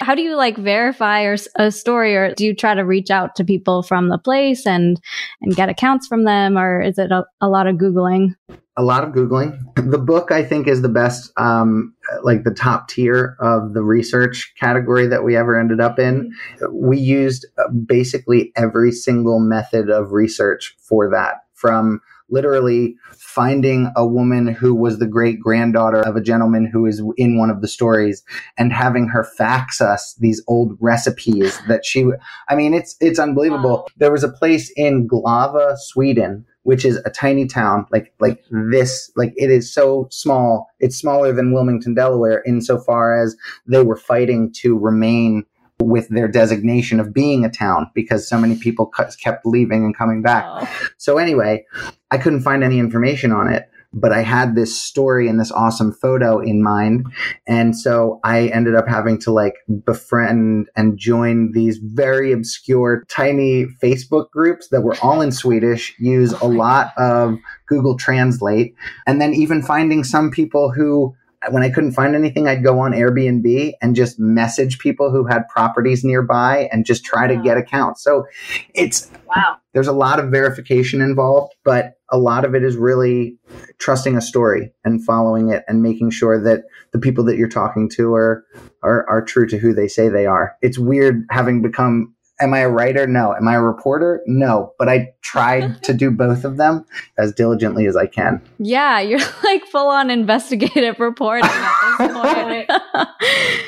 How 0.00 0.14
do 0.14 0.22
you 0.22 0.36
like 0.36 0.56
verify 0.56 1.22
or 1.22 1.36
a 1.56 1.70
story, 1.70 2.14
or 2.14 2.34
do 2.34 2.44
you 2.44 2.54
try 2.54 2.74
to 2.74 2.82
reach 2.82 3.10
out 3.10 3.34
to 3.36 3.44
people 3.44 3.82
from 3.82 4.08
the 4.08 4.18
place 4.18 4.66
and 4.66 5.00
and 5.40 5.54
get 5.54 5.68
accounts 5.68 6.06
from 6.06 6.24
them, 6.24 6.56
or 6.58 6.80
is 6.80 6.98
it 6.98 7.10
a, 7.10 7.24
a 7.40 7.48
lot 7.48 7.66
of 7.66 7.76
googling? 7.76 8.34
a 8.76 8.82
lot 8.82 9.04
of 9.04 9.14
googling 9.14 9.56
the 9.76 9.98
book 9.98 10.32
i 10.32 10.42
think 10.42 10.66
is 10.66 10.82
the 10.82 10.88
best 10.88 11.32
um, 11.36 11.94
like 12.22 12.44
the 12.44 12.50
top 12.50 12.88
tier 12.88 13.36
of 13.40 13.72
the 13.72 13.82
research 13.82 14.52
category 14.58 15.06
that 15.06 15.24
we 15.24 15.36
ever 15.36 15.58
ended 15.58 15.80
up 15.80 15.98
in 15.98 16.32
we 16.70 16.98
used 16.98 17.46
uh, 17.58 17.70
basically 17.70 18.52
every 18.56 18.90
single 18.90 19.38
method 19.38 19.90
of 19.90 20.12
research 20.12 20.76
for 20.80 21.08
that 21.08 21.44
from 21.54 22.00
literally 22.30 22.96
finding 23.12 23.92
a 23.96 24.06
woman 24.06 24.46
who 24.46 24.74
was 24.74 24.98
the 24.98 25.06
great 25.06 25.40
granddaughter 25.40 26.00
of 26.00 26.16
a 26.16 26.20
gentleman 26.20 26.66
who 26.66 26.86
is 26.86 27.02
in 27.16 27.38
one 27.38 27.50
of 27.50 27.60
the 27.60 27.68
stories 27.68 28.22
and 28.56 28.72
having 28.72 29.08
her 29.08 29.24
fax 29.24 29.80
us 29.80 30.14
these 30.20 30.42
old 30.46 30.76
recipes 30.80 31.58
that 31.68 31.84
she 31.84 32.00
w- 32.00 32.18
i 32.48 32.54
mean 32.54 32.74
it's 32.74 32.96
it's 33.00 33.18
unbelievable. 33.18 33.88
There 33.96 34.12
was 34.12 34.24
a 34.24 34.28
place 34.28 34.72
in 34.76 35.08
glava 35.08 35.76
sweden 35.76 36.44
which 36.62 36.84
is 36.84 36.96
a 37.04 37.10
tiny 37.10 37.46
town 37.46 37.86
like 37.90 38.12
like 38.20 38.42
mm-hmm. 38.44 38.70
this 38.70 39.10
like 39.16 39.32
it 39.36 39.50
is 39.50 39.72
so 39.72 40.08
small. 40.10 40.68
It's 40.80 40.96
smaller 40.96 41.32
than 41.32 41.52
wilmington 41.52 41.94
delaware 41.94 42.42
insofar 42.46 43.20
as 43.22 43.36
they 43.66 43.82
were 43.82 43.96
fighting 43.96 44.52
to 44.60 44.76
remain 44.78 45.44
with 45.80 46.08
their 46.08 46.28
designation 46.28 47.00
of 47.00 47.12
being 47.12 47.44
a 47.44 47.50
town 47.50 47.90
because 47.94 48.28
so 48.28 48.38
many 48.38 48.56
people 48.56 48.90
kept 49.20 49.44
leaving 49.44 49.84
and 49.84 49.96
coming 49.96 50.22
back 50.22 50.44
Oh. 50.46 50.68
so 50.98 51.18
anyway, 51.18 51.64
I 52.10 52.18
couldn't 52.18 52.42
find 52.42 52.62
any 52.62 52.78
information 52.78 53.32
on 53.32 53.52
it, 53.52 53.68
but 53.92 54.12
I 54.12 54.22
had 54.22 54.54
this 54.54 54.80
story 54.80 55.28
and 55.28 55.38
this 55.40 55.50
awesome 55.50 55.92
photo 55.92 56.38
in 56.40 56.62
mind. 56.62 57.06
And 57.46 57.76
so 57.76 58.20
I 58.24 58.48
ended 58.48 58.74
up 58.74 58.86
having 58.88 59.18
to 59.20 59.32
like 59.32 59.54
befriend 59.84 60.68
and 60.76 60.98
join 60.98 61.52
these 61.52 61.78
very 61.78 62.32
obscure 62.32 63.04
tiny 63.08 63.66
Facebook 63.82 64.30
groups 64.30 64.68
that 64.68 64.82
were 64.82 64.96
all 65.02 65.20
in 65.20 65.32
Swedish, 65.32 65.94
use 65.98 66.34
oh 66.34 66.46
a 66.46 66.48
lot 66.48 66.92
of 66.96 67.36
Google 67.66 67.96
Translate, 67.96 68.74
and 69.06 69.20
then 69.20 69.34
even 69.34 69.62
finding 69.62 70.04
some 70.04 70.30
people 70.30 70.70
who 70.70 71.14
when 71.50 71.62
I 71.62 71.70
couldn't 71.70 71.92
find 71.92 72.14
anything, 72.14 72.46
I'd 72.48 72.62
go 72.64 72.78
on 72.80 72.92
Airbnb 72.92 73.72
and 73.82 73.94
just 73.96 74.18
message 74.18 74.78
people 74.78 75.10
who 75.10 75.24
had 75.26 75.48
properties 75.48 76.04
nearby 76.04 76.68
and 76.72 76.84
just 76.84 77.04
try 77.04 77.26
to 77.26 77.34
Wow. 77.36 77.42
get 77.42 77.56
accounts. 77.56 78.02
So 78.02 78.26
it's 78.74 79.10
Wow. 79.34 79.56
there's 79.72 79.88
a 79.88 79.92
lot 79.92 80.20
of 80.20 80.30
verification 80.30 81.00
involved, 81.00 81.54
but 81.64 81.94
a 82.10 82.18
lot 82.18 82.44
of 82.44 82.54
it 82.54 82.62
is 82.62 82.76
really 82.76 83.36
trusting 83.78 84.16
a 84.16 84.20
story 84.20 84.72
and 84.84 85.04
following 85.04 85.50
it 85.50 85.64
and 85.66 85.82
making 85.82 86.10
sure 86.10 86.40
that 86.42 86.64
the 86.92 86.98
people 86.98 87.24
that 87.24 87.36
you're 87.36 87.48
talking 87.48 87.88
to 87.90 88.14
are 88.14 88.44
are, 88.82 89.08
are 89.08 89.22
true 89.22 89.46
to 89.48 89.58
who 89.58 89.72
they 89.72 89.88
say 89.88 90.08
they 90.08 90.26
are. 90.26 90.56
It's 90.62 90.78
weird 90.78 91.24
having 91.30 91.62
become 91.62 92.14
am 92.44 92.54
I 92.54 92.60
a 92.60 92.68
writer? 92.68 93.06
No. 93.06 93.34
Am 93.34 93.48
I 93.48 93.54
a 93.54 93.60
reporter? 93.60 94.22
No. 94.26 94.72
But 94.78 94.88
I 94.88 95.14
tried 95.22 95.82
to 95.84 95.92
do 95.92 96.10
both 96.10 96.44
of 96.44 96.56
them 96.56 96.84
as 97.18 97.32
diligently 97.32 97.86
as 97.86 97.96
I 97.96 98.06
can. 98.06 98.40
Yeah, 98.58 99.00
you're 99.00 99.20
like 99.42 99.64
full 99.66 99.88
on 99.88 100.10
investigative 100.10 101.00
reporting 101.00 101.50
at 101.50 101.96
this 101.98 102.12
point. 102.22 102.70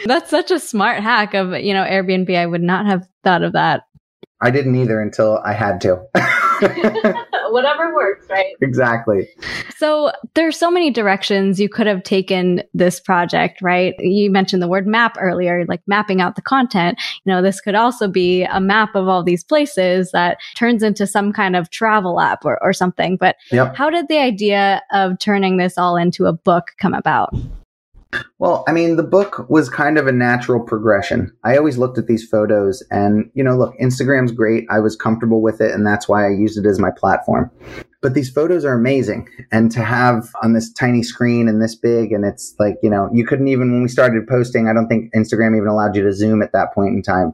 That's 0.05 0.31
such 0.31 0.51
a 0.51 0.61
smart 0.61 1.03
hack 1.03 1.35
of, 1.35 1.53
you 1.59 1.75
know, 1.75 1.85
Airbnb. 1.85 2.35
I 2.37 2.47
would 2.47 2.63
not 2.63 2.87
have 2.87 3.09
thought 3.25 3.43
of 3.43 3.55
that. 3.55 3.83
I 4.41 4.51
didn't 4.51 4.77
either 4.77 5.01
until 5.01 5.39
I 5.45 5.55
had 5.55 5.81
to. 5.81 6.03
Whatever 7.51 7.95
works, 7.95 8.27
right? 8.31 8.55
exactly. 8.61 9.29
So 9.77 10.13
there's 10.35 10.59
so 10.59 10.71
many 10.71 10.91
directions 10.91 11.61
you 11.61 11.69
could 11.69 11.87
have 11.87 12.03
taken 12.03 12.63
this 12.75 12.99
project, 13.01 13.61
right? 13.63 13.95
You 13.99 14.31
mentioned 14.31 14.63
the 14.63 14.69
word 14.69 14.87
map 14.87 15.17
earlier, 15.21 15.65
like 15.67 15.83
mapping 15.87 16.21
out 16.21 16.37
the 16.37 16.43
content. 16.43 16.99
You 17.25 17.33
know, 17.33 17.43
this 17.43 17.61
could 17.61 17.75
also 17.75 18.09
be 18.09 18.45
a 18.45 18.61
map 18.61 18.95
of 18.95 19.09
all 19.09 19.23
these 19.23 19.45
places 19.45 20.11
that 20.13 20.39
turns 20.57 20.83
into 20.83 21.07
some 21.07 21.33
kind 21.33 21.57
of 21.57 21.71
travel 21.71 22.21
app 22.21 22.45
or, 22.45 22.63
or 22.63 22.73
something. 22.73 23.17
But 23.17 23.37
Yep. 23.53 23.77
how 23.77 23.91
did 23.91 24.09
the 24.09 24.19
idea 24.19 24.83
of 24.93 25.19
turning 25.19 25.57
this 25.57 25.79
all 25.79 25.97
into 25.97 26.27
a 26.27 26.33
book 26.33 26.73
come 26.79 26.95
about? 26.95 27.35
Well, 28.39 28.65
I 28.69 28.73
mean, 28.73 28.97
the 28.97 29.03
book 29.03 29.49
was 29.49 29.69
kind 29.69 29.99
of 29.99 30.07
a 30.07 30.13
natural 30.13 30.61
progression. 30.61 31.35
I 31.45 31.57
always 31.57 31.77
looked 31.79 31.99
at 31.99 32.07
these 32.07 32.27
photos 32.27 32.83
and, 32.91 33.31
you 33.35 33.43
know, 33.43 33.57
look, 33.57 33.75
Instagram's 33.79 34.33
great. 34.33 34.67
I 34.71 34.79
was 34.79 34.95
comfortable 34.95 35.43
with 35.43 35.61
it, 35.61 35.73
and 35.73 35.87
that's 35.87 36.09
why 36.09 36.27
I 36.27 36.31
used 36.31 36.59
it 36.59 36.67
as 36.67 36.79
my 36.79 36.91
platform. 36.91 37.51
But 38.03 38.15
these 38.15 38.31
photos 38.31 38.65
are 38.65 38.75
amazing. 38.75 39.29
And 39.51 39.71
to 39.73 39.83
have 39.83 40.29
on 40.43 40.53
this 40.53 40.73
tiny 40.73 41.03
screen 41.03 41.49
and 41.49 41.63
this 41.63 41.75
big, 41.75 42.13
and 42.13 42.25
it's 42.25 42.55
like, 42.59 42.77
you 42.83 42.91
know, 42.91 43.11
you 43.13 43.27
couldn't 43.27 43.49
even, 43.49 43.73
when 43.73 43.83
we 43.83 43.89
started 43.89 44.27
posting, 44.29 44.69
I 44.69 44.73
don't 44.73 44.87
think 44.87 45.13
Instagram 45.15 45.57
even 45.57 45.69
allowed 45.69 45.97
you 45.97 46.03
to 46.05 46.13
zoom 46.13 46.43
at 46.43 46.53
that 46.53 46.73
point 46.75 46.95
in 46.95 47.03
time. 47.03 47.33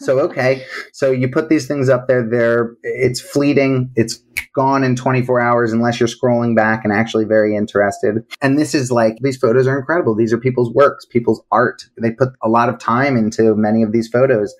So 0.00 0.18
okay. 0.20 0.64
So 0.92 1.10
you 1.10 1.28
put 1.28 1.48
these 1.48 1.66
things 1.66 1.88
up 1.88 2.08
there 2.08 2.28
they're 2.28 2.76
it's 2.82 3.20
fleeting. 3.20 3.90
It's 3.96 4.22
gone 4.54 4.82
in 4.82 4.96
24 4.96 5.40
hours 5.40 5.72
unless 5.72 6.00
you're 6.00 6.08
scrolling 6.08 6.56
back 6.56 6.82
and 6.82 6.92
actually 6.92 7.26
very 7.26 7.54
interested. 7.54 8.24
And 8.40 8.58
this 8.58 8.74
is 8.74 8.90
like 8.90 9.18
these 9.20 9.36
photos 9.36 9.66
are 9.66 9.78
incredible. 9.78 10.14
These 10.14 10.32
are 10.32 10.38
people's 10.38 10.72
works 10.72 11.04
people's 11.04 11.42
art. 11.52 11.84
They 12.00 12.10
put 12.10 12.30
a 12.42 12.48
lot 12.48 12.68
of 12.68 12.78
time 12.78 13.16
into 13.16 13.54
many 13.54 13.82
of 13.82 13.92
these 13.92 14.08
photos. 14.08 14.54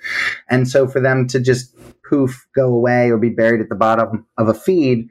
And 0.49 0.69
so 0.69 0.87
for 0.87 1.01
them 1.01 1.27
to 1.29 1.41
just 1.41 1.75
poof 2.09 2.47
go 2.55 2.73
away 2.73 3.11
or 3.11 3.19
be 3.19 3.31
buried 3.31 3.61
at 3.61 3.69
the 3.69 3.75
bottom 3.75 4.25
of 4.39 4.49
a 4.49 4.55
feed 4.55 5.09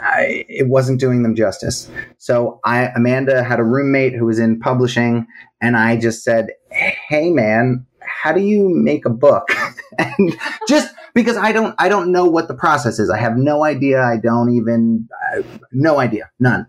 I, 0.00 0.44
it 0.48 0.68
wasn't 0.68 1.00
doing 1.00 1.22
them 1.22 1.34
justice. 1.34 1.90
So 2.18 2.60
i 2.64 2.90
amanda 2.94 3.42
had 3.42 3.58
a 3.58 3.64
roommate 3.64 4.14
who 4.14 4.26
was 4.26 4.38
in 4.38 4.60
publishing 4.60 5.26
and 5.60 5.76
i 5.76 5.96
just 5.96 6.22
said 6.22 6.50
hey 6.70 7.30
man 7.30 7.86
how 8.22 8.32
do 8.32 8.40
you 8.40 8.68
make 8.68 9.04
a 9.04 9.10
book? 9.10 9.48
and 9.98 10.36
just 10.68 10.94
because 11.14 11.36
I 11.36 11.52
don't, 11.52 11.74
I 11.78 11.88
don't 11.88 12.12
know 12.12 12.26
what 12.26 12.48
the 12.48 12.54
process 12.54 12.98
is. 12.98 13.10
I 13.10 13.18
have 13.18 13.36
no 13.36 13.64
idea. 13.64 14.02
I 14.02 14.16
don't 14.16 14.50
even, 14.50 15.08
I, 15.32 15.42
no 15.72 15.98
idea, 15.98 16.30
none. 16.38 16.66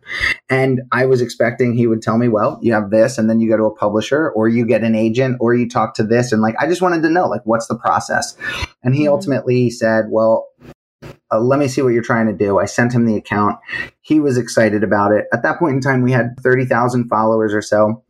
And 0.50 0.82
I 0.92 1.06
was 1.06 1.22
expecting 1.22 1.74
he 1.74 1.88
would 1.88 2.02
tell 2.02 2.18
me, 2.18 2.28
well, 2.28 2.60
you 2.62 2.74
have 2.74 2.90
this, 2.90 3.18
and 3.18 3.30
then 3.30 3.40
you 3.40 3.50
go 3.50 3.58
to 3.58 3.64
a 3.64 3.76
publisher, 3.76 4.30
or 4.32 4.48
you 4.48 4.66
get 4.66 4.84
an 4.84 4.96
agent, 4.96 5.38
or 5.40 5.54
you 5.54 5.70
talk 5.70 5.96
to 5.96 6.04
this, 6.04 6.32
and 6.32 6.42
like 6.42 6.56
I 6.60 6.68
just 6.68 6.82
wanted 6.82 7.04
to 7.04 7.10
know, 7.10 7.28
like, 7.28 7.42
what's 7.46 7.68
the 7.68 7.78
process? 7.78 8.36
And 8.84 8.96
he 8.96 9.04
mm-hmm. 9.04 9.14
ultimately 9.14 9.70
said, 9.70 10.06
well, 10.10 10.48
uh, 11.32 11.40
let 11.40 11.60
me 11.60 11.68
see 11.68 11.82
what 11.82 11.90
you're 11.90 12.02
trying 12.02 12.28
to 12.28 12.34
do. 12.34 12.60
I 12.60 12.66
sent 12.66 12.94
him 12.94 13.06
the 13.06 13.16
account. 13.16 13.60
He 14.02 14.20
was 14.20 14.38
excited 14.38 14.84
about 14.84 15.12
it. 15.12 15.26
At 15.34 15.44
that 15.44 15.60
point 15.60 15.76
in 15.76 15.82
time, 15.82 16.02
we 16.02 16.12
had 16.12 16.36
30,000 16.42 17.08
followers 17.08 17.54
or 17.54 17.62
so. 17.62 18.04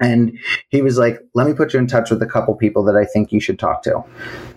And 0.00 0.38
he 0.68 0.82
was 0.82 0.98
like, 0.98 1.20
let 1.34 1.46
me 1.46 1.54
put 1.54 1.72
you 1.72 1.78
in 1.78 1.86
touch 1.86 2.10
with 2.10 2.22
a 2.22 2.26
couple 2.26 2.54
people 2.54 2.84
that 2.84 2.96
I 2.96 3.04
think 3.04 3.32
you 3.32 3.40
should 3.40 3.58
talk 3.58 3.82
to. 3.84 4.04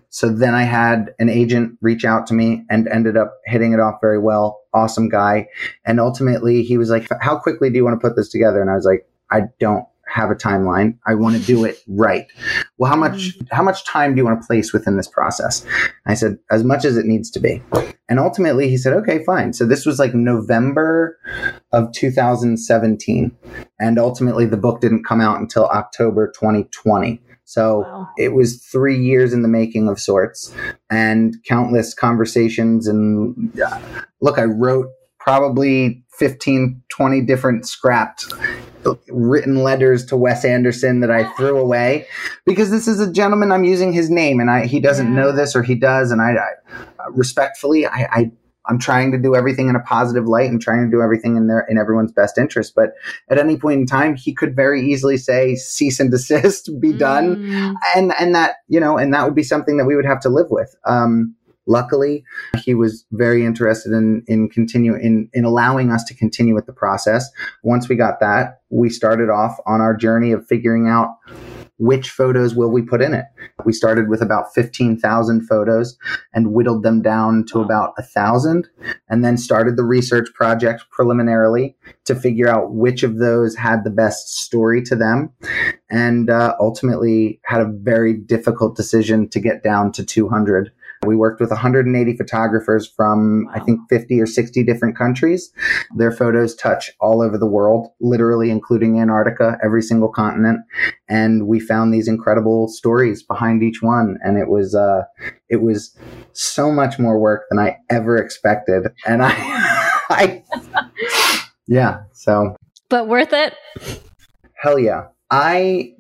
So 0.10 0.28
then 0.28 0.56
I 0.56 0.64
had 0.64 1.14
an 1.20 1.30
agent 1.30 1.78
reach 1.82 2.04
out 2.04 2.26
to 2.28 2.34
me 2.34 2.66
and 2.70 2.88
ended 2.88 3.16
up 3.16 3.40
hitting 3.46 3.74
it 3.74 3.80
off 3.80 4.00
very 4.02 4.20
well. 4.20 4.62
Awesome 4.74 5.08
guy. 5.08 5.48
And 5.86 6.00
ultimately 6.00 6.64
he 6.64 6.78
was 6.78 6.90
like, 6.90 7.08
how 7.22 7.38
quickly 7.38 7.70
do 7.70 7.76
you 7.76 7.86
want 7.86 8.00
to 8.00 8.06
put 8.06 8.16
this 8.16 8.30
together? 8.30 8.60
And 8.60 8.70
I 8.70 8.76
was 8.76 8.86
like, 8.86 9.08
I 9.32 9.44
don't 9.60 9.86
have 10.08 10.32
a 10.32 10.36
timeline. 10.36 10.98
I 11.06 11.14
want 11.14 11.38
to 11.38 11.42
do 11.44 11.64
it 11.66 11.78
right. 11.88 12.26
Well, 12.78 12.90
how 12.90 12.98
much 12.98 13.38
how 13.52 13.62
much 13.62 13.86
time 13.86 14.16
do 14.16 14.20
you 14.20 14.26
want 14.26 14.42
to 14.42 14.48
place 14.48 14.74
within 14.74 14.98
this 14.98 15.08
process? 15.08 15.66
I 16.08 16.16
said 16.16 16.40
as 16.50 16.64
much 16.64 16.84
as 16.84 16.98
it 16.98 17.06
needs 17.06 17.30
to 17.32 17.40
be. 17.40 17.62
And 18.10 18.20
ultimately 18.20 18.70
he 18.70 18.78
said, 18.78 18.94
"Okay, 18.94 19.24
fine." 19.24 19.54
So 19.54 19.66
this 19.66 19.86
was 19.86 20.00
like 20.00 20.14
November 20.14 21.18
of 21.72 21.92
2017. 21.94 23.32
And 23.80 24.00
ultimately 24.00 24.46
the 24.46 24.58
book 24.58 24.82
didn't 24.82 25.06
come 25.06 25.22
out 25.22 25.40
until 25.40 25.68
October 25.68 26.32
2020. 26.32 27.22
So 27.46 27.80
wow. 27.80 28.08
it 28.18 28.34
was 28.34 28.64
three 28.64 28.98
years 28.98 29.34
in 29.34 29.42
the 29.42 29.48
making 29.48 29.88
of 29.88 30.00
sorts 30.00 30.54
and 30.92 31.36
countless 31.48 31.94
conversations. 31.94 32.88
And 32.88 33.60
uh, 33.60 33.80
look, 34.22 34.38
I 34.38 34.44
wrote 34.44 34.88
probably 35.20 36.04
15, 36.20 36.82
20 36.90 37.22
different 37.22 37.68
scrapped 37.68 38.26
written 39.10 39.64
letters 39.64 40.06
to 40.06 40.18
Wes 40.18 40.46
Anderson 40.46 41.00
that 41.02 41.12
I 41.12 41.32
threw 41.34 41.58
away 41.62 42.08
because 42.46 42.70
this 42.70 42.88
is 42.88 43.00
a 43.00 43.12
gentleman. 43.12 43.52
I'm 43.52 43.64
using 43.64 43.94
his 43.94 44.10
name, 44.10 44.40
and 44.40 44.50
I 44.50 44.66
he 44.66 44.80
doesn't 44.80 45.08
yeah. 45.08 45.22
know 45.22 45.32
this 45.32 45.56
or 45.56 45.64
he 45.64 45.76
does, 45.76 46.12
and 46.12 46.22
I, 46.22 46.34
I 46.34 46.86
respectfully 47.16 47.86
I, 47.86 48.08
I 48.12 48.32
I'm 48.70 48.78
trying 48.78 49.12
to 49.12 49.18
do 49.18 49.36
everything 49.36 49.68
in 49.68 49.76
a 49.76 49.80
positive 49.80 50.26
light 50.26 50.50
and 50.50 50.62
trying 50.62 50.86
to 50.86 50.96
do 50.96 51.02
everything 51.02 51.36
in 51.36 51.48
their 51.48 51.66
in 51.70 51.78
everyone's 51.78 52.12
best 52.12 52.38
interest. 52.38 52.76
But 52.76 52.94
at 53.30 53.40
any 53.40 53.58
point 53.58 53.80
in 53.80 53.86
time, 53.88 54.16
he 54.16 54.34
could 54.34 54.56
very 54.56 54.82
easily 54.82 55.18
say 55.18 55.56
cease 55.56 56.00
and 56.00 56.12
desist, 56.12 56.70
be 56.80 56.94
done, 56.94 57.38
mm. 57.38 57.74
and 57.96 58.14
and 58.20 58.36
that 58.36 58.58
you 58.68 58.80
know, 58.80 58.98
and 58.98 59.14
that 59.14 59.26
would 59.26 59.36
be 59.36 59.44
something 59.44 59.78
that 59.78 59.86
we 59.86 59.96
would 59.96 60.06
have 60.06 60.20
to 60.22 60.30
live 60.30 60.48
with. 60.52 60.76
Um, 60.86 61.36
Luckily, 61.70 62.26
he 62.66 62.74
was 62.74 63.06
very 63.12 63.46
interested 63.46 63.94
in 63.94 64.24
in 64.26 64.50
continue 64.50 64.96
in 64.96 65.30
in 65.34 65.46
allowing 65.46 65.92
us 65.92 66.04
to 66.06 66.16
continue 66.16 66.56
with 66.56 66.66
the 66.66 66.74
process. 66.74 67.30
Once 67.62 67.88
we 67.88 67.96
got 67.96 68.20
that, 68.22 68.62
we 68.72 68.90
started 68.90 69.30
off 69.30 69.56
on 69.68 69.80
our 69.80 69.96
journey 69.96 70.32
of 70.32 70.48
figuring 70.48 70.88
out 70.88 71.10
which 71.80 72.10
photos 72.10 72.56
will 72.56 72.70
we 72.70 72.82
put 72.82 73.02
in 73.02 73.14
it. 73.14 73.26
We 73.66 73.74
started 73.74 74.10
with 74.10 74.22
about 74.22 74.54
15,000 74.54 75.48
photos 75.48 75.98
and 76.34 76.52
whittled 76.52 76.84
them 76.84 77.02
down 77.02 77.46
to 77.48 77.62
about 77.62 77.94
a 77.98 78.04
thousand 78.04 78.68
and 79.08 79.24
then 79.24 79.38
started 79.38 79.78
the 79.78 79.84
research 79.84 80.28
project 80.34 80.84
preliminarily 80.92 81.76
to 82.06 82.16
figure 82.16 82.50
out 82.50 82.74
which 82.74 83.02
of 83.02 83.18
those 83.18 83.56
had 83.56 83.84
the 83.84 83.90
best 83.90 84.28
story 84.28 84.84
to 84.84 84.96
them 84.96 85.32
and 85.90 86.30
uh, 86.30 86.56
ultimately 86.60 87.40
had 87.46 87.62
a 87.62 87.72
very 87.82 88.14
difficult 88.14 88.76
decision 88.76 89.28
to 89.30 89.40
get 89.40 89.64
down 89.64 89.92
to 89.94 90.06
200 90.06 90.72
we 91.06 91.16
worked 91.16 91.40
with 91.40 91.50
180 91.50 92.18
photographers 92.18 92.88
from, 92.88 93.46
wow. 93.46 93.54
I 93.56 93.60
think, 93.60 93.80
50 93.90 94.20
or 94.20 94.26
60 94.26 94.64
different 94.64 94.98
countries. 94.98 95.52
Their 95.96 96.12
photos 96.12 96.56
touch 96.56 96.92
all 97.00 97.22
over 97.22 97.38
the 97.38 97.46
world, 97.46 97.90
literally 98.02 98.52
including 98.52 99.00
Antarctica, 99.00 99.58
every 99.64 99.82
single 99.82 100.10
continent. 100.10 100.60
And 101.08 101.48
we 101.48 101.60
found 101.60 101.94
these 101.94 102.08
incredible 102.08 102.68
stories 102.68 103.24
behind 103.24 103.64
each 103.64 103.82
one. 103.82 104.18
And 104.24 104.38
it 104.38 104.50
was, 104.50 104.76
uh, 104.76 105.04
it 105.50 105.62
was 105.62 105.98
so 106.34 106.72
much 106.72 107.00
more 107.00 107.20
work 107.20 107.44
than 107.50 107.60
I 107.60 107.78
ever 107.90 108.18
expected. 108.18 108.88
And 109.06 109.22
I, 109.24 109.32
I, 110.10 110.44
yeah, 111.68 112.02
so. 112.14 112.56
But 112.90 113.08
worth 113.08 113.34
it? 113.34 113.54
Hell 114.62 114.80
yeah. 114.80 115.06
I 115.32 115.94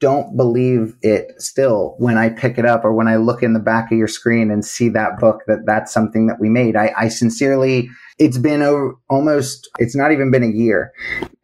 don't 0.00 0.36
believe 0.36 0.94
it 1.02 1.40
still 1.42 1.96
when 1.98 2.16
I 2.16 2.28
pick 2.28 2.58
it 2.58 2.64
up 2.64 2.84
or 2.84 2.92
when 2.92 3.08
I 3.08 3.16
look 3.16 3.42
in 3.42 3.52
the 3.52 3.58
back 3.60 3.90
of 3.90 3.98
your 3.98 4.06
screen 4.06 4.50
and 4.50 4.64
see 4.64 4.88
that 4.90 5.18
book 5.18 5.42
that 5.48 5.66
that's 5.66 5.92
something 5.92 6.28
that 6.28 6.38
we 6.38 6.48
made. 6.48 6.76
I, 6.76 6.92
I 6.96 7.08
sincerely, 7.08 7.90
it's 8.18 8.38
been 8.38 8.62
almost, 9.10 9.68
it's 9.78 9.96
not 9.96 10.12
even 10.12 10.30
been 10.30 10.44
a 10.44 10.48
year 10.48 10.92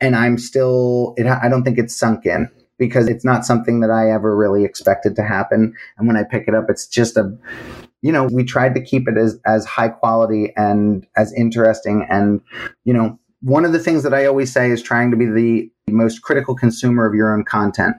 and 0.01 0.15
I'm 0.15 0.39
still, 0.39 1.15
it, 1.17 1.27
I 1.27 1.49
don't 1.49 1.65
think 1.65 1.79
it's 1.79 1.97
sunk 1.97 2.27
in 2.27 2.49
because 2.79 3.09
it's 3.09 3.25
not 3.25 3.45
something 3.45 3.81
that 3.81 3.91
I 3.91 4.11
ever 4.11 4.37
really 4.37 4.65
expected 4.65 5.17
to 5.17 5.25
happen. 5.25 5.75
And 5.99 6.07
when 6.07 6.17
I 6.17 6.23
pick 6.23 6.47
it 6.47 6.55
up, 6.55 6.67
it's 6.69 6.87
just 6.87 7.17
a, 7.17 7.37
you 8.03 8.13
know, 8.13 8.25
we 8.25 8.45
tried 8.45 8.75
to 8.75 8.81
keep 8.81 9.09
it 9.09 9.17
as, 9.17 9.41
as 9.47 9.65
high 9.65 9.89
quality 9.89 10.53
and 10.57 11.07
as 11.17 11.33
interesting 11.33 12.07
and, 12.09 12.41
you 12.85 12.93
know, 12.93 13.19
one 13.45 13.67
of 13.67 13.73
the 13.73 13.79
things 13.79 14.03
that 14.05 14.15
I 14.15 14.25
always 14.25 14.51
say 14.51 14.71
is 14.71 14.83
trying 14.83 15.11
to 15.11 15.19
be 15.19 15.27
the 15.27 15.71
most 15.93 16.23
critical 16.23 16.55
consumer 16.55 17.07
of 17.07 17.15
your 17.15 17.35
own 17.35 17.45
content. 17.45 17.95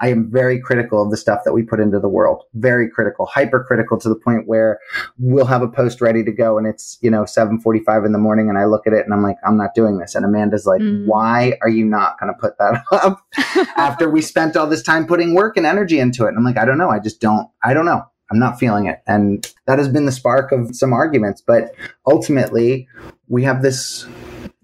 I 0.00 0.08
am 0.08 0.30
very 0.30 0.60
critical 0.60 1.02
of 1.02 1.10
the 1.10 1.16
stuff 1.16 1.40
that 1.44 1.52
we 1.52 1.64
put 1.64 1.80
into 1.80 1.98
the 1.98 2.08
world. 2.08 2.44
Very 2.54 2.88
critical, 2.88 3.26
hypercritical 3.26 3.98
to 3.98 4.08
the 4.08 4.14
point 4.14 4.46
where 4.46 4.78
we'll 5.18 5.46
have 5.46 5.62
a 5.62 5.68
post 5.68 6.00
ready 6.00 6.22
to 6.22 6.30
go 6.30 6.58
and 6.58 6.66
it's, 6.68 6.96
you 7.00 7.10
know, 7.10 7.24
7:45 7.24 8.06
in 8.06 8.12
the 8.12 8.18
morning 8.18 8.48
and 8.48 8.56
I 8.56 8.66
look 8.66 8.86
at 8.86 8.92
it 8.92 9.04
and 9.04 9.12
I'm 9.12 9.22
like, 9.22 9.36
I'm 9.44 9.56
not 9.56 9.74
doing 9.74 9.98
this. 9.98 10.14
And 10.14 10.24
Amanda's 10.24 10.64
like, 10.64 10.80
mm. 10.80 11.06
"Why 11.06 11.58
are 11.60 11.68
you 11.68 11.84
not 11.84 12.18
going 12.20 12.32
to 12.32 12.38
put 12.38 12.56
that 12.58 12.84
up 12.92 13.20
after 13.76 14.08
we 14.08 14.22
spent 14.22 14.56
all 14.56 14.68
this 14.68 14.82
time 14.82 15.06
putting 15.06 15.34
work 15.34 15.56
and 15.56 15.66
energy 15.66 15.98
into 15.98 16.24
it?" 16.26 16.28
And 16.28 16.38
I'm 16.38 16.44
like, 16.44 16.58
"I 16.58 16.64
don't 16.64 16.78
know. 16.78 16.90
I 16.90 17.00
just 17.00 17.20
don't 17.20 17.48
I 17.64 17.74
don't 17.74 17.86
know. 17.86 18.04
I'm 18.30 18.38
not 18.38 18.58
feeling 18.58 18.86
it." 18.86 19.00
And 19.06 19.46
that 19.66 19.78
has 19.78 19.88
been 19.88 20.06
the 20.06 20.12
spark 20.12 20.52
of 20.52 20.74
some 20.74 20.92
arguments, 20.92 21.42
but 21.46 21.74
ultimately, 22.06 22.88
we 23.28 23.44
have 23.44 23.62
this 23.62 24.06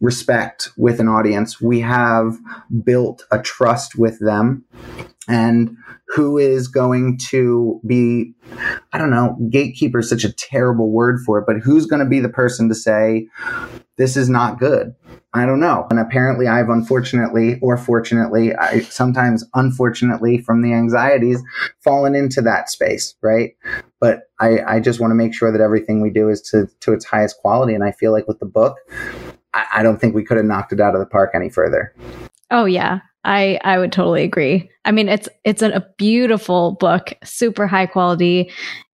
respect 0.01 0.71
with 0.77 0.99
an 0.99 1.09
audience. 1.09 1.61
We 1.61 1.81
have 1.81 2.39
built 2.85 3.25
a 3.31 3.39
trust 3.39 3.97
with 3.97 4.19
them. 4.19 4.65
And 5.29 5.77
who 6.09 6.39
is 6.39 6.67
going 6.67 7.19
to 7.29 7.81
be, 7.87 8.35
I 8.93 8.99
don't 8.99 9.11
know, 9.11 9.37
gatekeeper 9.51 10.01
is 10.01 10.09
such 10.09 10.25
a 10.25 10.33
terrible 10.33 10.91
word 10.91 11.21
for 11.25 11.39
it, 11.39 11.45
but 11.47 11.59
who's 11.59 11.87
going 11.87 12.03
to 12.03 12.09
be 12.09 12.19
the 12.19 12.29
person 12.29 12.69
to 12.69 12.75
say, 12.75 13.29
this 13.97 14.17
is 14.17 14.29
not 14.29 14.59
good? 14.59 14.95
I 15.33 15.47
don't 15.47 15.61
know. 15.61 15.87
And 15.91 16.01
apparently 16.01 16.49
I've 16.49 16.69
unfortunately 16.69 17.59
or 17.63 17.77
fortunately, 17.77 18.55
I 18.55 18.81
sometimes 18.81 19.45
unfortunately 19.55 20.39
from 20.39 20.63
the 20.63 20.73
anxieties 20.73 21.41
fallen 21.85 22.15
into 22.15 22.43
that 22.43 22.69
space, 22.69 23.15
right? 23.23 23.53
But 24.01 24.25
I, 24.41 24.61
I 24.67 24.81
just 24.81 25.01
want 25.01 25.13
to 25.13 25.15
make 25.15 25.35
sure 25.35 25.53
that 25.53 25.61
everything 25.61 26.01
we 26.01 26.11
do 26.11 26.29
is 26.29 26.43
to, 26.51 26.67
to 26.81 26.93
its 26.93 27.05
highest 27.05 27.39
quality. 27.39 27.75
And 27.75 27.85
I 27.85 27.93
feel 27.93 28.11
like 28.11 28.27
with 28.27 28.41
the 28.41 28.47
book, 28.47 28.77
I, 29.55 29.67
I 29.77 29.83
don't 29.83 30.01
think 30.01 30.15
we 30.15 30.25
could 30.25 30.37
have 30.37 30.47
knocked 30.47 30.73
it 30.73 30.81
out 30.81 30.95
of 30.95 31.01
the 31.01 31.07
park 31.07 31.31
any 31.35 31.49
further. 31.49 31.95
Oh 32.51 32.65
yeah. 32.65 33.01
I 33.25 33.61
I 33.63 33.79
would 33.79 33.93
totally 33.93 34.25
agree. 34.25 34.71
I 34.85 34.93
mean, 34.93 35.09
it's 35.09 35.29
it's 35.45 35.63
a, 35.63 35.71
a 35.71 35.87
beautiful 35.99 36.73
book, 36.73 37.13
super 37.23 37.67
high 37.67 37.87
quality 37.87 38.51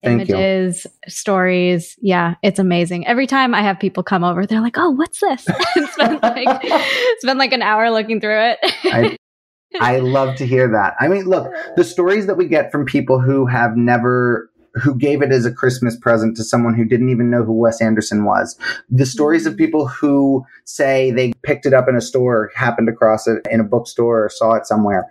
Thank 0.04 0.28
images, 0.28 0.84
you. 0.84 1.10
stories. 1.10 1.96
Yeah, 2.00 2.34
it's 2.42 2.58
amazing. 2.58 3.06
Every 3.06 3.26
time 3.26 3.54
I 3.54 3.62
have 3.62 3.80
people 3.80 4.02
come 4.02 4.24
over, 4.24 4.46
they're 4.46 4.60
like, 4.60 4.78
"Oh, 4.78 4.90
what's 4.90 5.20
this?" 5.20 5.42
spend 5.92 6.22
like 6.22 6.62
been 7.22 7.38
like 7.38 7.52
an 7.52 7.62
hour 7.62 7.90
looking 7.90 8.20
through 8.20 8.52
it. 8.52 8.58
I, 8.84 9.16
I 9.80 9.98
love 9.98 10.36
to 10.36 10.46
hear 10.46 10.68
that. 10.68 10.94
I 11.00 11.08
mean, 11.08 11.24
look, 11.24 11.52
the 11.76 11.84
stories 11.84 12.26
that 12.26 12.36
we 12.36 12.46
get 12.46 12.70
from 12.70 12.84
people 12.84 13.20
who 13.20 13.46
have 13.46 13.76
never 13.76 14.50
who 14.74 14.96
gave 14.96 15.22
it 15.22 15.30
as 15.30 15.46
a 15.46 15.52
Christmas 15.52 15.96
present 15.96 16.36
to 16.36 16.44
someone 16.44 16.74
who 16.74 16.84
didn't 16.84 17.08
even 17.08 17.30
know 17.30 17.44
who 17.44 17.52
Wes 17.52 17.80
Anderson 17.80 18.24
was. 18.24 18.58
The 18.90 19.06
stories 19.06 19.46
of 19.46 19.52
mm-hmm. 19.52 19.58
people 19.58 19.86
who 19.86 20.44
say 20.64 21.12
they 21.12 21.32
picked 21.42 21.64
it 21.64 21.72
up 21.72 21.88
in 21.88 21.94
a 21.94 22.00
store, 22.00 22.50
happened 22.54 22.88
across 22.88 23.28
it 23.28 23.46
in 23.50 23.60
a 23.60 23.64
bookstore, 23.64 24.24
or 24.24 24.28
saw 24.28 24.54
it 24.54 24.66
somewhere. 24.66 25.06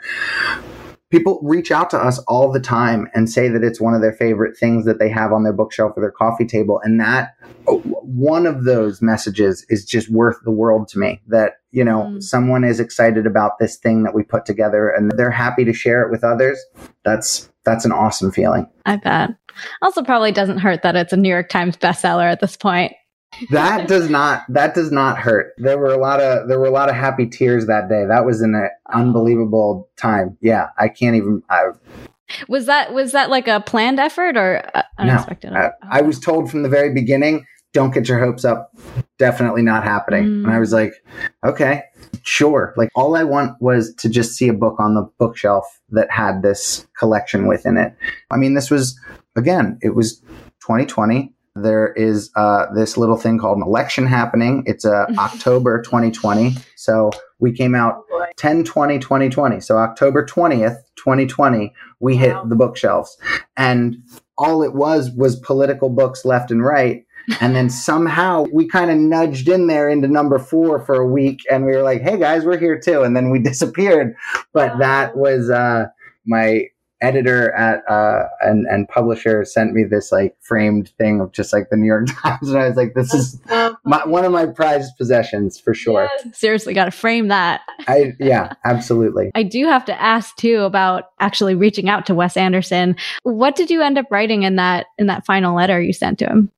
People 1.13 1.39
reach 1.43 1.69
out 1.69 1.91
to 1.91 1.97
us 1.99 2.17
all 2.28 2.52
the 2.52 2.60
time 2.60 3.08
and 3.13 3.30
say 3.30 3.47
that 3.47 3.63
it's 3.63 3.80
one 3.80 3.93
of 3.93 4.02
their 4.02 4.13
favorite 4.13 4.58
things 4.58 4.84
that 4.86 4.97
they 4.97 5.10
have 5.10 5.32
on 5.32 5.43
their 5.43 5.54
bookshelf 5.54 5.93
or 5.95 6.02
their 6.02 6.10
coffee 6.10 6.43
table. 6.43 6.82
And 6.84 6.99
that 6.99 7.36
one 7.67 8.47
of 8.47 8.63
those 8.63 8.99
messages 8.99 9.64
is 9.70 9.86
just 9.86 10.09
worth 10.09 10.38
the 10.43 10.49
world 10.49 10.88
to 10.88 10.97
me 10.97 11.22
that, 11.28 11.57
you 11.70 11.84
know, 11.84 12.05
mm. 12.05 12.24
someone 12.24 12.64
is 12.64 12.80
excited 12.80 13.28
about 13.28 13.59
this 13.59 13.78
thing 13.78 14.01
that 14.01 14.16
we 14.16 14.24
put 14.24 14.47
together 14.47 14.89
and 14.89 15.11
they're 15.11 15.30
happy 15.30 15.64
to 15.66 15.72
share 15.72 16.01
it 16.01 16.09
with 16.09 16.24
others. 16.24 16.59
That's 17.05 17.47
that's 17.64 17.86
an 17.86 17.91
awesome 17.91 18.32
feeling. 18.32 18.68
I 18.88 18.95
bet. 18.95 19.30
Also, 19.84 20.01
probably 20.01 20.32
doesn't 20.32 20.57
hurt 20.57 20.82
that 20.82 20.95
it's 20.95 21.14
a 21.14 21.18
New 21.18 21.30
York 21.30 21.49
Times 21.49 21.78
bestseller 21.78 22.26
at 22.26 22.39
this 22.39 22.57
point. 22.57 22.91
That 23.51 23.88
does 23.88 24.09
not 24.09 24.43
that 24.49 24.73
does 24.73 24.91
not 24.91 25.17
hurt. 25.17 25.53
There 25.57 25.77
were 25.77 25.93
a 25.93 25.97
lot 25.97 26.19
of 26.19 26.47
there 26.47 26.59
were 26.59 26.65
a 26.65 26.71
lot 26.71 26.89
of 26.89 26.95
happy 26.95 27.27
tears 27.27 27.67
that 27.67 27.89
day. 27.89 28.05
That 28.05 28.25
was 28.25 28.41
an 28.41 28.69
unbelievable 28.91 29.89
time. 29.97 30.38
Yeah, 30.41 30.67
I 30.77 30.88
can't 30.89 31.15
even. 31.15 31.43
I, 31.49 31.65
Was 32.47 32.65
that 32.65 32.93
was 32.93 33.11
that 33.11 33.29
like 33.29 33.47
a 33.47 33.59
planned 33.61 33.99
effort 33.99 34.38
or 34.38 34.69
uh, 34.73 34.84
unexpected? 34.97 35.51
No, 35.51 35.71
I, 35.84 35.99
I 35.99 36.01
was 36.01 36.19
told 36.19 36.49
from 36.49 36.63
the 36.63 36.69
very 36.69 36.93
beginning, 36.93 37.45
don't 37.73 37.93
get 37.93 38.07
your 38.07 38.19
hopes 38.19 38.45
up. 38.45 38.71
Definitely 39.17 39.63
not 39.63 39.84
happening. 39.84 40.25
Mm. 40.25 40.43
And 40.45 40.51
I 40.51 40.59
was 40.59 40.71
like, 40.71 40.93
okay, 41.45 41.84
sure. 42.21 42.73
Like 42.77 42.89
all 42.95 43.15
I 43.15 43.23
want 43.23 43.59
was 43.61 43.93
to 43.95 44.09
just 44.09 44.34
see 44.34 44.47
a 44.47 44.53
book 44.53 44.79
on 44.79 44.95
the 44.95 45.09
bookshelf 45.17 45.65
that 45.89 46.09
had 46.11 46.41
this 46.41 46.88
collection 46.97 47.47
within 47.47 47.77
it. 47.77 47.95
I 48.31 48.38
mean, 48.38 48.53
this 48.53 48.69
was 48.69 48.99
again, 49.36 49.79
it 49.81 49.95
was 49.95 50.19
2020 50.61 51.34
there 51.56 51.93
is 51.93 52.32
uh, 52.36 52.66
this 52.74 52.97
little 52.97 53.18
thing 53.18 53.38
called 53.38 53.58
an 53.58 53.64
election 53.64 54.06
happening. 54.08 54.64
It's 54.66 54.86
uh, 54.86 55.06
October 55.18 55.82
2020. 55.82 56.56
So 56.76 57.12
we 57.39 57.51
came 57.51 57.76
out 57.76 58.04
10 58.38 58.64
20 58.64 58.99
2020. 58.99 59.60
So 59.60 59.78
October 59.78 60.26
20th, 60.26 60.78
2020, 60.95 61.74
we 61.99 62.16
wow. 62.16 62.20
hit 62.20 62.49
the 62.49 62.56
bookshelves. 62.56 63.18
And 63.56 63.97
all 64.38 64.64
it 64.64 64.74
was 64.74 65.12
was 65.12 65.36
political 65.39 65.89
books 65.89 66.26
left 66.26 66.49
and 66.49 66.64
right. 66.64 67.06
and 67.39 67.56
then 67.56 67.70
somehow 67.70 68.45
we 68.51 68.68
kind 68.68 68.91
of 68.91 68.97
nudged 68.97 69.47
in 69.47 69.68
there 69.68 69.88
into 69.88 70.10
number 70.10 70.38
four 70.38 70.84
for 70.84 70.95
a 70.95 71.08
week 71.08 71.39
and 71.49 71.66
we 71.66 71.72
were 71.72 71.84
like, 71.84 72.01
hey 72.01 72.18
guys, 72.18 72.43
we're 72.43 72.58
here 72.58 72.78
too. 72.78 73.04
And 73.04 73.16
then 73.16 73.30
we 73.30 73.39
disappeared. 73.43 74.16
But 74.54 74.74
wow. 74.74 74.80
that 74.80 75.18
was 75.18 75.49
uh, 75.49 75.86
my 76.26 76.68
editor 77.04 77.51
at 77.51 77.88
uh 77.89 78.24
and 78.41 78.66
and 78.68 78.88
publisher 78.88 79.45
sent 79.45 79.74
me 79.74 79.84
this 79.84 80.12
like 80.12 80.36
framed 80.41 80.89
thing 80.97 81.22
of 81.22 81.32
just 81.32 81.54
like 81.54 81.70
the 81.70 81.78
New 81.78 81.86
York 81.86 82.08
Times, 82.24 82.49
and 82.49 82.58
I 82.58 82.68
was 82.68 82.78
like, 82.78 82.93
this 82.95 83.14
is 83.14 83.39
my, 83.84 84.06
one 84.06 84.26
of 84.26 84.32
my 84.32 84.45
prized 84.45 84.97
possessions 84.97 85.60
for 85.60 85.74
sure. 85.74 86.10
Yes. 86.26 86.39
Seriously, 86.39 86.74
got 86.74 86.86
to 86.86 86.91
frame 86.91 87.28
that. 87.28 87.62
I 87.88 88.14
yeah, 88.20 88.54
absolutely. 88.66 89.32
I 89.36 89.43
do 89.43 89.68
have 89.68 89.86
to 89.86 90.01
ask 90.01 90.36
too 90.38 90.62
about 90.62 91.10
actually 91.20 91.56
reaching 91.56 91.89
out 91.89 92.06
to 92.08 92.16
Wes 92.16 92.38
Anderson. 92.38 92.95
What 93.24 93.56
did 93.56 93.70
you 93.70 93.82
end 93.82 93.97
up 93.97 94.06
writing 94.10 94.43
in 94.43 94.56
that 94.56 94.88
in 94.97 95.08
that 95.08 95.26
final 95.26 95.56
letter 95.56 95.82
you 95.82 95.93
sent 95.93 96.20
to 96.20 96.26
him? 96.26 96.51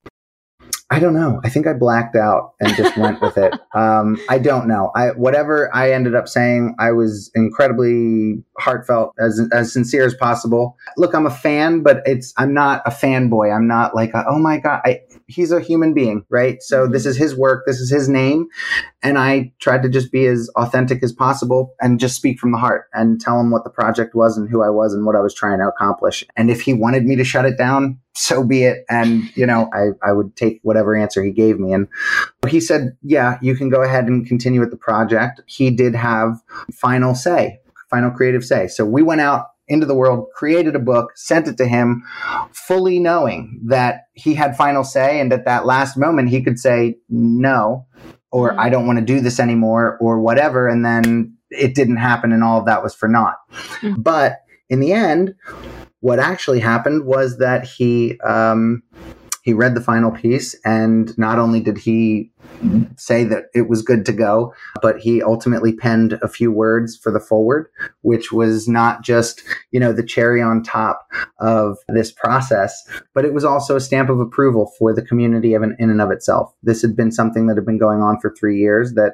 I 0.92 1.00
don't 1.00 1.16
know. 1.16 1.42
I 1.44 1.50
think 1.50 1.66
I 1.66 1.74
blacked 1.74 2.16
out 2.16 2.54
and 2.60 2.76
just 2.76 2.96
went 2.96 3.22
with 3.22 3.38
it. 3.38 3.54
Um, 3.76 4.18
I 4.30 4.38
don't 4.38 4.70
know. 4.70 4.90
I 4.96 5.08
whatever 5.10 5.70
I 5.76 5.92
ended 5.92 6.16
up 6.16 6.30
saying, 6.30 6.76
I 6.80 6.94
was 6.94 7.30
incredibly 7.36 8.42
heartfelt, 8.58 9.12
as 9.20 9.42
as 9.52 9.74
sincere 9.74 10.06
as 10.06 10.16
possible. 10.16 10.78
Look, 10.96 11.14
I'm 11.14 11.26
a 11.26 11.30
fan, 11.30 11.84
but 11.84 12.02
it's 12.06 12.34
I'm 12.38 12.54
not 12.54 12.82
a 12.86 12.90
fanboy. 12.90 13.54
I'm 13.54 13.68
not 13.68 13.94
like, 13.94 14.14
a, 14.14 14.24
oh 14.30 14.40
my 14.40 14.60
god. 14.60 14.80
I, 14.86 15.02
he's 15.28 15.52
a 15.52 15.60
human 15.60 15.94
being, 15.94 16.24
right? 16.30 16.64
So 16.64 16.84
mm-hmm. 16.84 16.94
this 16.94 17.06
is 17.06 17.18
his 17.18 17.36
work, 17.36 17.66
this 17.66 17.82
is 17.82 17.90
his 17.90 18.08
name, 18.08 18.48
and 19.04 19.18
I 19.18 19.52
tried 19.60 19.84
to 19.84 19.90
just 19.90 20.10
be 20.10 20.26
as 20.26 20.50
authentic 20.56 21.04
as 21.04 21.12
possible 21.12 21.76
and 21.82 22.00
just 22.00 22.16
speak 22.16 22.40
from 22.40 22.54
the 22.54 22.58
heart 22.58 22.86
and 22.94 23.20
tell 23.20 23.38
him 23.38 23.52
what 23.52 23.66
the 23.66 23.70
project 23.70 24.16
was 24.16 24.38
and 24.38 24.50
who 24.50 24.64
I 24.64 24.70
was 24.70 24.94
and 24.94 25.06
what 25.06 25.18
I 25.18 25.22
was 25.22 25.34
trying 25.34 25.60
to 25.60 25.68
accomplish. 25.68 26.24
And 26.38 26.50
if 26.50 26.62
he 26.62 26.74
wanted 26.74 27.06
me 27.06 27.18
to 27.18 27.26
shut 27.26 27.46
it 27.46 27.58
down, 27.58 28.00
so 28.16 28.44
be 28.44 28.64
it. 28.64 28.86
And, 28.90 29.36
you 29.36 29.46
know, 29.46 29.70
I, 29.74 29.90
I 30.08 30.14
would 30.14 30.36
take 30.36 30.60
whatever 30.64 30.96
answer 30.96 31.24
he 31.24 31.32
gave 31.32 31.60
me. 31.60 31.74
And 31.74 31.88
he 32.48 32.60
said, 32.60 32.98
yeah, 33.02 33.38
you 33.42 33.56
can 33.56 33.70
go 33.70 33.82
ahead 33.82 34.06
and 34.06 34.26
continue 34.26 34.62
with 34.62 34.72
the 34.72 34.78
project. 34.78 35.42
He 35.46 35.70
did 35.70 35.96
have 35.96 36.42
final 36.74 37.14
say, 37.14 37.60
final 37.90 38.12
creative 38.12 38.44
say. 38.44 38.68
So 38.68 38.86
we 38.86 39.02
went 39.02 39.22
out 39.22 39.48
into 39.68 39.86
the 39.86 39.96
world, 39.96 40.28
created 40.36 40.76
a 40.76 40.80
book, 40.80 41.12
sent 41.16 41.48
it 41.48 41.58
to 41.58 41.68
him, 41.68 42.04
fully 42.54 43.00
knowing 43.00 43.60
that 43.66 44.06
he 44.14 44.34
had 44.36 44.56
final 44.56 44.84
say 44.84 45.20
and 45.20 45.34
at 45.34 45.46
that 45.46 45.66
last 45.66 45.98
moment 45.98 46.30
he 46.30 46.42
could 46.42 46.60
say 46.60 46.96
no, 47.10 47.86
or 48.32 48.52
mm-hmm. 48.52 48.60
I 48.60 48.70
don't 48.70 48.86
want 48.86 49.00
to 49.00 49.06
do 49.06 49.20
this 49.20 49.40
anymore, 49.40 49.98
or 50.00 50.20
whatever. 50.20 50.68
And 50.68 50.86
then 50.86 51.36
it 51.50 51.74
didn't 51.74 51.98
happen 51.98 52.32
and 52.32 52.44
all 52.44 52.60
of 52.60 52.66
that 52.66 52.84
was 52.84 52.94
for 52.94 53.10
naught. 53.10 53.38
Mm-hmm. 53.82 54.02
But 54.02 54.38
in 54.70 54.80
the 54.80 54.94
end, 54.94 55.36
what 56.00 56.20
actually 56.20 56.60
happened 56.60 57.06
was 57.06 57.38
that 57.38 57.66
he 57.66 58.20
um, 58.22 58.84
he 59.46 59.54
read 59.54 59.76
the 59.76 59.82
final 59.82 60.10
piece, 60.10 60.56
and 60.66 61.16
not 61.20 61.38
only 61.38 61.60
did 61.60 61.78
he 61.78 62.32
say 62.98 63.24
that 63.24 63.46
it 63.54 63.70
was 63.70 63.84
good 63.84 64.04
to 64.08 64.12
go, 64.12 64.52
but 64.82 65.00
he 65.00 65.22
ultimately 65.22 65.72
penned 65.72 66.14
a 66.24 66.28
few 66.28 66.52
words 66.52 66.98
for 66.98 67.12
the 67.12 67.20
foreword, 67.20 67.68
which 68.02 68.32
was 68.32 68.68
not 68.68 69.04
just, 69.04 69.44
you 69.72 69.80
know, 69.80 69.94
the 69.94 70.04
cherry 70.04 70.42
on 70.42 70.64
top 70.64 71.08
of 71.40 71.78
this 71.90 72.12
process, 72.12 72.88
but 73.14 73.24
it 73.24 73.36
was 73.36 73.46
also 73.46 73.76
a 73.76 73.82
stamp 73.82 74.10
of 74.10 74.20
approval 74.20 74.74
for 74.80 74.96
the 74.96 75.02
community 75.04 75.54
of 75.54 75.62
an, 75.62 75.76
in 75.78 75.92
and 75.92 76.02
of 76.02 76.10
itself. 76.10 76.52
This 76.64 76.82
had 76.82 76.96
been 76.96 77.12
something 77.12 77.46
that 77.46 77.56
had 77.56 77.68
been 77.68 77.78
going 77.78 78.02
on 78.02 78.20
for 78.20 78.34
three 78.34 78.58
years 78.58 78.94
that 78.94 79.14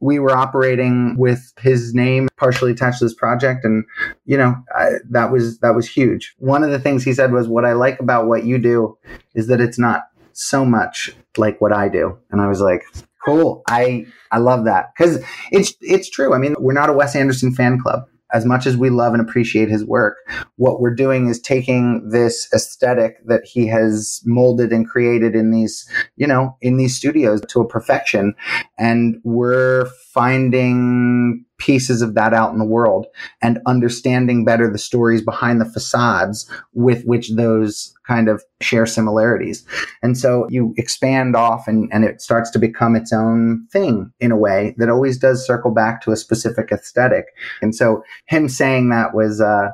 we 0.00 0.18
were 0.18 0.36
operating 0.36 1.16
with 1.18 1.52
his 1.58 1.94
name 1.94 2.28
partially 2.36 2.72
attached 2.72 2.98
to 2.98 3.04
this 3.06 3.14
project. 3.14 3.64
And 3.64 3.84
you 4.24 4.36
know 4.36 4.54
I, 4.74 4.92
that 5.10 5.32
was 5.32 5.58
that 5.60 5.74
was 5.74 5.88
huge. 5.88 6.34
One 6.38 6.62
of 6.62 6.70
the 6.70 6.78
things 6.78 7.04
he 7.04 7.12
said 7.12 7.32
was 7.32 7.48
what 7.48 7.64
i 7.64 7.72
like 7.72 8.00
about 8.00 8.26
what 8.26 8.44
you 8.44 8.58
do 8.58 8.98
is 9.34 9.46
that 9.48 9.60
it's 9.60 9.78
not 9.78 10.02
so 10.32 10.64
much 10.64 11.14
like 11.36 11.60
what 11.60 11.72
i 11.72 11.88
do. 11.88 12.18
And 12.30 12.40
i 12.40 12.48
was 12.48 12.60
like 12.60 12.82
cool. 13.24 13.62
I 13.68 14.06
i 14.30 14.38
love 14.38 14.64
that. 14.64 14.90
Because 14.96 15.22
it's 15.50 15.74
it's 15.80 16.10
true. 16.10 16.34
I 16.34 16.38
mean 16.38 16.54
we're 16.58 16.72
not 16.72 16.90
a 16.90 16.92
wes 16.92 17.16
anderson 17.16 17.54
fan 17.54 17.80
club 17.80 18.06
as 18.34 18.44
much 18.44 18.66
as 18.66 18.76
we 18.76 18.90
love 18.90 19.14
and 19.14 19.22
appreciate 19.22 19.68
his 19.68 19.84
work, 19.84 20.16
what 20.56 20.80
we're 20.80 20.94
doing 20.94 21.28
is 21.28 21.40
taking 21.40 22.06
this 22.10 22.48
aesthetic 22.52 23.24
that 23.26 23.44
he 23.44 23.66
has 23.68 24.20
molded 24.26 24.72
and 24.72 24.88
created 24.88 25.34
in 25.34 25.52
these, 25.52 25.88
you 26.16 26.26
know, 26.26 26.56
in 26.60 26.76
these 26.76 26.96
studios 26.96 27.40
to 27.48 27.60
a 27.60 27.68
perfection. 27.68 28.34
And 28.76 29.20
we're 29.22 29.86
finding 30.12 31.44
pieces 31.58 32.02
of 32.02 32.14
that 32.14 32.34
out 32.34 32.52
in 32.52 32.58
the 32.58 32.64
world 32.64 33.06
and 33.40 33.60
understanding 33.66 34.44
better 34.44 34.70
the 34.70 34.78
stories 34.78 35.22
behind 35.22 35.60
the 35.60 35.64
facades 35.64 36.50
with 36.72 37.04
which 37.04 37.30
those 37.32 37.94
kind 38.06 38.28
of 38.28 38.42
share 38.60 38.86
similarities. 38.86 39.64
And 40.02 40.18
so 40.18 40.46
you 40.50 40.74
expand 40.76 41.36
off 41.36 41.66
and, 41.66 41.88
and 41.92 42.04
it 42.04 42.20
starts 42.20 42.50
to 42.50 42.58
become 42.58 42.96
its 42.96 43.12
own 43.12 43.66
thing 43.70 44.12
in 44.20 44.30
a 44.30 44.36
way 44.36 44.74
that 44.78 44.90
always 44.90 45.16
does 45.16 45.46
circle 45.46 45.70
back 45.70 46.02
to 46.02 46.12
a 46.12 46.16
specific 46.16 46.70
aesthetic. 46.70 47.26
And 47.62 47.74
so 47.74 48.02
him 48.26 48.48
saying 48.48 48.90
that 48.90 49.14
was, 49.14 49.40
uh, 49.40 49.70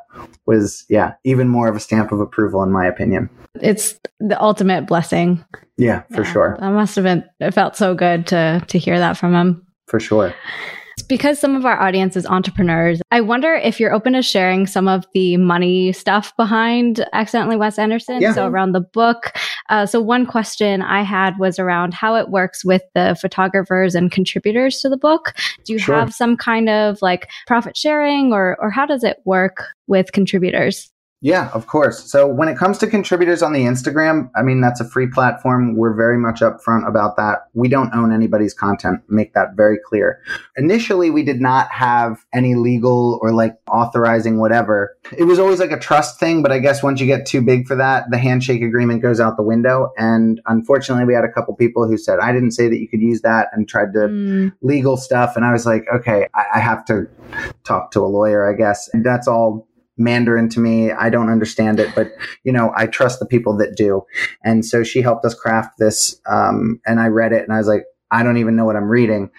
was, 0.47 0.85
yeah, 0.89 1.15
even 1.25 1.49
more 1.49 1.69
of 1.69 1.75
a 1.75 1.81
stamp 1.81 2.13
of 2.13 2.21
approval 2.21 2.63
in 2.63 2.71
my 2.71 2.87
opinion. 2.87 3.29
It's 3.61 3.99
the 4.21 4.41
ultimate 4.41 4.87
blessing. 4.87 5.45
Yeah, 5.77 6.03
for 6.15 6.23
yeah, 6.23 6.33
sure. 6.33 6.57
That 6.61 6.71
must 6.71 6.95
have 6.97 7.05
been, 7.05 7.25
it 7.41 7.53
felt 7.53 7.75
so 7.75 7.95
good 7.95 8.27
to, 8.29 8.63
to 8.69 8.79
hear 8.79 8.99
that 8.99 9.17
from 9.17 9.35
him. 9.35 9.67
For 9.87 9.99
sure 9.99 10.35
because 11.09 11.39
some 11.39 11.57
of 11.57 11.65
our 11.65 11.81
audience 11.81 12.17
is 12.17 12.27
entrepreneurs, 12.27 13.01
I 13.11 13.21
wonder 13.21 13.55
if 13.55 13.79
you're 13.79 13.93
open 13.93 14.13
to 14.15 14.23
sharing 14.23 14.67
some 14.67 14.89
of 14.89 15.07
the 15.15 15.37
money 15.37 15.93
stuff 15.93 16.37
behind 16.37 17.05
Accidentally 17.13 17.57
Wes 17.57 17.79
Anderson. 17.79 18.21
Yeah. 18.21 18.33
So 18.33 18.47
around 18.47 18.73
the 18.73 18.81
book. 18.81 19.33
Uh, 19.69 19.87
so 19.87 20.01
one 20.01 20.27
question 20.27 20.83
I 20.83 21.03
had 21.03 21.39
was 21.39 21.59
around 21.59 21.95
how 21.95 22.17
it 22.17 22.31
works 22.31 22.65
with 22.65 22.83
the 22.95 23.17
photographers 23.21 23.95
and 23.95 24.11
contributors 24.11 24.81
to 24.81 24.89
the 24.89 24.97
book. 24.97 25.35
Do 25.65 25.73
you 25.73 25.79
sure. 25.79 25.95
have 25.95 26.15
some 26.15 26.37
kind 26.37 26.69
of 26.69 27.01
like 27.03 27.31
profit 27.47 27.77
sharing 27.77 28.33
or, 28.33 28.57
or 28.61 28.71
how 28.71 28.87
does 28.87 29.05
it 29.05 29.19
work 29.25 29.65
with 29.87 30.13
contributors? 30.13 30.91
Yeah, 31.23 31.51
of 31.53 31.67
course. 31.67 32.11
So 32.11 32.27
when 32.27 32.49
it 32.49 32.57
comes 32.57 32.79
to 32.79 32.87
contributors 32.87 33.43
on 33.43 33.53
the 33.53 33.61
Instagram, 33.61 34.31
I 34.35 34.43
mean, 34.43 34.63
that's 34.63 34.81
a 34.81 34.89
free 34.89 35.07
platform. 35.07 35.77
We're 35.77 35.95
very 35.95 36.17
much 36.17 36.41
upfront 36.41 36.89
about 36.89 37.17
that. 37.19 37.49
We 37.53 37.69
don't 37.69 37.95
own 37.95 38.11
anybody's 38.11 38.55
content. 38.55 39.03
Make 39.09 39.35
that 39.35 39.55
very 39.55 39.79
clear. 39.85 40.23
Initially, 40.57 41.11
we 41.11 41.23
did 41.23 41.39
not 41.39 41.71
have 41.71 42.25
any 42.33 42.55
legal 42.55 43.19
or 43.21 43.33
like 43.33 43.59
authorizing 43.71 44.41
whatever. 44.41 44.97
It 45.17 45.25
was 45.25 45.39
always 45.39 45.61
like 45.61 45.73
a 45.73 45.79
trust 45.79 46.19
thing, 46.19 46.43
but 46.43 46.53
I 46.53 46.59
guess 46.59 46.83
once 46.83 47.01
you 47.01 47.07
get 47.07 47.27
too 47.27 47.43
big 47.43 47.67
for 47.67 47.77
that, 47.77 48.11
the 48.11 48.19
handshake 48.19 48.63
agreement 48.63 49.03
goes 49.03 49.21
out 49.21 49.37
the 49.37 49.43
window. 49.43 49.93
And 49.99 50.41
unfortunately, 50.47 51.05
we 51.05 51.13
had 51.13 51.25
a 51.25 51.31
couple 51.31 51.55
people 51.55 51.87
who 51.87 51.99
said, 51.99 52.19
I 52.19 52.33
didn't 52.33 52.53
say 52.53 52.69
that 52.69 52.79
you 52.79 52.89
could 52.89 53.03
use 53.03 53.21
that 53.21 53.49
and 53.53 53.69
tried 53.69 53.93
to 53.93 54.09
mm. 54.09 54.53
legal 54.63 54.97
stuff. 54.97 55.37
And 55.37 55.45
I 55.45 55.53
was 55.53 55.67
like, 55.67 55.85
okay, 55.95 56.29
I, 56.35 56.45
I 56.55 56.61
have 56.61 56.83
to 56.87 57.07
talk 57.65 57.91
to 57.91 58.01
a 58.01 58.09
lawyer, 58.09 58.51
I 58.51 58.57
guess. 58.57 58.89
And 58.95 59.05
that's 59.05 59.29
all 59.29 59.69
Mandarin 60.01 60.49
to 60.51 60.61
me. 60.61 60.91
I 60.91 61.11
don't 61.11 61.29
understand 61.29 61.79
it, 61.79 61.95
but 61.95 62.13
you 62.43 62.53
know, 62.53 62.73
I 62.77 62.87
trust 62.87 63.21
the 63.21 63.27
people 63.27 63.57
that 63.59 63.77
do. 63.77 64.03
And 64.43 64.65
so 64.65 64.83
she 64.83 65.03
helped 65.03 65.25
us 65.25 65.35
craft 65.35 65.79
this. 65.79 66.21
Um, 66.27 66.81
and 66.87 66.99
I 66.99 67.07
read 67.07 67.33
it 67.33 67.45
and 67.45 67.53
I 67.53 67.59
was 67.59 67.69
like, 67.69 67.85
I 68.11 68.25
don't 68.25 68.39
even 68.39 68.57
know 68.57 68.65
what 68.65 68.75
I'm 68.75 68.89
reading. 68.89 69.31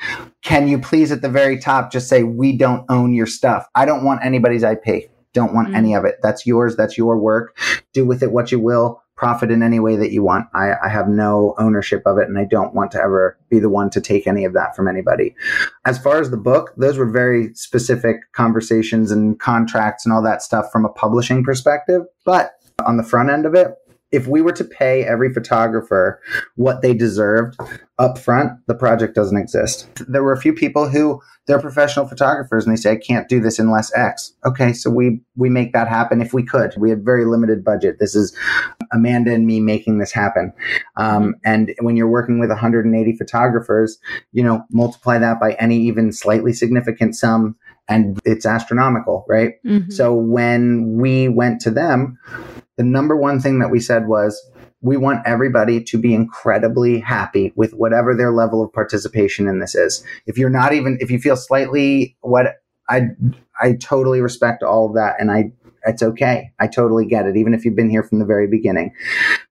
Can 0.43 0.68
you 0.68 0.80
please 0.80 1.12
at 1.12 1.22
the 1.22 1.30
very 1.30 1.59
top 1.59 1.91
just 1.91 2.07
say, 2.07 2.24
we 2.24 2.55
don't 2.55 2.86
own 2.89 3.14
your 3.14 3.28
stuff? 3.28 3.68
I 3.76 3.86
don't 3.86 4.05
want 4.05 4.24
anybody's 4.24 4.64
IP. 4.64 5.12
Don't 5.34 5.53
want 5.53 5.70
mm-hmm. 5.70 5.78
any 5.78 5.93
of 5.95 6.05
it. 6.05 6.20
That's 6.22 6.45
yours. 6.45 6.78
That's 6.78 6.97
your 6.97 7.18
work. 7.18 7.57
Do 7.93 8.05
with 8.05 8.24
it 8.24 8.32
what 8.32 8.51
you 8.51 8.59
will 8.59 9.01
profit 9.22 9.51
in 9.51 9.61
any 9.61 9.80
way 9.80 9.95
that 9.95 10.11
you 10.11 10.24
want. 10.24 10.47
I, 10.55 10.72
I, 10.84 10.89
have 10.89 11.07
no 11.07 11.53
ownership 11.59 12.01
of 12.07 12.17
it 12.17 12.28
and 12.28 12.39
I 12.39 12.43
don't 12.43 12.74
want 12.74 12.89
to 12.93 12.97
ever 12.99 13.38
be 13.51 13.59
the 13.59 13.69
one 13.69 13.91
to 13.91 14.01
take 14.01 14.26
any 14.26 14.45
of 14.45 14.53
that 14.53 14.76
from 14.76 14.88
anybody. 14.88 15.36
As 15.86 15.99
far 15.99 16.19
as 16.19 16.32
the 16.32 16.38
book, 16.38 16.74
those 16.76 16.97
were 16.97 17.05
very 17.05 17.53
specific 17.53 18.15
conversations 18.34 19.11
and 19.11 19.39
contracts 19.39 20.07
and 20.07 20.11
all 20.11 20.24
that 20.24 20.41
stuff 20.41 20.72
from 20.72 20.86
a 20.86 20.89
publishing 20.89 21.43
perspective. 21.43 22.01
But 22.26 22.53
on 22.84 22.97
the 22.97 23.03
front 23.03 23.30
end 23.30 23.45
of 23.45 23.53
it, 23.53 23.76
if 24.12 24.28
we 24.28 24.41
were 24.41 24.51
to 24.51 24.64
pay 24.64 25.03
every 25.03 25.34
photographer 25.34 26.22
what 26.55 26.82
they 26.82 26.93
deserved 26.93 27.57
up 27.97 28.18
front, 28.18 28.51
the 28.68 28.76
project 28.76 29.16
doesn't 29.16 29.38
exist. 29.38 29.88
There 30.07 30.24
were 30.24 30.34
a 30.34 30.39
few 30.39 30.53
people 30.53 30.89
who 30.89 31.22
they're 31.47 31.59
professional 31.59 32.07
photographers 32.07 32.66
and 32.66 32.76
they 32.76 32.80
say, 32.80 32.91
I 32.91 32.97
can't 32.97 33.28
do 33.28 33.39
this 33.39 33.57
unless 33.59 33.91
X. 33.95 34.34
Okay, 34.45 34.74
so 34.74 34.89
we 34.89 35.22
we 35.36 35.49
make 35.49 35.74
that 35.74 35.88
happen 35.88 36.22
if 36.22 36.34
we 36.34 36.43
could. 36.43 36.74
We 36.78 36.89
had 36.89 37.05
very 37.05 37.26
limited 37.26 37.64
budget. 37.64 37.97
This 37.99 38.16
is 38.16 38.36
Amanda 38.91 39.34
and 39.34 39.45
me 39.45 39.59
making 39.59 39.97
this 39.99 40.12
happen. 40.12 40.53
Um, 40.97 41.36
and 41.43 41.74
when 41.80 41.95
you're 41.95 42.09
working 42.09 42.39
with 42.39 42.49
180 42.49 43.16
photographers, 43.18 43.97
you 44.32 44.43
know, 44.43 44.64
multiply 44.72 45.18
that 45.18 45.39
by 45.39 45.53
any 45.53 45.78
even 45.78 46.12
slightly 46.12 46.53
significant 46.53 47.16
sum 47.16 47.55
and 47.88 48.20
it's 48.26 48.45
astronomical, 48.45 49.26
right? 49.28 49.53
Mhm. 49.66 49.91
So 49.91 50.14
when 50.14 50.97
we 50.97 51.28
went 51.28 51.59
to 51.62 51.72
them, 51.72 52.18
the 52.82 52.88
number 52.88 53.16
one 53.16 53.40
thing 53.40 53.60
that 53.60 53.70
we 53.70 53.80
said 53.80 54.08
was, 54.08 54.42
we 54.82 54.98
want 54.98 55.22
everybody 55.28 55.84
to 55.84 56.00
be 56.00 56.16
incredibly 56.16 57.00
happy 57.00 57.54
with 57.56 57.76
whatever 57.76 58.16
their 58.16 58.32
level 58.32 58.64
of 58.64 58.74
participation 58.74 59.48
in 59.48 59.60
this 59.60 59.76
is. 59.76 60.04
If 60.26 60.40
you're 60.40 60.50
not 60.50 60.74
even, 60.74 60.98
if 61.00 61.12
you 61.12 61.20
feel 61.20 61.36
slightly 61.36 62.18
what 62.22 62.56
I, 62.90 63.10
I 63.62 63.74
totally 63.74 64.20
respect 64.20 64.64
all 64.64 64.88
of 64.88 64.96
that. 64.96 65.18
And 65.20 65.30
I, 65.30 65.52
it's 65.86 66.02
okay. 66.02 66.50
I 66.60 66.66
totally 66.66 67.06
get 67.06 67.28
it. 67.28 67.38
Even 67.38 67.54
if 67.54 67.64
you've 67.64 67.76
been 67.76 67.92
here 67.92 68.02
from 68.02 68.18
the 68.18 68.26
very 68.26 68.48
beginning. 68.48 68.96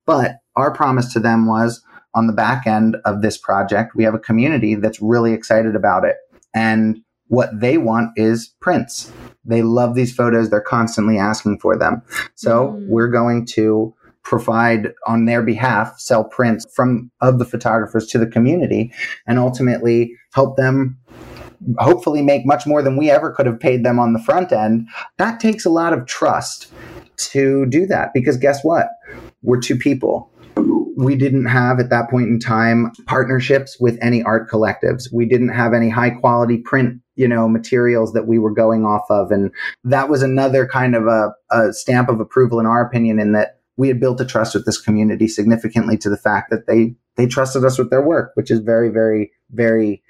But 0.07 0.39
our 0.57 0.73
promise 0.73 1.13
to 1.13 1.21
them 1.21 1.47
was 1.47 1.85
on 2.13 2.27
the 2.27 2.33
back 2.33 2.67
end 2.67 2.97
of 3.05 3.23
this 3.23 3.39
project, 3.39 3.95
we 3.95 4.03
have 4.03 4.15
a 4.15 4.19
community 4.19 4.75
that's 4.75 5.01
really 5.01 5.33
excited 5.33 5.77
about 5.77 6.05
it. 6.05 6.17
And 6.53 6.99
what 7.31 7.49
they 7.61 7.79
want 7.79 8.11
is 8.17 8.53
prints. 8.61 9.11
They 9.45 9.63
love 9.63 9.95
these 9.95 10.13
photos. 10.13 10.51
They're 10.51 10.61
constantly 10.61 11.17
asking 11.17 11.61
for 11.61 11.79
them. 11.79 12.03
So 12.35 12.69
Mm. 12.73 12.89
we're 12.89 13.09
going 13.09 13.47
to 13.55 13.95
provide 14.25 14.93
on 15.07 15.25
their 15.27 15.41
behalf, 15.41 15.95
sell 15.99 16.25
prints 16.25 16.67
from 16.75 17.11
of 17.21 17.39
the 17.39 17.45
photographers 17.45 18.07
to 18.09 18.19
the 18.19 18.27
community 18.27 18.93
and 19.27 19.39
ultimately 19.39 20.13
help 20.35 20.57
them 20.57 20.99
hopefully 21.79 22.23
make 22.23 22.45
much 22.45 22.67
more 22.67 22.83
than 22.83 22.97
we 22.97 23.11
ever 23.11 23.31
could 23.31 23.47
have 23.47 23.61
paid 23.61 23.85
them 23.85 23.99
on 23.99 24.13
the 24.13 24.19
front 24.19 24.51
end. 24.51 24.89
That 25.19 25.39
takes 25.41 25.65
a 25.65 25.71
lot 25.71 25.93
of 25.93 26.07
trust 26.07 26.73
to 27.33 27.65
do 27.67 27.87
that 27.87 28.11
because 28.13 28.37
guess 28.39 28.65
what? 28.65 28.89
We're 29.43 29.61
two 29.61 29.77
people. 29.77 30.31
We 31.01 31.17
didn't 31.17 31.47
have 31.47 31.81
at 31.81 31.91
that 31.91 32.11
point 32.11 32.29
in 32.29 32.39
time 32.39 32.93
partnerships 33.07 33.79
with 33.81 33.99
any 34.03 34.23
art 34.23 34.51
collectives. 34.51 35.05
We 35.13 35.27
didn't 35.27 35.49
have 35.49 35.73
any 35.73 35.89
high 35.89 36.11
quality 36.11 36.59
print, 36.59 37.01
you 37.17 37.27
know, 37.27 37.49
materials 37.49 38.13
that 38.13 38.27
we 38.27 38.39
were 38.39 38.53
going 38.53 38.85
off 38.85 39.07
of. 39.09 39.31
And 39.31 39.51
that 39.83 40.11
was 40.11 40.23
another 40.23 40.67
kind 40.67 40.95
of 40.95 41.07
a, 41.07 41.33
a 41.51 41.73
stamp 41.73 42.09
of 42.11 42.21
approval 42.21 42.61
in 42.61 42.67
our 42.67 42.85
opinion 42.85 43.19
in 43.19 43.33
that 43.33 43.61
we 43.77 43.89
had 43.89 43.99
built 43.99 44.21
a 44.21 44.27
trust 44.27 44.55
with 44.55 44.67
this 44.67 44.81
community 44.81 45.27
significantly 45.27 45.97
to 45.97 46.11
the 46.11 46.19
fact 46.19 46.51
that 46.51 46.67
they 46.67 46.95
they 47.17 47.27
trusted 47.27 47.65
us 47.65 47.79
with 47.79 47.91
their 47.91 48.03
work, 48.03 48.33
which 48.35 48.51
is 48.51 48.61
very, 48.61 48.91
very, 48.91 49.33
very 49.51 50.03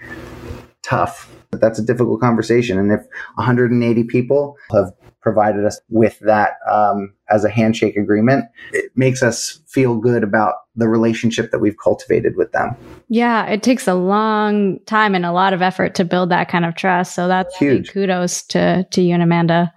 tough. 0.90 1.32
But 1.50 1.60
that's 1.60 1.78
a 1.78 1.84
difficult 1.84 2.20
conversation. 2.20 2.78
And 2.78 2.92
if 2.92 3.00
180 3.36 4.04
people 4.04 4.56
have 4.72 4.92
provided 5.20 5.64
us 5.64 5.80
with 5.88 6.18
that 6.20 6.54
um, 6.70 7.12
as 7.28 7.44
a 7.44 7.50
handshake 7.50 7.96
agreement, 7.96 8.46
it 8.72 8.90
makes 8.96 9.22
us 9.22 9.60
feel 9.66 9.96
good 9.96 10.22
about 10.22 10.54
the 10.76 10.88
relationship 10.88 11.50
that 11.50 11.58
we've 11.58 11.76
cultivated 11.82 12.36
with 12.36 12.52
them. 12.52 12.76
Yeah, 13.08 13.46
it 13.46 13.62
takes 13.62 13.86
a 13.86 13.94
long 13.94 14.80
time 14.86 15.14
and 15.14 15.26
a 15.26 15.32
lot 15.32 15.52
of 15.52 15.62
effort 15.62 15.94
to 15.96 16.04
build 16.04 16.30
that 16.30 16.48
kind 16.48 16.64
of 16.64 16.74
trust. 16.74 17.14
So 17.14 17.28
that's 17.28 17.56
Huge. 17.56 17.92
Kudos 17.92 18.42
to 18.44 18.84
to 18.90 19.02
you 19.02 19.14
and 19.14 19.22
Amanda. 19.22 19.72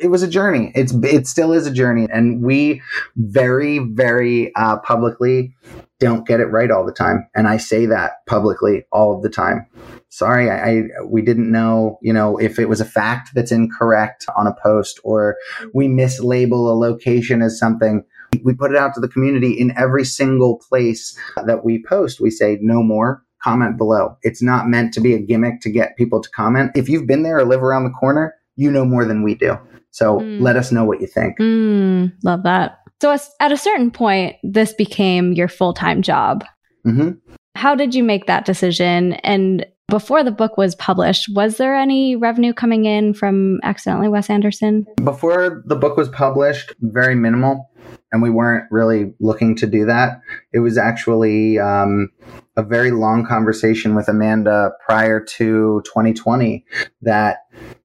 it 0.00 0.08
was 0.08 0.22
a 0.22 0.28
journey. 0.28 0.72
It's 0.74 0.92
it 0.92 1.26
still 1.26 1.52
is 1.52 1.66
a 1.66 1.72
journey, 1.72 2.08
and 2.12 2.42
we 2.42 2.82
very 3.16 3.78
very 3.78 4.54
uh, 4.56 4.78
publicly 4.78 5.54
don't 6.00 6.26
get 6.26 6.40
it 6.40 6.46
right 6.46 6.70
all 6.70 6.84
the 6.84 6.92
time, 6.92 7.28
and 7.34 7.46
I 7.46 7.56
say 7.56 7.86
that 7.86 8.26
publicly 8.26 8.84
all 8.92 9.14
of 9.14 9.22
the 9.22 9.30
time. 9.30 9.66
Sorry, 10.12 10.50
I, 10.50 10.56
I 10.70 10.82
we 11.06 11.22
didn't 11.22 11.50
know, 11.50 11.98
you 12.02 12.12
know, 12.12 12.36
if 12.36 12.58
it 12.58 12.68
was 12.68 12.82
a 12.82 12.84
fact 12.84 13.30
that's 13.34 13.50
incorrect 13.50 14.26
on 14.36 14.46
a 14.46 14.54
post, 14.62 15.00
or 15.04 15.36
we 15.72 15.88
mislabel 15.88 16.52
a 16.70 16.74
location 16.78 17.40
as 17.40 17.58
something. 17.58 18.04
We 18.44 18.52
put 18.54 18.70
it 18.72 18.76
out 18.76 18.92
to 18.94 19.00
the 19.00 19.08
community 19.08 19.52
in 19.58 19.72
every 19.76 20.04
single 20.04 20.58
place 20.68 21.18
that 21.46 21.64
we 21.64 21.82
post. 21.82 22.20
We 22.20 22.30
say 22.30 22.58
no 22.60 22.82
more. 22.82 23.22
Comment 23.42 23.78
below. 23.78 24.18
It's 24.22 24.42
not 24.42 24.68
meant 24.68 24.92
to 24.94 25.00
be 25.00 25.14
a 25.14 25.18
gimmick 25.18 25.62
to 25.62 25.70
get 25.70 25.96
people 25.96 26.20
to 26.20 26.28
comment. 26.30 26.72
If 26.74 26.90
you've 26.90 27.06
been 27.06 27.22
there 27.22 27.38
or 27.38 27.44
live 27.46 27.62
around 27.62 27.84
the 27.84 27.90
corner, 27.98 28.34
you 28.56 28.70
know 28.70 28.84
more 28.84 29.06
than 29.06 29.22
we 29.22 29.34
do. 29.34 29.58
So 29.92 30.20
Mm. 30.20 30.40
let 30.40 30.56
us 30.56 30.70
know 30.70 30.84
what 30.84 31.00
you 31.00 31.06
think. 31.06 31.38
Mm, 31.38 32.12
love 32.22 32.42
that. 32.42 32.78
So 33.00 33.16
at 33.40 33.50
a 33.52 33.56
certain 33.56 33.90
point, 33.90 34.36
this 34.42 34.74
became 34.74 35.32
your 35.32 35.48
full 35.48 35.72
time 35.72 36.02
job. 36.02 36.44
hmm 36.84 37.12
How 37.54 37.74
did 37.74 37.94
you 37.94 38.02
make 38.04 38.26
that 38.26 38.44
decision? 38.44 39.14
And 39.24 39.64
before 39.92 40.24
the 40.24 40.30
book 40.30 40.56
was 40.56 40.74
published, 40.74 41.28
was 41.34 41.58
there 41.58 41.76
any 41.76 42.16
revenue 42.16 42.54
coming 42.54 42.86
in 42.86 43.12
from 43.12 43.60
Accidentally 43.62 44.08
Wes 44.08 44.30
Anderson? 44.30 44.86
Before 45.04 45.62
the 45.66 45.76
book 45.76 45.98
was 45.98 46.08
published, 46.08 46.72
very 46.80 47.14
minimal, 47.14 47.70
and 48.10 48.22
we 48.22 48.30
weren't 48.30 48.64
really 48.70 49.12
looking 49.20 49.54
to 49.56 49.66
do 49.66 49.84
that. 49.84 50.22
It 50.54 50.60
was 50.60 50.78
actually 50.78 51.58
um, 51.58 52.08
a 52.56 52.62
very 52.62 52.90
long 52.90 53.26
conversation 53.26 53.94
with 53.94 54.08
Amanda 54.08 54.72
prior 54.82 55.22
to 55.22 55.82
2020 55.84 56.64
that, 57.02 57.40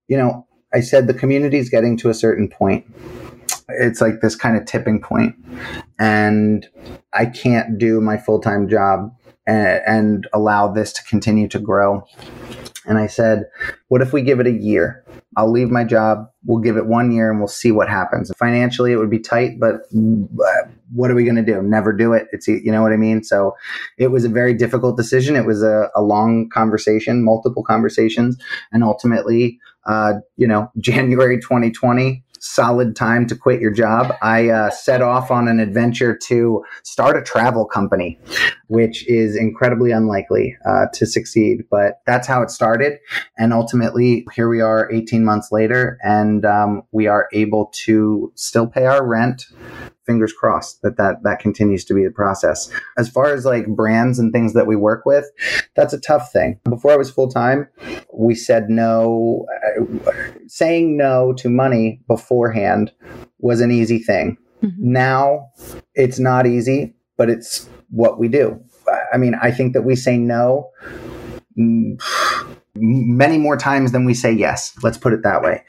you 0.07 0.15
know, 0.15 0.47
I 0.73 0.79
said 0.79 1.07
the 1.07 1.13
community 1.13 1.57
is 1.57 1.69
getting 1.69 1.97
to 1.97 2.09
a 2.09 2.13
certain 2.13 2.47
point. 2.47 2.85
It's 3.67 3.99
like 3.99 4.21
this 4.21 4.37
kind 4.37 4.55
of 4.55 4.63
tipping 4.63 5.01
point, 5.01 5.35
and 5.99 6.65
I 7.11 7.25
can't 7.25 7.77
do 7.77 7.99
my 7.99 8.17
full 8.17 8.39
time 8.39 8.69
job 8.69 9.11
and, 9.47 9.81
and 9.87 10.27
allow 10.33 10.67
this 10.67 10.93
to 10.93 11.03
continue 11.05 11.47
to 11.47 11.59
grow. 11.59 12.05
And 12.85 12.97
I 12.97 13.07
said, 13.07 13.45
what 13.87 14.01
if 14.01 14.13
we 14.13 14.21
give 14.21 14.39
it 14.39 14.47
a 14.47 14.51
year? 14.51 15.03
I'll 15.35 15.51
leave 15.51 15.69
my 15.69 15.83
job. 15.83 16.29
We'll 16.45 16.61
give 16.61 16.77
it 16.77 16.87
one 16.87 17.11
year 17.11 17.29
and 17.29 17.39
we'll 17.39 17.47
see 17.47 17.71
what 17.71 17.89
happens. 17.89 18.31
Financially, 18.37 18.91
it 18.91 18.95
would 18.95 19.09
be 19.09 19.19
tight, 19.19 19.59
but 19.59 19.81
uh, 19.93 20.69
what 20.93 21.11
are 21.11 21.15
we 21.15 21.25
going 21.25 21.35
to 21.35 21.43
do? 21.43 21.61
Never 21.61 21.93
do 21.93 22.13
it. 22.13 22.27
It's, 22.31 22.47
you 22.47 22.71
know 22.71 22.81
what 22.81 22.93
I 22.93 22.97
mean? 22.97 23.23
So 23.23 23.55
it 23.97 24.07
was 24.07 24.25
a 24.25 24.29
very 24.29 24.53
difficult 24.53 24.97
decision. 24.97 25.35
It 25.35 25.45
was 25.45 25.61
a, 25.61 25.89
a 25.95 26.01
long 26.01 26.49
conversation, 26.49 27.23
multiple 27.23 27.63
conversations. 27.63 28.37
And 28.71 28.83
ultimately, 28.83 29.59
uh, 29.85 30.13
you 30.37 30.47
know, 30.47 30.71
January 30.79 31.39
2020, 31.39 32.23
solid 32.39 32.95
time 32.95 33.27
to 33.27 33.35
quit 33.35 33.61
your 33.61 33.71
job. 33.71 34.13
I 34.21 34.49
uh, 34.49 34.69
set 34.69 35.01
off 35.01 35.31
on 35.31 35.47
an 35.47 35.59
adventure 35.59 36.17
to 36.27 36.63
start 36.83 37.17
a 37.17 37.21
travel 37.21 37.65
company, 37.65 38.19
which 38.67 39.07
is 39.07 39.35
incredibly 39.35 39.91
unlikely 39.91 40.57
uh, 40.65 40.87
to 40.93 41.05
succeed. 41.05 41.63
But 41.69 42.01
that's 42.05 42.27
how 42.27 42.41
it 42.41 42.49
started. 42.49 42.99
And 43.37 43.53
ultimately, 43.53 44.25
here 44.33 44.49
we 44.49 44.61
are 44.61 44.91
18 44.91 45.23
months 45.23 45.51
later, 45.51 45.97
and 46.03 46.45
um, 46.45 46.83
we 46.91 47.07
are 47.07 47.27
able 47.33 47.71
to 47.85 48.31
still 48.35 48.67
pay 48.67 48.85
our 48.85 49.05
rent. 49.05 49.45
Fingers 50.07 50.33
crossed 50.33 50.81
that, 50.81 50.97
that 50.97 51.21
that 51.23 51.39
continues 51.39 51.85
to 51.85 51.93
be 51.93 52.03
the 52.03 52.09
process. 52.09 52.71
As 52.97 53.09
far 53.09 53.33
as 53.33 53.45
like 53.45 53.67
brands 53.67 54.17
and 54.17 54.33
things 54.33 54.53
that 54.53 54.65
we 54.65 54.75
work 54.75 55.05
with, 55.05 55.25
that's 55.75 55.93
a 55.93 55.99
tough 55.99 56.31
thing. 56.31 56.59
Before 56.63 56.91
I 56.91 56.97
was 56.97 57.11
full 57.11 57.29
time, 57.29 57.67
we 58.11 58.33
said 58.33 58.69
no. 58.69 59.45
Uh, 59.77 60.11
saying 60.47 60.97
no 60.97 61.33
to 61.33 61.49
money 61.49 62.01
beforehand 62.07 62.91
was 63.39 63.61
an 63.61 63.69
easy 63.69 63.99
thing. 63.99 64.37
Now 64.79 65.49
it's 65.93 66.17
not 66.17 66.47
easy, 66.47 66.95
but 67.17 67.29
it's 67.29 67.69
what 67.89 68.19
we 68.19 68.27
do. 68.27 68.59
I 69.13 69.17
mean, 69.17 69.35
I 69.35 69.51
think 69.51 69.73
that 69.73 69.83
we 69.83 69.95
say 69.95 70.17
no 70.17 70.71
many 72.75 73.37
more 73.37 73.57
times 73.57 73.91
than 73.91 74.05
we 74.05 74.13
say 74.13 74.31
yes. 74.31 74.75
Let's 74.83 74.97
put 74.97 75.13
it 75.13 75.23
that 75.23 75.41
way. 75.41 75.63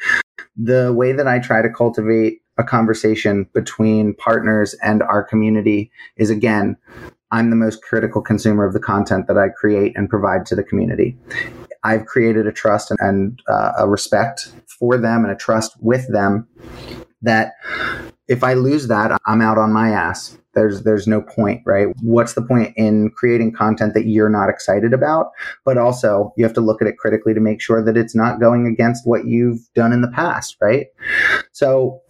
The 0.57 0.93
way 0.93 1.13
that 1.13 1.27
I 1.27 1.39
try 1.39 1.63
to 1.63 1.71
cultivate 1.71 2.43
a 2.59 2.65
conversation 2.65 3.49
between 3.55 4.15
partners 4.15 4.75
and 4.83 5.03
our 5.03 5.23
community 5.23 5.91
is 6.17 6.29
again, 6.29 6.77
I'm 7.31 7.51
the 7.51 7.57
most 7.57 7.83
critical 7.83 8.21
consumer 8.21 8.67
of 8.67 8.73
the 8.73 8.81
content 8.81 9.27
that 9.29 9.39
I 9.39 9.49
create 9.49 9.93
and 9.97 10.09
provide 10.09 10.45
to 10.47 10.57
the 10.57 10.65
community. 10.65 11.17
I've 11.85 12.07
created 12.07 12.47
a 12.47 12.53
trust 12.53 12.91
and, 12.91 12.99
and 13.01 13.43
uh, 13.49 13.73
a 13.79 13.89
respect 13.89 14.53
for 14.67 14.97
them 14.97 15.25
and 15.25 15.33
a 15.33 15.37
trust 15.37 15.77
with 15.81 16.11
them 16.13 16.49
that 17.23 17.55
if 18.27 18.45
I 18.45 18.55
lose 18.55 18.89
that, 18.89 19.19
I'm 19.27 19.41
out 19.41 19.59
on 19.59 19.73
my 19.73 19.91
ass. 19.91 20.37
There's 20.55 20.83
there's 20.83 21.07
no 21.07 21.23
point, 21.23 21.63
right? 21.65 21.89
What's 22.03 22.35
the 22.35 22.43
point 22.43 22.75
in 22.77 23.11
creating 23.11 23.53
content 23.53 23.95
that 23.95 24.07
you're 24.07 24.29
not 24.29 24.49
excited 24.49 24.93
about? 24.93 25.31
But 25.65 25.79
also, 25.79 26.33
you 26.37 26.45
have 26.45 26.55
to 26.55 26.61
look 26.61 26.83
at 26.83 26.89
it 26.89 26.99
critically 26.99 27.33
to 27.33 27.41
make 27.41 27.61
sure 27.61 27.85
that 27.85 27.97
it's 27.97 28.15
not 28.15 28.41
going 28.41 28.67
against 28.67 29.07
what 29.07 29.27
you've 29.27 29.61
done 29.75 29.93
in 29.93 30.01
the 30.01 30.11
past, 30.11 30.57
right? 30.61 30.87
So 31.53 32.03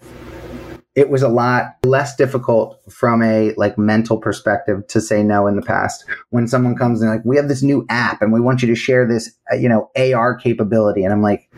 it 0.95 1.11
was 1.11 1.23
a 1.23 1.29
lot 1.29 1.77
less 1.85 2.17
difficult 2.17 2.81
from 2.91 3.23
a 3.23 3.53
like 3.57 3.79
mental 3.79 4.19
perspective 4.19 4.87
to 4.89 5.01
say 5.01 5.23
no 5.23 5.47
in 5.47 5.57
the 5.57 5.63
past 5.63 6.05
when 6.31 6.49
someone 6.49 6.77
comes 6.77 7.01
and 7.01 7.11
like 7.11 7.25
we 7.25 7.37
have 7.37 7.49
this 7.49 7.63
new 7.63 7.87
app 7.89 8.21
and 8.23 8.33
we 8.33 8.41
want 8.41 8.63
you 8.63 8.69
to 8.69 8.75
share 8.75 9.07
this 9.07 9.31
uh, 9.53 9.57
you 9.57 9.69
know 9.69 9.91
AR 9.97 10.35
capability 10.35 11.05
and 11.05 11.13
I'm 11.13 11.23
like 11.23 11.51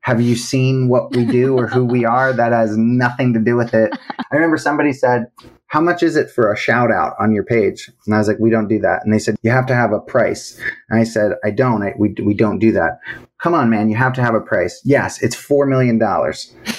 have 0.00 0.20
you 0.20 0.36
seen 0.36 0.88
what 0.88 1.14
we 1.14 1.24
do 1.24 1.56
or 1.56 1.66
who 1.66 1.84
we 1.84 2.04
are 2.04 2.32
that 2.32 2.52
has 2.52 2.76
nothing 2.76 3.34
to 3.34 3.40
do 3.40 3.56
with 3.56 3.74
it 3.74 3.92
I 4.18 4.34
remember 4.34 4.56
somebody 4.56 4.92
said 4.92 5.26
how 5.68 5.82
much 5.82 6.02
is 6.02 6.16
it 6.16 6.30
for 6.30 6.50
a 6.50 6.56
shout 6.56 6.90
out 6.90 7.14
on 7.20 7.32
your 7.32 7.44
page? 7.44 7.90
And 8.06 8.14
I 8.14 8.18
was 8.18 8.26
like, 8.26 8.38
we 8.38 8.50
don't 8.50 8.68
do 8.68 8.78
that. 8.80 9.04
And 9.04 9.12
they 9.12 9.18
said, 9.18 9.36
you 9.42 9.50
have 9.50 9.66
to 9.66 9.74
have 9.74 9.92
a 9.92 10.00
price. 10.00 10.58
And 10.88 10.98
I 10.98 11.04
said, 11.04 11.32
I 11.44 11.50
don't. 11.50 11.82
I, 11.82 11.92
we, 11.98 12.14
we 12.24 12.32
don't 12.32 12.58
do 12.58 12.72
that. 12.72 13.00
Come 13.38 13.54
on, 13.54 13.70
man. 13.70 13.88
You 13.88 13.96
have 13.96 14.12
to 14.14 14.22
have 14.22 14.34
a 14.34 14.40
price. 14.40 14.80
Yes, 14.84 15.22
it's 15.22 15.36
$4 15.36 15.68
million. 15.68 16.02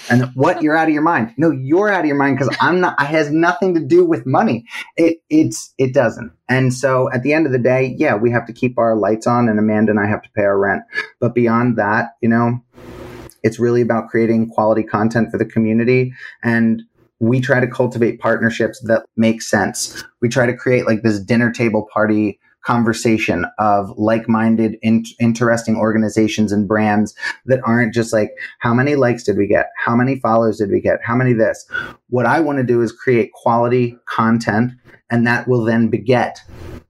And 0.10 0.36
what? 0.36 0.62
You're 0.62 0.76
out 0.76 0.90
of 0.90 0.94
your 0.94 1.02
mind. 1.02 1.34
No, 1.38 1.52
you're 1.52 1.90
out 1.90 2.02
of 2.02 2.06
your 2.06 2.18
mind 2.18 2.38
because 2.38 2.54
I'm 2.60 2.82
not, 2.82 3.02
it 3.02 3.06
has 3.06 3.32
nothing 3.32 3.74
to 3.76 3.80
do 3.80 4.04
with 4.04 4.26
money. 4.26 4.66
It, 4.98 5.20
it's, 5.30 5.74
it 5.78 5.94
doesn't. 5.94 6.34
And 6.50 6.74
so 6.74 7.10
at 7.14 7.24
the 7.24 7.32
end 7.32 7.46
of 7.46 7.54
the 7.54 7.60
day, 7.60 7.96
yeah, 7.98 8.16
we 8.16 8.30
have 8.32 8.46
to 8.48 8.54
keep 8.54 8.78
our 8.78 8.98
lights 8.98 9.26
on 9.26 9.48
and 9.48 9.58
Amanda 9.58 9.92
and 9.92 10.02
I 10.02 10.08
have 10.08 10.22
to 10.24 10.30
pay 10.32 10.44
our 10.44 10.60
rent. 10.60 10.84
But 11.22 11.34
beyond 11.34 11.78
that, 11.78 12.16
you 12.22 12.28
know, 12.28 12.60
it's 13.42 13.60
really 13.60 13.82
about 13.82 14.10
creating 14.10 14.50
quality 14.50 14.84
content 14.84 15.32
for 15.32 15.38
the 15.38 15.46
community 15.46 16.14
and 16.44 16.84
we 17.20 17.40
try 17.40 17.60
to 17.60 17.68
cultivate 17.68 18.20
partnerships 18.20 18.82
that 18.82 19.06
make 19.16 19.42
sense. 19.42 20.04
We 20.22 20.30
try 20.30 20.46
to 20.46 20.56
create 20.56 20.86
like 20.88 21.04
this 21.04 21.20
dinner 21.20 21.52
table 21.52 21.88
party 21.94 22.40
conversation 22.64 23.46
of 23.58 23.92
like-minded 23.98 24.78
in- 24.82 25.06
interesting 25.20 25.76
organizations 25.76 26.52
and 26.52 26.68
brands 26.68 27.16
that 27.46 27.62
aren't 27.64 27.94
just 27.94 28.14
like 28.14 28.32
how 28.60 28.74
many 28.74 28.96
likes 28.96 29.24
did 29.24 29.38
we 29.38 29.48
get? 29.48 29.68
How 29.84 29.96
many 29.96 30.20
follows 30.20 30.58
did 30.58 30.70
we 30.70 30.82
get? 30.82 31.00
How 31.04 31.16
many 31.16 31.34
this? 31.34 31.66
What 32.10 32.26
i 32.26 32.40
want 32.40 32.58
to 32.58 32.64
do 32.64 32.82
is 32.82 32.92
create 32.92 33.32
quality 33.34 33.98
content 34.06 34.72
and 35.10 35.26
that 35.26 35.48
will 35.48 35.64
then 35.64 35.88
beget 35.88 36.42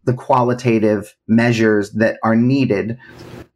the 0.03 0.13
qualitative 0.13 1.15
measures 1.27 1.91
that 1.91 2.17
are 2.23 2.35
needed 2.35 2.97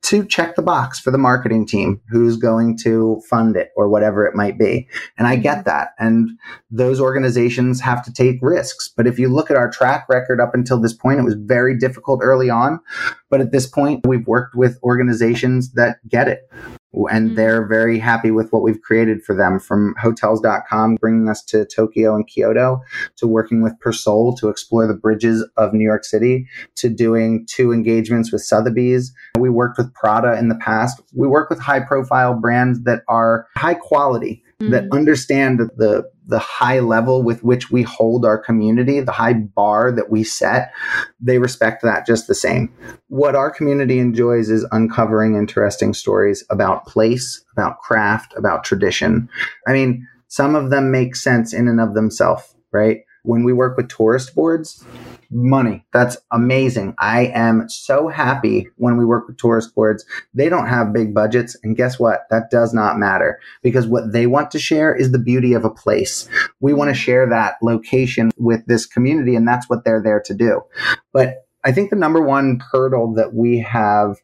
to 0.04 0.26
check 0.26 0.56
the 0.56 0.62
box 0.62 1.00
for 1.00 1.12
the 1.12 1.18
marketing 1.18 1.66
team 1.66 2.02
who's 2.10 2.36
going 2.36 2.78
to 2.78 3.22
fund 3.30 3.56
it 3.56 3.70
or 3.76 3.88
whatever 3.88 4.26
it 4.26 4.36
might 4.36 4.60
be. 4.60 4.88
And 5.18 5.28
I 5.28 5.38
get 5.38 5.60
mm-hmm. 5.60 5.70
that. 5.70 5.90
And 5.98 6.30
those 6.70 7.00
organizations 7.00 7.80
have 7.80 8.04
to 8.06 8.14
take 8.14 8.38
risks. 8.42 8.92
But 8.96 9.08
if 9.08 9.18
you 9.18 9.30
look 9.30 9.50
at 9.50 9.58
our 9.58 9.72
track 9.72 10.06
record 10.10 10.42
up 10.42 10.54
until 10.54 10.80
this 10.80 10.94
point, 10.94 11.20
it 11.20 11.24
was 11.24 11.36
very 11.36 11.78
difficult 11.78 12.20
early 12.22 12.50
on. 12.50 12.80
But 13.30 13.42
at 13.42 13.52
this 13.52 13.66
point, 13.66 14.06
we've 14.06 14.28
worked 14.28 14.56
with 14.56 14.78
organizations 14.84 15.72
that 15.74 15.98
get 16.08 16.28
it 16.28 16.50
and 17.10 17.28
mm-hmm. 17.28 17.36
they're 17.36 17.66
very 17.66 18.00
happy 18.00 18.32
with 18.32 18.52
what 18.52 18.62
we've 18.62 18.82
created 18.82 19.24
for 19.24 19.36
them 19.36 19.60
from 19.60 19.96
hotels.com 20.00 20.96
bringing 20.96 21.30
us 21.30 21.44
to 21.44 21.66
Tokyo 21.66 22.16
and 22.16 22.28
Kyoto 22.28 22.82
to 23.18 23.28
working 23.28 23.62
with 23.62 23.74
Persol 23.84 24.38
to 24.40 24.50
explore 24.50 24.88
the 24.88 24.94
bridges 24.94 25.48
of 25.58 25.74
New 25.74 25.86
York 25.86 26.04
City 26.04 26.48
to 26.76 26.90
doing 26.90 27.46
two 27.50 27.72
engagements 27.72 28.32
with 28.32 28.42
Sotheby's. 28.42 29.14
We 29.38 29.50
worked 29.50 29.78
with 29.78 29.94
Prada 29.94 30.38
in 30.38 30.50
the 30.50 30.56
past. 30.56 31.02
We 31.14 31.28
work 31.28 31.50
with 31.50 31.60
high 31.60 31.80
profile 31.80 32.36
brands 32.36 32.84
that 32.84 33.04
are 33.08 33.48
high 33.56 33.76
quality 33.76 34.44
mm-hmm. 34.64 34.72
that 34.72 34.86
understand 34.92 35.60
the 35.78 36.10
the 36.26 36.40
high 36.40 36.80
level 36.80 37.22
with 37.22 37.44
which 37.44 37.70
we 37.70 37.84
hold 37.84 38.26
our 38.26 38.38
community, 38.38 39.02
the 39.02 39.12
high 39.12 39.34
bar 39.34 39.92
that 39.92 40.10
we 40.10 40.24
set, 40.24 40.74
they 41.20 41.38
respect 41.38 41.84
that 41.84 42.06
just 42.06 42.28
the 42.28 42.36
same. 42.36 42.74
What 43.10 43.36
our 43.36 43.52
community 43.52 44.00
enjoys 44.00 44.50
is 44.50 44.66
uncovering 44.72 45.36
interesting 45.36 45.94
stories 45.94 46.46
about 46.50 46.86
place, 46.86 47.44
about 47.52 47.80
craft, 47.80 48.34
about 48.38 48.64
tradition. 48.64 49.30
I 49.68 49.74
mean, 49.74 50.08
some 50.28 50.56
of 50.56 50.70
them 50.70 50.92
make 50.92 51.16
sense 51.16 51.54
in 51.54 51.68
and 51.68 51.82
of 51.82 51.94
themselves, 51.94 52.56
right? 52.72 53.02
When 53.24 53.44
we 53.44 53.54
work 53.54 53.78
with 53.78 53.90
tourist 53.90 54.34
boards, 54.34 54.84
money. 55.34 55.86
That's 55.92 56.18
amazing. 56.32 56.96
I 57.00 57.32
am 57.34 57.68
so 57.68 58.08
happy 58.08 58.68
when 58.78 58.98
we 58.98 59.06
work 59.06 59.28
with 59.28 59.38
tourist 59.38 59.74
boards. 59.76 60.06
They 60.34 60.50
don't 60.50 60.68
have 60.68 60.94
big 60.94 61.14
budgets. 61.14 61.58
And 61.64 61.76
guess 61.76 62.00
what? 62.00 62.22
That 62.30 62.50
does 62.52 62.74
not 62.74 62.98
matter 62.98 63.40
because 63.62 63.88
what 63.88 64.12
they 64.12 64.28
want 64.28 64.52
to 64.52 64.60
share 64.60 64.96
is 64.96 65.12
the 65.12 65.20
beauty 65.20 65.54
of 65.54 65.66
a 65.66 65.70
place. 65.70 66.28
We 66.60 66.74
want 66.74 66.90
to 66.90 66.96
share 66.96 67.28
that 67.30 67.56
location 67.62 68.32
with 68.38 68.66
this 68.68 68.86
community 68.86 69.36
and 69.36 69.48
that's 69.48 69.70
what 69.70 69.84
they're 69.84 70.04
there 70.04 70.22
to 70.26 70.34
do. 70.34 70.62
But 71.12 71.46
I 71.66 71.72
think 71.72 71.90
the 71.90 71.96
number 71.96 72.22
one 72.22 72.62
hurdle 72.72 73.14
that 73.14 73.34
we 73.34 73.60
have 73.60 74.18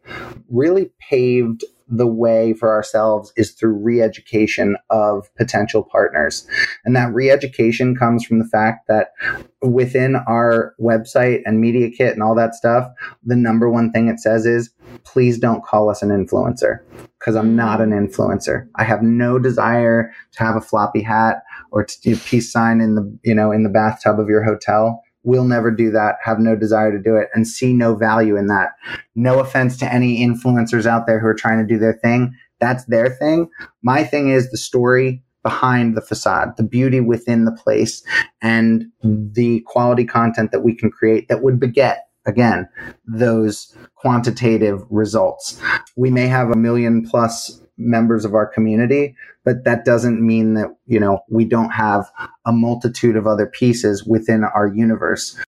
really 0.49 0.91
paved 0.99 1.63
the 1.89 2.07
way 2.07 2.53
for 2.53 2.69
ourselves 2.69 3.33
is 3.35 3.51
through 3.51 3.73
re-education 3.73 4.77
of 4.89 5.27
potential 5.35 5.83
partners. 5.83 6.47
And 6.85 6.95
that 6.95 7.13
re-education 7.13 7.95
comes 7.95 8.23
from 8.23 8.39
the 8.39 8.45
fact 8.45 8.87
that 8.87 9.13
within 9.61 10.15
our 10.15 10.75
website 10.79 11.41
and 11.45 11.59
media 11.59 11.89
kit 11.89 12.13
and 12.13 12.23
all 12.23 12.35
that 12.35 12.55
stuff, 12.55 12.87
the 13.23 13.35
number 13.35 13.69
one 13.69 13.91
thing 13.91 14.07
it 14.07 14.19
says 14.19 14.45
is, 14.45 14.69
please 15.03 15.39
don't 15.39 15.63
call 15.63 15.89
us 15.89 16.01
an 16.01 16.09
influencer 16.09 16.79
because 17.17 17.35
I'm 17.35 17.55
not 17.55 17.81
an 17.81 17.91
influencer. 17.91 18.67
I 18.75 18.83
have 18.83 19.01
no 19.01 19.39
desire 19.39 20.13
to 20.33 20.39
have 20.43 20.55
a 20.55 20.61
floppy 20.61 21.01
hat 21.01 21.43
or 21.71 21.83
to 21.83 22.01
do 22.01 22.15
peace 22.15 22.51
sign 22.51 22.81
in 22.81 22.95
the, 22.95 23.19
you 23.23 23.35
know, 23.35 23.51
in 23.51 23.63
the 23.63 23.69
bathtub 23.69 24.19
of 24.19 24.29
your 24.29 24.43
hotel 24.43 25.03
will 25.29 25.45
never 25.45 25.71
do 25.71 25.91
that, 25.91 26.15
have 26.23 26.39
no 26.39 26.55
desire 26.55 26.91
to 26.91 27.01
do 27.01 27.15
it, 27.15 27.29
and 27.33 27.47
see 27.47 27.73
no 27.73 27.95
value 27.95 28.35
in 28.35 28.47
that. 28.47 28.71
No 29.15 29.39
offense 29.39 29.77
to 29.77 29.93
any 29.93 30.25
influencers 30.25 30.85
out 30.85 31.05
there 31.05 31.19
who 31.19 31.27
are 31.27 31.35
trying 31.35 31.59
to 31.59 31.73
do 31.73 31.79
their 31.79 31.93
thing. 31.93 32.33
That's 32.59 32.83
their 32.85 33.09
thing. 33.09 33.49
My 33.83 34.03
thing 34.03 34.29
is 34.29 34.49
the 34.49 34.57
story 34.57 35.23
behind 35.43 35.95
the 35.95 36.01
facade, 36.01 36.57
the 36.57 36.63
beauty 36.63 36.99
within 36.99 37.45
the 37.45 37.51
place, 37.51 38.03
and 38.41 38.85
the 39.03 39.61
quality 39.67 40.05
content 40.05 40.51
that 40.51 40.61
we 40.61 40.75
can 40.75 40.91
create 40.91 41.29
that 41.29 41.41
would 41.43 41.59
beget 41.59 42.07
again 42.25 42.67
those 43.05 43.75
quantitative 43.95 44.83
results. 44.89 45.61
We 45.95 46.09
may 46.09 46.27
have 46.27 46.49
a 46.49 46.57
million 46.57 47.07
plus 47.07 47.61
members 47.79 48.25
of 48.25 48.35
our 48.35 48.45
community, 48.45 49.15
but 49.43 49.63
that 49.63 49.85
doesn't 49.85 50.21
mean 50.25 50.53
that, 50.53 50.67
you 50.85 50.99
know, 50.99 51.21
we 51.29 51.45
don't 51.45 51.71
have 51.71 52.11
a 52.45 52.51
multitude 52.51 53.15
of 53.15 53.25
other 53.25 53.47
pieces 53.47 54.03
within 54.03 54.43
our 54.43 54.67
universe. 54.67 55.39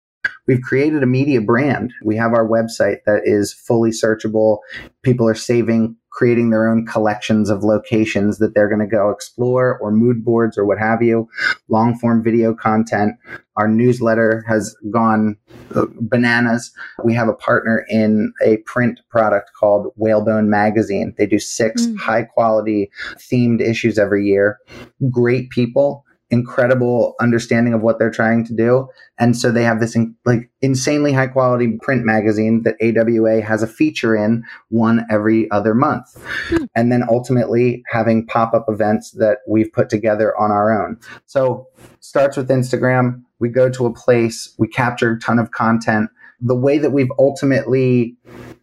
We've 0.47 0.62
created 0.62 1.03
a 1.03 1.07
media 1.07 1.41
brand. 1.41 1.93
We 2.03 2.16
have 2.16 2.33
our 2.33 2.47
website 2.47 2.99
that 3.07 3.22
is 3.24 3.53
fully 3.53 3.91
searchable. 3.91 4.59
People 5.03 5.28
are 5.28 5.35
saving 5.35 5.97
creating 6.11 6.50
their 6.50 6.68
own 6.68 6.84
collections 6.86 7.50
of 7.50 7.62
locations 7.62 8.38
that 8.38 8.54
they're 8.54 8.68
going 8.68 8.80
to 8.80 8.86
go 8.86 9.11
explore 9.11 9.78
or 9.78 9.90
mood 9.90 10.24
boards 10.24 10.58
or 10.58 10.64
what 10.64 10.78
have 10.78 11.02
you, 11.02 11.28
long 11.68 11.96
form 11.98 12.22
video 12.22 12.54
content. 12.54 13.14
Our 13.56 13.68
newsletter 13.68 14.44
has 14.48 14.74
gone 14.90 15.36
uh, 15.74 15.86
bananas. 16.00 16.72
We 17.04 17.14
have 17.14 17.28
a 17.28 17.34
partner 17.34 17.84
in 17.88 18.32
a 18.44 18.58
print 18.58 19.00
product 19.11 19.50
called 19.58 19.92
Whalebone 19.96 20.48
Magazine. 20.48 21.14
They 21.18 21.26
do 21.26 21.38
six 21.38 21.86
mm. 21.86 21.96
high 21.98 22.24
quality 22.24 22.90
themed 23.16 23.61
issues 23.61 23.98
every 23.98 24.26
year. 24.26 24.58
Great 25.11 25.50
people 25.50 26.04
incredible 26.31 27.14
understanding 27.20 27.74
of 27.74 27.83
what 27.83 27.99
they're 27.99 28.11
trying 28.11 28.45
to 28.45 28.55
do. 28.55 28.89
And 29.18 29.37
so 29.37 29.51
they 29.51 29.64
have 29.64 29.81
this 29.81 29.97
in, 29.97 30.14
like 30.24 30.51
insanely 30.62 31.12
high 31.12 31.26
quality 31.26 31.76
print 31.83 32.05
magazine 32.05 32.62
that 32.62 32.76
AWA 32.81 33.43
has 33.43 33.62
a 33.62 33.66
feature 33.66 34.16
in 34.16 34.45
one 34.68 35.05
every 35.11 35.51
other 35.51 35.74
month. 35.74 36.07
Hmm. 36.49 36.64
And 36.74 36.93
then 36.93 37.05
ultimately 37.09 37.83
having 37.91 38.26
pop 38.26 38.55
up 38.55 38.66
events 38.68 39.11
that 39.12 39.39
we've 39.49 39.72
put 39.72 39.89
together 39.89 40.37
on 40.39 40.51
our 40.51 40.85
own. 40.85 40.99
So 41.26 41.66
starts 42.01 42.37
with 42.37 42.49
Instagram. 42.49 43.22
We 43.41 43.49
go 43.49 43.68
to 43.70 43.87
a 43.87 43.93
place, 43.93 44.55
we 44.59 44.68
capture 44.68 45.12
a 45.12 45.18
ton 45.18 45.39
of 45.39 45.51
content. 45.51 46.11
The 46.41 46.57
way 46.57 46.78
that 46.78 46.91
we've 46.91 47.12
ultimately 47.18 48.16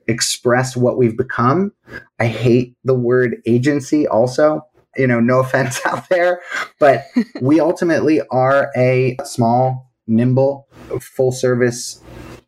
expressed 0.07 0.77
what 0.77 0.97
we've 0.97 1.17
become, 1.17 1.73
I 2.19 2.27
hate 2.27 2.75
the 2.83 2.95
word 2.95 3.37
agency 3.45 4.07
also 4.07 4.65
you 4.97 5.07
know, 5.07 5.19
no 5.19 5.39
offense 5.39 5.79
out 5.85 6.07
there, 6.09 6.41
but 6.79 7.05
we 7.41 7.59
ultimately 7.59 8.21
are 8.31 8.71
a 8.75 9.17
small, 9.23 9.91
nimble, 10.07 10.67
full 11.01 11.31
service 11.31 12.01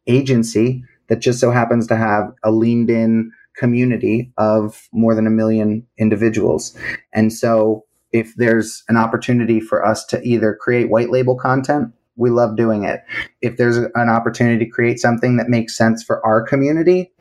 agency 0.08 0.84
that 1.08 1.20
just 1.20 1.40
so 1.40 1.52
happens 1.52 1.88
to 1.88 1.96
have 1.96 2.32
a 2.44 2.52
leaned 2.52 2.90
in 2.90 3.32
community 3.58 4.32
of 4.38 4.88
more 4.94 5.14
than 5.14 5.28
a 5.28 5.32
million 5.32 5.86
individuals. 5.98 6.78
And 7.14 7.34
so 7.34 7.86
if 8.12 8.34
there's 8.36 8.84
an 8.88 8.98
opportunity 8.98 9.60
for 9.60 9.86
us 9.86 10.06
to 10.06 10.22
either 10.24 10.58
create 10.60 10.90
white 10.90 11.10
label 11.10 11.36
content, 11.36 11.94
we 12.16 12.30
love 12.30 12.58
doing 12.58 12.84
it. 12.84 13.02
If 13.42 13.58
there's 13.58 13.78
an 13.78 14.10
opportunity 14.10 14.66
to 14.66 14.72
create 14.72 15.00
something 15.00 15.38
that 15.38 15.50
makes 15.50 15.78
sense 15.78 16.04
for 16.04 16.26
our 16.26 16.42
community, 16.42 17.12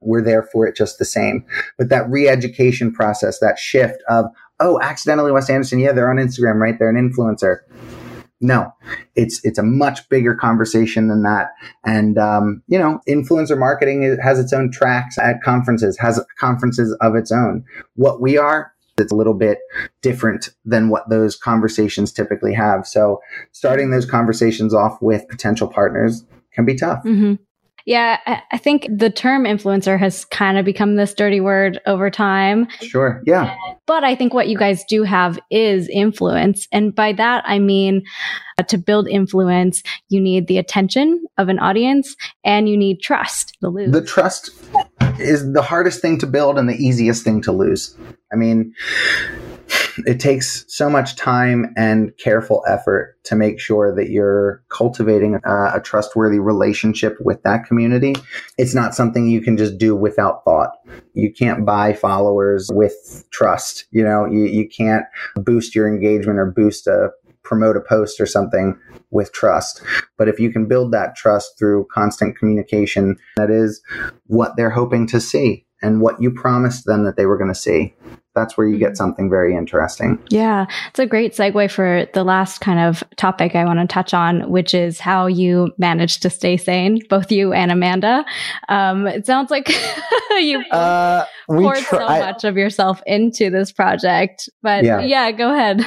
we're 0.00 0.22
there 0.22 0.42
for 0.42 0.66
it 0.66 0.76
just 0.76 0.98
the 0.98 1.04
same. 1.04 1.44
But 1.78 1.88
that 1.88 2.08
re 2.10 2.28
education 2.28 2.92
process, 2.92 3.38
that 3.40 3.58
shift 3.58 4.02
of, 4.08 4.26
oh, 4.64 4.80
accidentally 4.80 5.30
Wes 5.30 5.50
Anderson, 5.50 5.78
yeah, 5.78 5.92
they're 5.92 6.10
on 6.10 6.16
Instagram, 6.16 6.56
right? 6.56 6.78
They're 6.78 6.88
an 6.88 6.96
influencer. 6.96 7.58
No, 8.40 8.72
it's 9.14 9.40
it's 9.44 9.58
a 9.58 9.62
much 9.62 10.08
bigger 10.08 10.34
conversation 10.34 11.08
than 11.08 11.22
that. 11.22 11.50
And 11.84 12.18
um, 12.18 12.62
you 12.66 12.78
know, 12.78 13.00
influencer 13.08 13.58
marketing 13.58 14.18
has 14.22 14.38
its 14.38 14.52
own 14.52 14.70
tracks 14.70 15.18
at 15.18 15.42
conferences, 15.42 15.98
has 15.98 16.22
conferences 16.38 16.96
of 17.00 17.14
its 17.14 17.30
own. 17.30 17.64
What 17.94 18.20
we 18.20 18.36
are, 18.36 18.72
it's 18.98 19.12
a 19.12 19.16
little 19.16 19.34
bit 19.34 19.58
different 20.02 20.50
than 20.64 20.88
what 20.88 21.08
those 21.08 21.36
conversations 21.36 22.12
typically 22.12 22.54
have. 22.54 22.86
So, 22.86 23.20
starting 23.52 23.90
those 23.90 24.06
conversations 24.06 24.74
off 24.74 25.00
with 25.00 25.28
potential 25.28 25.68
partners 25.68 26.24
can 26.52 26.64
be 26.64 26.74
tough. 26.74 27.02
Mm-hmm. 27.04 27.34
Yeah, 27.86 28.40
I, 28.50 28.56
think 28.56 28.86
the 28.90 29.10
term 29.10 29.44
influencer 29.44 29.98
has 29.98 30.24
kind 30.24 30.56
of 30.56 30.64
become 30.64 30.96
this 30.96 31.12
dirty 31.12 31.40
word 31.40 31.80
over 31.84 32.10
time. 32.10 32.66
Sure. 32.80 33.22
Yeah. 33.26 33.54
But 33.86 34.04
I 34.04 34.14
think 34.14 34.32
what 34.32 34.48
you 34.48 34.56
guys 34.56 34.84
do 34.88 35.02
have 35.02 35.38
is 35.50 35.86
influence. 35.90 36.66
And 36.72 36.94
by 36.94 37.12
that, 37.12 37.44
I 37.46 37.58
mean, 37.58 38.02
uh, 38.56 38.62
to 38.64 38.78
build 38.78 39.06
influence, 39.06 39.82
you 40.08 40.18
need 40.18 40.46
the 40.46 40.56
attention 40.56 41.26
of 41.36 41.50
an 41.50 41.58
audience 41.58 42.16
and 42.42 42.70
you 42.70 42.76
need 42.78 43.02
trust 43.02 43.58
to 43.60 43.68
lose. 43.68 43.92
The 43.92 44.00
trust 44.00 44.50
is 45.18 45.52
the 45.52 45.62
hardest 45.62 46.00
thing 46.00 46.18
to 46.20 46.26
build 46.26 46.58
and 46.58 46.68
the 46.68 46.76
easiest 46.76 47.22
thing 47.22 47.42
to 47.42 47.52
lose. 47.52 47.94
I 48.32 48.36
mean, 48.36 48.74
it 50.06 50.20
takes 50.20 50.64
so 50.68 50.90
much 50.90 51.16
time 51.16 51.72
and 51.76 52.16
careful 52.18 52.64
effort 52.68 53.16
to 53.24 53.36
make 53.36 53.60
sure 53.60 53.94
that 53.94 54.10
you're 54.10 54.62
cultivating 54.68 55.36
a, 55.44 55.76
a, 55.76 55.80
trustworthy 55.80 56.38
relationship 56.38 57.16
with 57.20 57.42
that 57.42 57.64
community. 57.64 58.14
It's 58.58 58.74
not 58.74 58.94
something 58.94 59.28
you 59.28 59.40
can 59.40 59.56
just 59.56 59.78
do 59.78 59.94
without 59.94 60.44
thought. 60.44 60.70
You 61.14 61.32
can't 61.32 61.64
buy 61.64 61.92
followers 61.92 62.70
with 62.72 63.24
trust. 63.30 63.86
You 63.90 64.04
know, 64.04 64.26
you, 64.26 64.44
you 64.44 64.68
can't 64.68 65.04
boost 65.36 65.74
your 65.74 65.86
engagement 65.86 66.38
or 66.38 66.46
boost 66.46 66.86
a 66.86 67.10
promote 67.42 67.76
a 67.76 67.80
post 67.80 68.20
or 68.20 68.26
something 68.26 68.78
with 69.10 69.32
trust. 69.32 69.82
But 70.16 70.28
if 70.28 70.40
you 70.40 70.50
can 70.50 70.66
build 70.66 70.92
that 70.92 71.14
trust 71.14 71.58
through 71.58 71.86
constant 71.92 72.38
communication, 72.38 73.16
that 73.36 73.50
is 73.50 73.82
what 74.26 74.56
they're 74.56 74.70
hoping 74.70 75.06
to 75.08 75.20
see 75.20 75.66
and 75.82 76.00
what 76.00 76.20
you 76.20 76.30
promised 76.30 76.86
them 76.86 77.04
that 77.04 77.16
they 77.16 77.26
were 77.26 77.36
going 77.36 77.52
to 77.52 77.54
see 77.54 77.94
that's 78.34 78.56
where 78.56 78.66
you 78.66 78.78
get 78.78 78.88
mm-hmm. 78.88 78.96
something 78.96 79.30
very 79.30 79.56
interesting. 79.56 80.18
Yeah, 80.30 80.66
it's 80.88 80.98
a 80.98 81.06
great 81.06 81.32
segue 81.34 81.70
for 81.70 82.06
the 82.14 82.24
last 82.24 82.60
kind 82.60 82.80
of 82.80 83.04
topic 83.16 83.54
I 83.54 83.64
want 83.64 83.78
to 83.80 83.86
touch 83.86 84.12
on, 84.12 84.50
which 84.50 84.74
is 84.74 85.00
how 85.00 85.26
you 85.26 85.72
manage 85.78 86.20
to 86.20 86.30
stay 86.30 86.56
sane, 86.56 87.00
both 87.08 87.30
you 87.30 87.52
and 87.52 87.70
Amanda. 87.70 88.24
Um, 88.68 89.06
it 89.06 89.26
sounds 89.26 89.50
like 89.50 89.68
you 90.30 90.60
uh, 90.70 91.24
poured 91.46 91.78
tr- 91.78 91.96
so 91.96 92.04
I, 92.04 92.20
much 92.20 92.44
of 92.44 92.56
yourself 92.56 93.02
into 93.06 93.50
this 93.50 93.72
project, 93.72 94.48
but 94.62 94.84
yeah. 94.84 95.00
yeah, 95.00 95.30
go 95.32 95.52
ahead. 95.52 95.86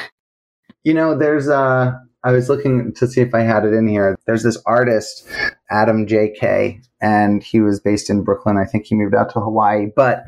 You 0.84 0.94
know, 0.94 1.18
there's 1.18 1.50
uh 1.50 1.94
I 2.24 2.32
was 2.32 2.50
looking 2.50 2.94
to 2.96 3.08
see 3.08 3.22
if 3.22 3.34
I 3.34 3.42
had 3.42 3.64
it 3.64 3.74
in 3.74 3.88
here. 3.88 4.18
There's 4.26 4.44
this 4.44 4.62
artist, 4.66 5.28
Adam 5.70 6.08
J.K., 6.08 6.82
and 7.00 7.44
he 7.44 7.60
was 7.60 7.80
based 7.80 8.10
in 8.10 8.24
Brooklyn. 8.24 8.58
I 8.58 8.66
think 8.66 8.86
he 8.86 8.96
moved 8.96 9.14
out 9.14 9.32
to 9.34 9.40
Hawaii, 9.40 9.88
but 9.96 10.24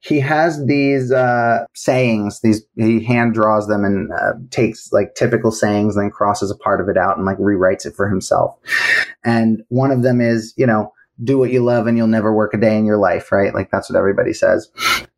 he 0.00 0.18
has 0.20 0.64
these 0.66 1.12
uh, 1.12 1.64
sayings. 1.74 2.40
These 2.40 2.62
he 2.76 3.04
hand 3.04 3.34
draws 3.34 3.68
them 3.68 3.84
and 3.84 4.10
uh, 4.12 4.32
takes 4.50 4.92
like 4.92 5.14
typical 5.14 5.52
sayings, 5.52 5.96
and 5.96 6.04
then 6.04 6.10
crosses 6.10 6.50
a 6.50 6.56
part 6.56 6.80
of 6.80 6.88
it 6.88 6.96
out 6.96 7.16
and 7.16 7.26
like 7.26 7.38
rewrites 7.38 7.86
it 7.86 7.94
for 7.94 8.08
himself. 8.08 8.56
And 9.24 9.62
one 9.68 9.90
of 9.90 10.02
them 10.02 10.20
is, 10.20 10.54
you 10.56 10.66
know, 10.66 10.92
do 11.22 11.38
what 11.38 11.50
you 11.50 11.64
love 11.64 11.86
and 11.86 11.96
you'll 11.96 12.06
never 12.06 12.32
work 12.32 12.54
a 12.54 12.58
day 12.58 12.76
in 12.76 12.84
your 12.84 12.98
life, 12.98 13.32
right? 13.32 13.54
Like 13.54 13.70
that's 13.70 13.90
what 13.90 13.98
everybody 13.98 14.32
says. 14.32 14.70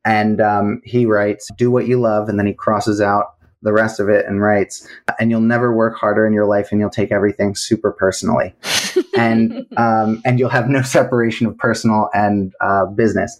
And 0.04 0.40
um, 0.40 0.80
he 0.84 1.04
writes, 1.04 1.48
do 1.56 1.70
what 1.70 1.86
you 1.86 2.00
love, 2.00 2.28
and 2.28 2.38
then 2.38 2.46
he 2.46 2.54
crosses 2.54 3.00
out 3.00 3.34
the 3.62 3.72
rest 3.72 4.00
of 4.00 4.08
it 4.08 4.26
and 4.26 4.40
writes, 4.40 4.86
and 5.18 5.30
you'll 5.30 5.40
never 5.40 5.74
work 5.74 5.96
harder 5.96 6.26
in 6.26 6.32
your 6.32 6.46
life 6.46 6.68
and 6.70 6.80
you'll 6.80 6.90
take 6.90 7.12
everything 7.12 7.54
super 7.54 7.92
personally. 7.92 8.54
and 9.16 9.66
um, 9.76 10.22
and 10.24 10.38
you'll 10.38 10.48
have 10.48 10.68
no 10.68 10.82
separation 10.82 11.46
of 11.46 11.56
personal 11.58 12.08
and 12.14 12.54
uh, 12.60 12.86
business. 12.86 13.38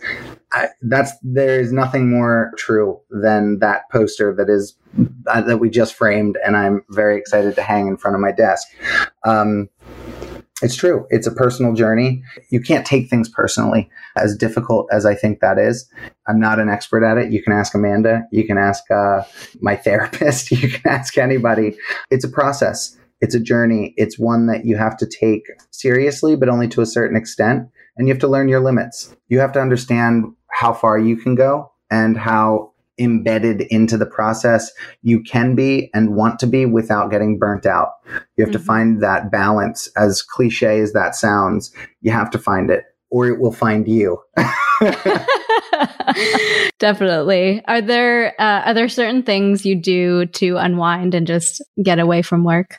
I, 0.52 0.68
that's 0.82 1.12
there 1.22 1.60
is 1.60 1.72
nothing 1.72 2.10
more 2.10 2.52
true 2.56 3.00
than 3.10 3.60
that 3.60 3.88
poster 3.90 4.34
that 4.34 4.50
is 4.50 4.76
uh, 5.26 5.40
that 5.42 5.58
we 5.58 5.70
just 5.70 5.94
framed, 5.94 6.36
and 6.44 6.56
I'm 6.56 6.84
very 6.90 7.16
excited 7.16 7.54
to 7.54 7.62
hang 7.62 7.86
in 7.86 7.96
front 7.96 8.14
of 8.14 8.20
my 8.20 8.32
desk. 8.32 8.68
Um, 9.24 9.68
it's 10.62 10.76
true. 10.76 11.06
It's 11.10 11.26
a 11.26 11.32
personal 11.32 11.72
journey. 11.74 12.22
You 12.50 12.60
can't 12.60 12.86
take 12.86 13.08
things 13.08 13.28
personally, 13.28 13.90
as 14.16 14.36
difficult 14.36 14.88
as 14.92 15.06
I 15.06 15.14
think 15.14 15.40
that 15.40 15.58
is. 15.58 15.88
I'm 16.28 16.38
not 16.38 16.58
an 16.58 16.68
expert 16.68 17.04
at 17.04 17.18
it. 17.18 17.32
You 17.32 17.42
can 17.42 17.52
ask 17.52 17.74
Amanda. 17.74 18.22
You 18.30 18.46
can 18.46 18.58
ask 18.58 18.84
uh, 18.90 19.22
my 19.60 19.76
therapist. 19.84 20.50
You 20.50 20.68
can 20.70 20.90
ask 20.90 21.16
anybody. 21.18 21.76
It's 22.10 22.24
a 22.24 22.28
process. 22.28 22.96
It's 23.20 23.34
a 23.34 23.40
journey. 23.40 23.94
It's 23.96 24.18
one 24.18 24.46
that 24.46 24.64
you 24.64 24.76
have 24.76 24.96
to 24.98 25.06
take 25.06 25.44
seriously, 25.70 26.36
but 26.36 26.48
only 26.48 26.68
to 26.68 26.80
a 26.80 26.86
certain 26.86 27.16
extent. 27.16 27.68
And 27.96 28.08
you 28.08 28.14
have 28.14 28.20
to 28.20 28.28
learn 28.28 28.48
your 28.48 28.60
limits. 28.60 29.14
You 29.28 29.40
have 29.40 29.52
to 29.52 29.60
understand 29.60 30.24
how 30.50 30.72
far 30.72 30.98
you 30.98 31.16
can 31.16 31.34
go 31.34 31.70
and 31.90 32.16
how 32.16 32.69
embedded 33.00 33.62
into 33.62 33.96
the 33.96 34.06
process 34.06 34.70
you 35.02 35.22
can 35.22 35.54
be 35.54 35.90
and 35.94 36.14
want 36.14 36.38
to 36.38 36.46
be 36.46 36.66
without 36.66 37.10
getting 37.10 37.38
burnt 37.38 37.66
out. 37.66 37.92
You 38.36 38.44
have 38.44 38.48
mm-hmm. 38.48 38.52
to 38.52 38.58
find 38.58 39.02
that 39.02 39.30
balance. 39.30 39.88
As 39.96 40.22
cliche 40.22 40.80
as 40.80 40.92
that 40.92 41.14
sounds, 41.14 41.72
you 42.02 42.12
have 42.12 42.30
to 42.30 42.38
find 42.38 42.70
it 42.70 42.84
or 43.10 43.26
it 43.26 43.40
will 43.40 43.52
find 43.52 43.88
you. 43.88 44.18
Definitely. 46.78 47.62
Are 47.66 47.80
there 47.80 48.40
uh, 48.40 48.62
are 48.66 48.74
there 48.74 48.88
certain 48.88 49.22
things 49.22 49.66
you 49.66 49.74
do 49.74 50.26
to 50.26 50.56
unwind 50.56 51.14
and 51.14 51.26
just 51.26 51.62
get 51.82 51.98
away 51.98 52.22
from 52.22 52.44
work? 52.44 52.78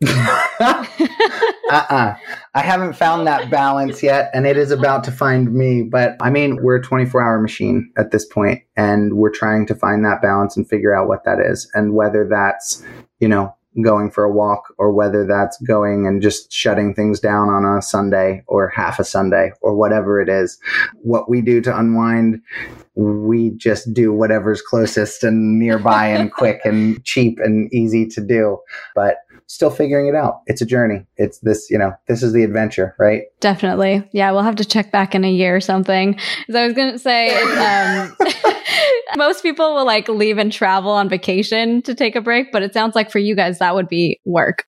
uh-uh. 0.06 2.16
I 2.58 2.62
haven't 2.62 2.94
found 2.94 3.24
that 3.28 3.50
balance 3.50 4.02
yet, 4.02 4.32
and 4.34 4.44
it 4.44 4.56
is 4.56 4.72
about 4.72 5.04
to 5.04 5.12
find 5.12 5.54
me. 5.54 5.84
But 5.84 6.16
I 6.20 6.28
mean, 6.28 6.58
we're 6.60 6.78
a 6.78 6.82
24 6.82 7.22
hour 7.22 7.40
machine 7.40 7.88
at 7.96 8.10
this 8.10 8.26
point, 8.26 8.64
and 8.76 9.14
we're 9.14 9.30
trying 9.30 9.64
to 9.66 9.76
find 9.76 10.04
that 10.04 10.20
balance 10.20 10.56
and 10.56 10.68
figure 10.68 10.92
out 10.92 11.06
what 11.06 11.22
that 11.22 11.38
is, 11.38 11.70
and 11.74 11.94
whether 11.94 12.26
that's, 12.28 12.82
you 13.20 13.28
know, 13.28 13.54
going 13.80 14.10
for 14.10 14.24
a 14.24 14.32
walk 14.32 14.74
or 14.76 14.90
whether 14.90 15.24
that's 15.24 15.56
going 15.62 16.08
and 16.08 16.20
just 16.20 16.52
shutting 16.52 16.94
things 16.94 17.20
down 17.20 17.48
on 17.48 17.64
a 17.64 17.80
Sunday 17.80 18.42
or 18.48 18.66
half 18.70 18.98
a 18.98 19.04
Sunday 19.04 19.52
or 19.60 19.76
whatever 19.76 20.20
it 20.20 20.28
is. 20.28 20.58
What 21.02 21.30
we 21.30 21.40
do 21.42 21.60
to 21.60 21.78
unwind, 21.78 22.40
we 22.96 23.50
just 23.50 23.94
do 23.94 24.12
whatever's 24.12 24.62
closest 24.62 25.22
and 25.22 25.60
nearby 25.60 26.08
and 26.08 26.32
quick 26.40 26.62
and 26.64 27.04
cheap 27.04 27.38
and 27.38 27.72
easy 27.72 28.04
to 28.08 28.20
do. 28.20 28.58
But 28.96 29.18
still 29.48 29.70
figuring 29.70 30.06
it 30.06 30.14
out. 30.14 30.42
It's 30.46 30.60
a 30.60 30.66
journey. 30.66 31.06
It's 31.16 31.38
this, 31.40 31.68
you 31.70 31.78
know, 31.78 31.92
this 32.06 32.22
is 32.22 32.32
the 32.32 32.44
adventure, 32.44 32.94
right? 32.98 33.22
Definitely. 33.40 34.08
Yeah, 34.12 34.30
we'll 34.30 34.42
have 34.42 34.56
to 34.56 34.64
check 34.64 34.92
back 34.92 35.14
in 35.14 35.24
a 35.24 35.30
year 35.30 35.56
or 35.56 35.60
something. 35.60 36.12
Because 36.12 36.54
I 36.54 36.66
was 36.66 36.74
going 36.74 36.92
to 36.92 36.98
say, 36.98 37.34
um, 37.56 38.14
most 39.16 39.42
people 39.42 39.74
will 39.74 39.86
like 39.86 40.08
leave 40.08 40.38
and 40.38 40.52
travel 40.52 40.92
on 40.92 41.08
vacation 41.08 41.82
to 41.82 41.94
take 41.94 42.14
a 42.14 42.20
break, 42.20 42.52
but 42.52 42.62
it 42.62 42.74
sounds 42.74 42.94
like 42.94 43.10
for 43.10 43.18
you 43.18 43.34
guys, 43.34 43.58
that 43.58 43.74
would 43.74 43.88
be 43.88 44.20
work. 44.26 44.64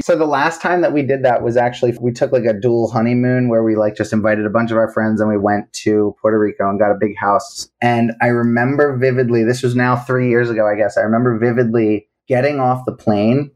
so 0.00 0.16
the 0.16 0.26
last 0.26 0.60
time 0.60 0.82
that 0.82 0.92
we 0.92 1.02
did 1.02 1.22
that 1.22 1.42
was 1.42 1.56
actually 1.56 1.94
we 2.00 2.10
took 2.10 2.32
like 2.32 2.44
a 2.44 2.58
dual 2.58 2.90
honeymoon 2.90 3.48
where 3.48 3.62
we 3.62 3.76
like 3.76 3.94
just 3.94 4.12
invited 4.12 4.46
a 4.46 4.50
bunch 4.50 4.70
of 4.70 4.76
our 4.76 4.90
friends 4.92 5.20
and 5.20 5.28
we 5.28 5.36
went 5.36 5.70
to 5.72 6.14
Puerto 6.20 6.38
Rico 6.38 6.68
and 6.68 6.78
got 6.78 6.90
a 6.90 6.96
big 6.98 7.14
house. 7.18 7.68
And 7.82 8.12
I 8.22 8.28
remember 8.28 8.96
vividly, 8.96 9.44
this 9.44 9.62
was 9.62 9.76
now 9.76 9.96
3 9.96 10.30
years 10.30 10.48
ago 10.48 10.66
I 10.66 10.76
guess. 10.76 10.96
I 10.96 11.02
remember 11.02 11.38
vividly 11.38 12.08
getting 12.28 12.60
off 12.60 12.84
the 12.84 12.92
plane 12.92 13.50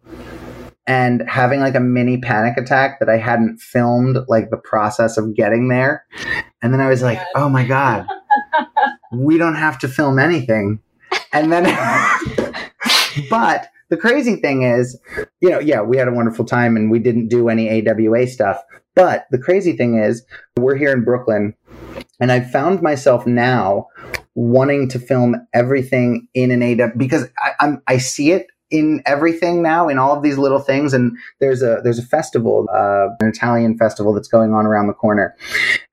and 0.86 1.22
having 1.28 1.60
like 1.60 1.74
a 1.74 1.80
mini 1.80 2.18
panic 2.18 2.56
attack 2.56 2.98
that 2.98 3.08
I 3.08 3.16
hadn't 3.16 3.58
filmed 3.60 4.18
like 4.28 4.50
the 4.50 4.56
process 4.56 5.16
of 5.16 5.34
getting 5.34 5.68
there. 5.68 6.04
And 6.62 6.72
then 6.72 6.80
I 6.80 6.88
was 6.88 7.02
like, 7.02 7.20
oh 7.36 7.48
my 7.48 7.64
God, 7.64 8.06
we 9.12 9.38
don't 9.38 9.54
have 9.54 9.78
to 9.80 9.88
film 9.88 10.18
anything. 10.18 10.80
And 11.32 11.52
then, 11.52 11.64
but 13.30 13.68
the 13.88 13.96
crazy 13.96 14.36
thing 14.36 14.62
is, 14.62 14.98
you 15.40 15.50
know, 15.50 15.60
yeah, 15.60 15.80
we 15.80 15.96
had 15.96 16.08
a 16.08 16.12
wonderful 16.12 16.44
time 16.44 16.76
and 16.76 16.90
we 16.90 16.98
didn't 16.98 17.28
do 17.28 17.48
any 17.48 17.86
AWA 17.88 18.26
stuff. 18.26 18.60
But 18.96 19.26
the 19.30 19.38
crazy 19.38 19.76
thing 19.76 19.96
is, 19.96 20.24
we're 20.56 20.76
here 20.76 20.92
in 20.92 21.04
Brooklyn 21.04 21.54
and 22.20 22.32
I 22.32 22.40
found 22.40 22.82
myself 22.82 23.26
now 23.26 23.86
wanting 24.34 24.88
to 24.88 24.98
film 24.98 25.36
everything 25.54 26.28
in 26.34 26.50
an 26.50 26.62
AW 26.62 26.90
because 26.96 27.28
I, 27.38 27.52
I'm, 27.60 27.82
I 27.86 27.98
see 27.98 28.32
it 28.32 28.46
in 28.70 29.02
everything 29.06 29.62
now 29.62 29.88
in 29.88 29.98
all 29.98 30.16
of 30.16 30.22
these 30.22 30.38
little 30.38 30.58
things. 30.58 30.92
And 30.92 31.16
there's 31.40 31.62
a 31.62 31.80
there's 31.82 31.98
a 31.98 32.06
festival 32.06 32.68
uh, 32.72 33.08
an 33.20 33.28
italian 33.28 33.76
festival 33.76 34.12
that's 34.12 34.28
going 34.28 34.52
on 34.52 34.66
around 34.66 34.86
the 34.86 34.94
corner. 34.94 35.36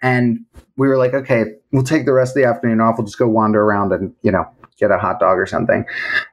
And 0.01 0.39
we 0.78 0.88
were 0.88 0.97
like 0.97 1.13
okay 1.13 1.45
we'll 1.71 1.84
take 1.84 2.05
the 2.05 2.13
rest 2.13 2.36
of 2.36 2.41
the 2.41 2.47
afternoon 2.47 2.82
off. 2.82 2.97
We'll 2.97 3.05
just 3.05 3.19
go 3.19 3.28
wander 3.28 3.61
around 3.61 3.91
and 3.91 4.13
you 4.21 4.32
know 4.32 4.45
get 4.80 4.91
a 4.91 4.97
hot 4.97 5.19
dog 5.19 5.38
or 5.38 5.45
something. 5.45 5.86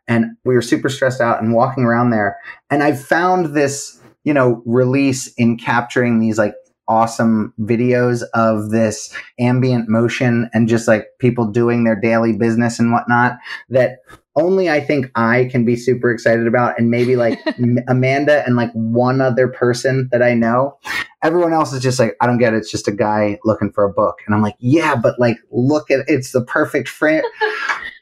And 0.06 0.36
we 0.44 0.54
were 0.54 0.62
super 0.62 0.88
stressed 0.88 1.20
out 1.20 1.42
and 1.42 1.54
walking 1.54 1.84
around 1.84 2.10
there. 2.10 2.38
And 2.70 2.82
i 2.82 2.92
found 2.92 3.54
this 3.54 4.00
you 4.24 4.34
know 4.34 4.62
release 4.64 5.32
in 5.34 5.56
capturing 5.56 6.18
these 6.18 6.38
like 6.38 6.54
awesome 6.88 7.54
videos 7.60 8.22
of 8.34 8.70
this 8.70 9.14
ambient 9.38 9.88
motion 9.88 10.50
and 10.52 10.68
just 10.68 10.86
like 10.86 11.06
people 11.18 11.46
doing 11.46 11.84
their 11.84 11.98
daily 11.98 12.32
business 12.32 12.78
and 12.78 12.92
whatnot 12.92 13.38
that 13.70 14.00
only 14.36 14.68
I 14.68 14.80
think 14.80 15.10
I 15.14 15.48
can 15.50 15.64
be 15.64 15.76
super 15.76 16.10
excited 16.10 16.46
about, 16.46 16.78
and 16.78 16.90
maybe 16.90 17.16
like 17.16 17.40
Amanda 17.88 18.44
and 18.46 18.56
like 18.56 18.72
one 18.72 19.20
other 19.20 19.48
person 19.48 20.08
that 20.12 20.22
I 20.22 20.34
know. 20.34 20.78
Everyone 21.22 21.52
else 21.52 21.72
is 21.72 21.82
just 21.82 21.98
like, 21.98 22.16
I 22.20 22.26
don't 22.26 22.38
get 22.38 22.52
it. 22.52 22.58
It's 22.58 22.70
just 22.70 22.86
a 22.86 22.92
guy 22.92 23.38
looking 23.44 23.72
for 23.72 23.84
a 23.84 23.90
book. 23.90 24.18
And 24.26 24.34
I'm 24.34 24.42
like, 24.42 24.56
yeah, 24.58 24.94
but 24.94 25.18
like, 25.18 25.38
look 25.50 25.90
at 25.90 26.04
it's 26.06 26.32
the 26.32 26.44
perfect 26.44 26.88
frame. 26.88 27.22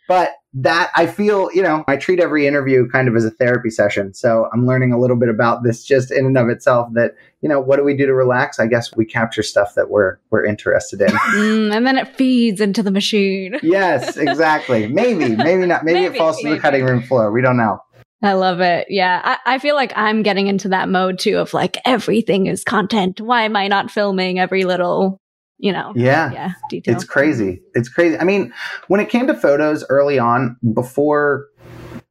But 0.09 0.35
that 0.55 0.91
I 0.95 1.07
feel, 1.07 1.51
you 1.53 1.63
know, 1.63 1.85
I 1.89 1.97
treat 1.97 2.21
every 2.21 2.47
interview 2.47 2.89
kind 2.89 3.09
of 3.09 3.17
as 3.17 3.25
a 3.25 3.31
therapy 3.31 3.71
session. 3.71 4.13
So 4.13 4.49
I'm 4.53 4.67
learning 4.67 4.93
a 4.93 4.99
little 4.99 5.17
bit 5.17 5.31
about 5.31 5.63
this 5.63 5.85
just 5.85 6.11
in 6.11 6.27
and 6.27 6.37
of 6.37 6.49
itself 6.49 6.89
that, 6.93 7.15
you 7.41 7.49
know, 7.49 7.61
what 7.61 7.77
do 7.77 7.85
we 7.85 7.97
do 7.97 8.05
to 8.05 8.15
relax? 8.15 8.61
I 8.61 8.67
guess 8.67 8.95
we 8.95 9.07
capture 9.07 9.43
stuff 9.43 9.75
that 9.75 9.89
we're 9.89 10.19
we're 10.31 10.45
interested 10.45 11.01
in. 11.01 11.09
Mm, 11.33 11.75
and 11.75 11.87
then 11.87 11.97
it 11.97 12.15
feeds 12.17 12.61
into 12.61 12.83
the 12.83 12.91
machine. 12.91 13.59
yes, 13.63 14.17
exactly. 14.17 14.87
Maybe, 14.87 15.35
maybe 15.35 15.67
not. 15.67 15.85
Maybe, 15.85 16.01
maybe 16.01 16.15
it 16.15 16.19
falls 16.19 16.39
to 16.41 16.51
the 16.51 16.59
cutting 16.59 16.85
room 16.85 17.03
floor. 17.03 17.33
We 17.33 17.41
don't 17.41 17.57
know. 17.57 17.79
I 18.23 18.35
love 18.35 18.61
it. 18.61 18.87
Yeah. 18.91 19.21
I, 19.25 19.55
I, 19.55 19.59
feel 19.59 19.75
like 19.75 19.93
I'm 19.97 20.23
getting 20.23 20.47
into 20.47 20.69
that 20.69 20.89
mode 20.89 21.19
too 21.19 21.39
of 21.39 21.53
like 21.55 21.79
everything 21.85 22.47
is 22.47 22.63
content. 22.63 23.21
Why 23.21 23.43
am 23.43 23.57
I 23.57 23.67
not 23.67 23.91
filming 23.91 24.39
every 24.39 24.65
little, 24.65 25.19
you 25.59 25.73
know? 25.73 25.93
Yeah. 25.95 26.33
Yeah. 26.33 26.53
Detail. 26.69 26.95
It's 26.95 27.05
crazy. 27.05 27.63
It's 27.75 27.89
crazy. 27.89 28.19
I 28.19 28.25
mean, 28.25 28.53
when 28.89 29.01
it 29.01 29.09
came 29.09 29.27
to 29.27 29.35
photos 29.35 29.85
early 29.89 30.19
on, 30.19 30.57
before 30.75 31.47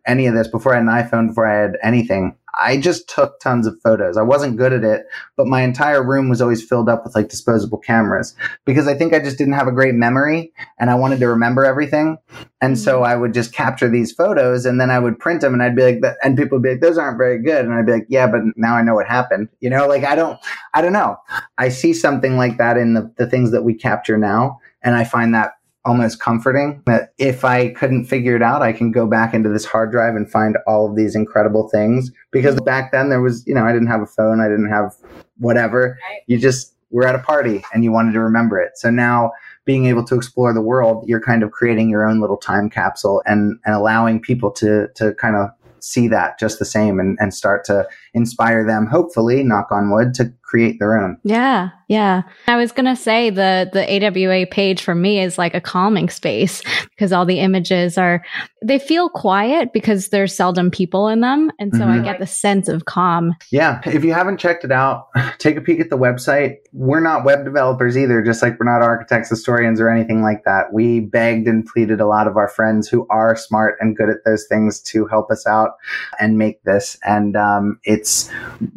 any 0.05 0.27
of 0.27 0.33
this, 0.33 0.47
before 0.47 0.73
I 0.73 0.77
had 0.77 0.83
an 0.83 0.89
iPhone, 0.89 1.27
before 1.29 1.47
I 1.47 1.61
had 1.61 1.77
anything, 1.83 2.35
I 2.59 2.77
just 2.77 3.07
took 3.07 3.39
tons 3.39 3.65
of 3.65 3.79
photos. 3.81 4.17
I 4.17 4.21
wasn't 4.21 4.57
good 4.57 4.73
at 4.73 4.83
it, 4.83 5.05
but 5.37 5.47
my 5.47 5.61
entire 5.61 6.03
room 6.03 6.29
was 6.29 6.41
always 6.41 6.63
filled 6.63 6.89
up 6.89 7.03
with 7.03 7.15
like 7.15 7.29
disposable 7.29 7.77
cameras 7.77 8.35
because 8.65 8.87
I 8.87 8.93
think 8.93 9.13
I 9.13 9.19
just 9.19 9.37
didn't 9.37 9.53
have 9.53 9.67
a 9.67 9.71
great 9.71 9.95
memory 9.95 10.51
and 10.77 10.89
I 10.89 10.95
wanted 10.95 11.19
to 11.21 11.27
remember 11.27 11.63
everything. 11.63 12.17
And 12.59 12.77
so 12.77 12.97
mm-hmm. 12.97 13.05
I 13.05 13.15
would 13.15 13.33
just 13.33 13.53
capture 13.53 13.89
these 13.89 14.11
photos 14.11 14.65
and 14.65 14.81
then 14.81 14.89
I 14.89 14.99
would 14.99 15.19
print 15.19 15.41
them 15.41 15.53
and 15.53 15.63
I'd 15.63 15.75
be 15.75 15.83
like, 15.83 16.15
and 16.23 16.37
people 16.37 16.57
would 16.57 16.63
be 16.63 16.71
like, 16.71 16.81
those 16.81 16.97
aren't 16.97 17.17
very 17.17 17.41
good. 17.41 17.65
And 17.65 17.73
I'd 17.73 17.85
be 17.85 17.93
like, 17.93 18.07
yeah, 18.09 18.27
but 18.27 18.41
now 18.55 18.75
I 18.75 18.81
know 18.81 18.95
what 18.95 19.07
happened. 19.07 19.49
You 19.59 19.69
know, 19.69 19.87
like 19.87 20.03
I 20.03 20.15
don't, 20.15 20.39
I 20.73 20.81
don't 20.81 20.93
know. 20.93 21.17
I 21.57 21.69
see 21.69 21.93
something 21.93 22.37
like 22.37 22.57
that 22.57 22.77
in 22.77 22.93
the, 22.93 23.13
the 23.17 23.27
things 23.27 23.51
that 23.51 23.63
we 23.63 23.73
capture 23.73 24.17
now. 24.17 24.59
And 24.83 24.95
I 24.95 25.03
find 25.03 25.33
that 25.35 25.53
almost 25.83 26.19
comforting 26.19 26.81
that 26.85 27.13
if 27.17 27.43
I 27.43 27.69
couldn't 27.69 28.05
figure 28.05 28.35
it 28.35 28.41
out, 28.41 28.61
I 28.61 28.71
can 28.71 28.91
go 28.91 29.07
back 29.07 29.33
into 29.33 29.49
this 29.49 29.65
hard 29.65 29.91
drive 29.91 30.15
and 30.15 30.29
find 30.29 30.57
all 30.67 30.89
of 30.89 30.95
these 30.95 31.15
incredible 31.15 31.69
things. 31.69 32.11
Because 32.31 32.59
back 32.61 32.91
then 32.91 33.09
there 33.09 33.21
was, 33.21 33.45
you 33.47 33.53
know, 33.53 33.65
I 33.65 33.73
didn't 33.73 33.87
have 33.87 34.01
a 34.01 34.05
phone, 34.05 34.39
I 34.39 34.47
didn't 34.47 34.69
have 34.69 34.95
whatever. 35.39 35.97
You 36.27 36.37
just 36.37 36.75
were 36.91 37.07
at 37.07 37.15
a 37.15 37.19
party 37.19 37.63
and 37.73 37.83
you 37.83 37.91
wanted 37.91 38.13
to 38.13 38.19
remember 38.19 38.59
it. 38.59 38.77
So 38.77 38.91
now 38.91 39.31
being 39.65 39.85
able 39.85 40.03
to 40.05 40.15
explore 40.15 40.53
the 40.53 40.61
world, 40.61 41.05
you're 41.07 41.21
kind 41.21 41.43
of 41.43 41.51
creating 41.51 41.89
your 41.89 42.07
own 42.07 42.19
little 42.19 42.37
time 42.37 42.69
capsule 42.69 43.23
and, 43.25 43.59
and 43.65 43.75
allowing 43.75 44.19
people 44.19 44.51
to, 44.51 44.87
to 44.95 45.13
kind 45.15 45.35
of 45.35 45.49
see 45.79 46.07
that 46.07 46.39
just 46.39 46.59
the 46.59 46.65
same 46.65 46.99
and, 46.99 47.17
and 47.19 47.33
start 47.33 47.65
to 47.65 47.87
inspire 48.13 48.65
them, 48.65 48.85
hopefully, 48.85 49.43
knock 49.43 49.71
on 49.71 49.91
wood, 49.91 50.13
to 50.13 50.31
create 50.51 50.79
their 50.79 51.01
own. 51.01 51.17
Yeah, 51.23 51.69
yeah. 51.87 52.23
I 52.45 52.57
was 52.57 52.73
gonna 52.73 52.97
say 52.97 53.29
the 53.29 53.69
the 53.71 54.05
AWA 54.05 54.47
page 54.47 54.81
for 54.81 54.93
me 54.93 55.21
is 55.21 55.37
like 55.37 55.55
a 55.55 55.61
calming 55.61 56.09
space 56.09 56.61
because 56.89 57.13
all 57.13 57.25
the 57.25 57.39
images 57.39 57.97
are 57.97 58.21
they 58.61 58.77
feel 58.77 59.07
quiet 59.07 59.71
because 59.71 60.09
there's 60.09 60.35
seldom 60.35 60.69
people 60.69 61.07
in 61.07 61.21
them, 61.21 61.51
and 61.57 61.73
so 61.73 61.79
mm-hmm. 61.79 62.01
I 62.01 62.03
get 62.03 62.19
the 62.19 62.27
sense 62.27 62.67
of 62.67 62.83
calm. 62.83 63.33
Yeah, 63.49 63.79
if 63.85 64.03
you 64.03 64.13
haven't 64.13 64.39
checked 64.39 64.65
it 64.65 64.73
out, 64.73 65.07
take 65.37 65.55
a 65.55 65.61
peek 65.61 65.79
at 65.79 65.89
the 65.89 65.97
website. 65.97 66.57
We're 66.73 66.99
not 66.99 67.23
web 67.23 67.45
developers 67.45 67.97
either, 67.97 68.21
just 68.21 68.41
like 68.41 68.59
we're 68.59 68.71
not 68.71 68.85
architects, 68.85 69.29
historians, 69.29 69.79
or 69.79 69.89
anything 69.89 70.21
like 70.21 70.43
that. 70.43 70.73
We 70.73 70.99
begged 70.99 71.47
and 71.47 71.65
pleaded 71.65 72.01
a 72.01 72.07
lot 72.07 72.27
of 72.27 72.35
our 72.35 72.49
friends 72.49 72.89
who 72.89 73.07
are 73.09 73.37
smart 73.37 73.77
and 73.79 73.95
good 73.95 74.09
at 74.09 74.25
those 74.25 74.45
things 74.47 74.81
to 74.81 75.07
help 75.07 75.31
us 75.31 75.47
out 75.47 75.75
and 76.19 76.37
make 76.37 76.61
this, 76.63 76.97
and 77.05 77.37
um, 77.37 77.79
it's 77.85 78.29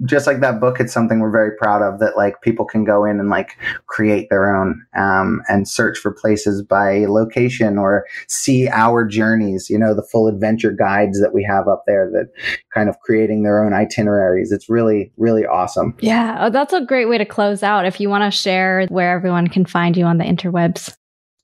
just 0.04 0.28
like 0.28 0.38
that 0.38 0.60
book. 0.60 0.78
It's 0.78 0.92
something 0.92 1.18
we're 1.18 1.32
very 1.32 1.56
proud 1.56 1.63
of 1.82 2.00
that 2.00 2.16
like 2.16 2.40
people 2.42 2.64
can 2.64 2.84
go 2.84 3.04
in 3.04 3.20
and 3.20 3.28
like 3.28 3.56
create 3.86 4.28
their 4.30 4.54
own 4.54 4.84
um, 4.96 5.42
and 5.48 5.68
search 5.68 5.98
for 5.98 6.12
places 6.12 6.62
by 6.62 7.04
location 7.06 7.78
or 7.78 8.06
see 8.28 8.68
our 8.68 9.04
journeys 9.04 9.68
you 9.68 9.78
know 9.78 9.94
the 9.94 10.02
full 10.02 10.28
adventure 10.28 10.72
guides 10.72 11.20
that 11.20 11.34
we 11.34 11.42
have 11.42 11.68
up 11.68 11.84
there 11.86 12.10
that 12.12 12.26
kind 12.72 12.88
of 12.88 12.98
creating 13.00 13.42
their 13.42 13.64
own 13.64 13.72
itineraries. 13.72 14.52
It's 14.52 14.68
really 14.68 15.12
really 15.16 15.46
awesome. 15.46 15.94
Yeah. 16.00 16.38
Oh, 16.40 16.50
that's 16.50 16.72
a 16.72 16.84
great 16.84 17.08
way 17.08 17.18
to 17.18 17.24
close 17.24 17.62
out. 17.62 17.86
If 17.86 18.00
you 18.00 18.08
want 18.08 18.24
to 18.24 18.36
share 18.36 18.86
where 18.88 19.12
everyone 19.12 19.48
can 19.48 19.64
find 19.64 19.96
you 19.96 20.04
on 20.04 20.18
the 20.18 20.24
interwebs. 20.24 20.96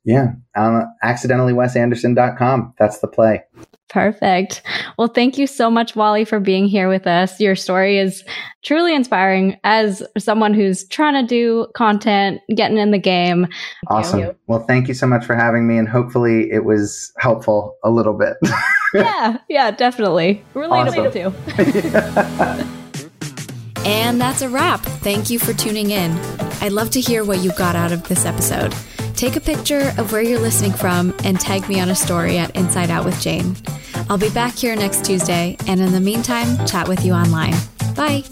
Yeah. 0.05 0.33
Um, 0.57 0.87
accidentallywesAnderson.com 1.05 2.75
that's 2.79 2.99
the 3.01 3.07
play 3.07 3.43
Perfect. 3.91 4.62
Well, 4.99 5.09
thank 5.09 5.36
you 5.36 5.49
so 5.49 5.68
much, 5.68 5.97
Wally, 5.97 6.24
for 6.24 6.38
being 6.38 6.66
here 6.66 6.88
with 6.88 7.09
us. 7.09 7.41
Your 7.41 7.57
story 7.57 7.99
is 7.99 8.24
truly 8.62 8.95
inspiring 8.95 9.59
as 9.64 10.01
someone 10.16 10.55
who's 10.55 10.86
trying 10.86 11.14
to 11.14 11.26
do 11.26 11.66
content, 11.74 12.41
getting 12.55 12.78
in 12.78 12.93
the 12.93 12.99
game. 12.99 13.49
Awesome. 13.88 14.20
You. 14.20 14.36
Well, 14.47 14.61
thank 14.61 14.86
you 14.86 14.95
so 14.95 15.09
much 15.09 15.24
for 15.24 15.34
having 15.34 15.66
me, 15.66 15.76
and 15.76 15.88
hopefully 15.88 16.53
it 16.53 16.64
was 16.64 17.12
helpful 17.18 17.76
a 17.82 17.91
little 17.91 18.14
bit. 18.14 18.36
yeah, 18.95 19.38
yeah, 19.49 19.72
definitely. 19.72 20.41
Relatable 20.55 21.09
awesome. 21.09 21.32
too. 22.55 23.84
and 23.84 24.20
that's 24.20 24.41
a 24.41 24.49
wrap. 24.49 24.82
Thank 24.82 25.30
you 25.30 25.41
for 25.41 25.53
tuning 25.53 25.91
in. 25.91 26.12
I'd 26.61 26.72
love 26.72 26.91
to 26.91 27.01
hear 27.01 27.24
what 27.24 27.41
you 27.41 27.51
got 27.55 27.74
out 27.74 27.91
of 27.91 28.07
this 28.07 28.24
episode. 28.24 28.72
Take 29.16 29.36
a 29.36 29.40
picture 29.40 29.92
of 29.98 30.12
where 30.12 30.22
you're 30.22 30.40
listening 30.40 30.72
from 30.72 31.14
and 31.24 31.38
tag 31.38 31.68
me 31.68 31.80
on 31.80 31.90
a 31.90 31.94
story 31.94 32.38
at 32.38 32.54
Inside 32.56 32.90
Out 32.90 33.04
with 33.04 33.20
Jane. 33.20 33.56
I'll 34.08 34.18
be 34.18 34.30
back 34.30 34.54
here 34.54 34.74
next 34.74 35.04
Tuesday, 35.04 35.56
and 35.66 35.80
in 35.80 35.92
the 35.92 36.00
meantime, 36.00 36.66
chat 36.66 36.88
with 36.88 37.04
you 37.04 37.12
online. 37.12 37.54
Bye. 37.94 38.24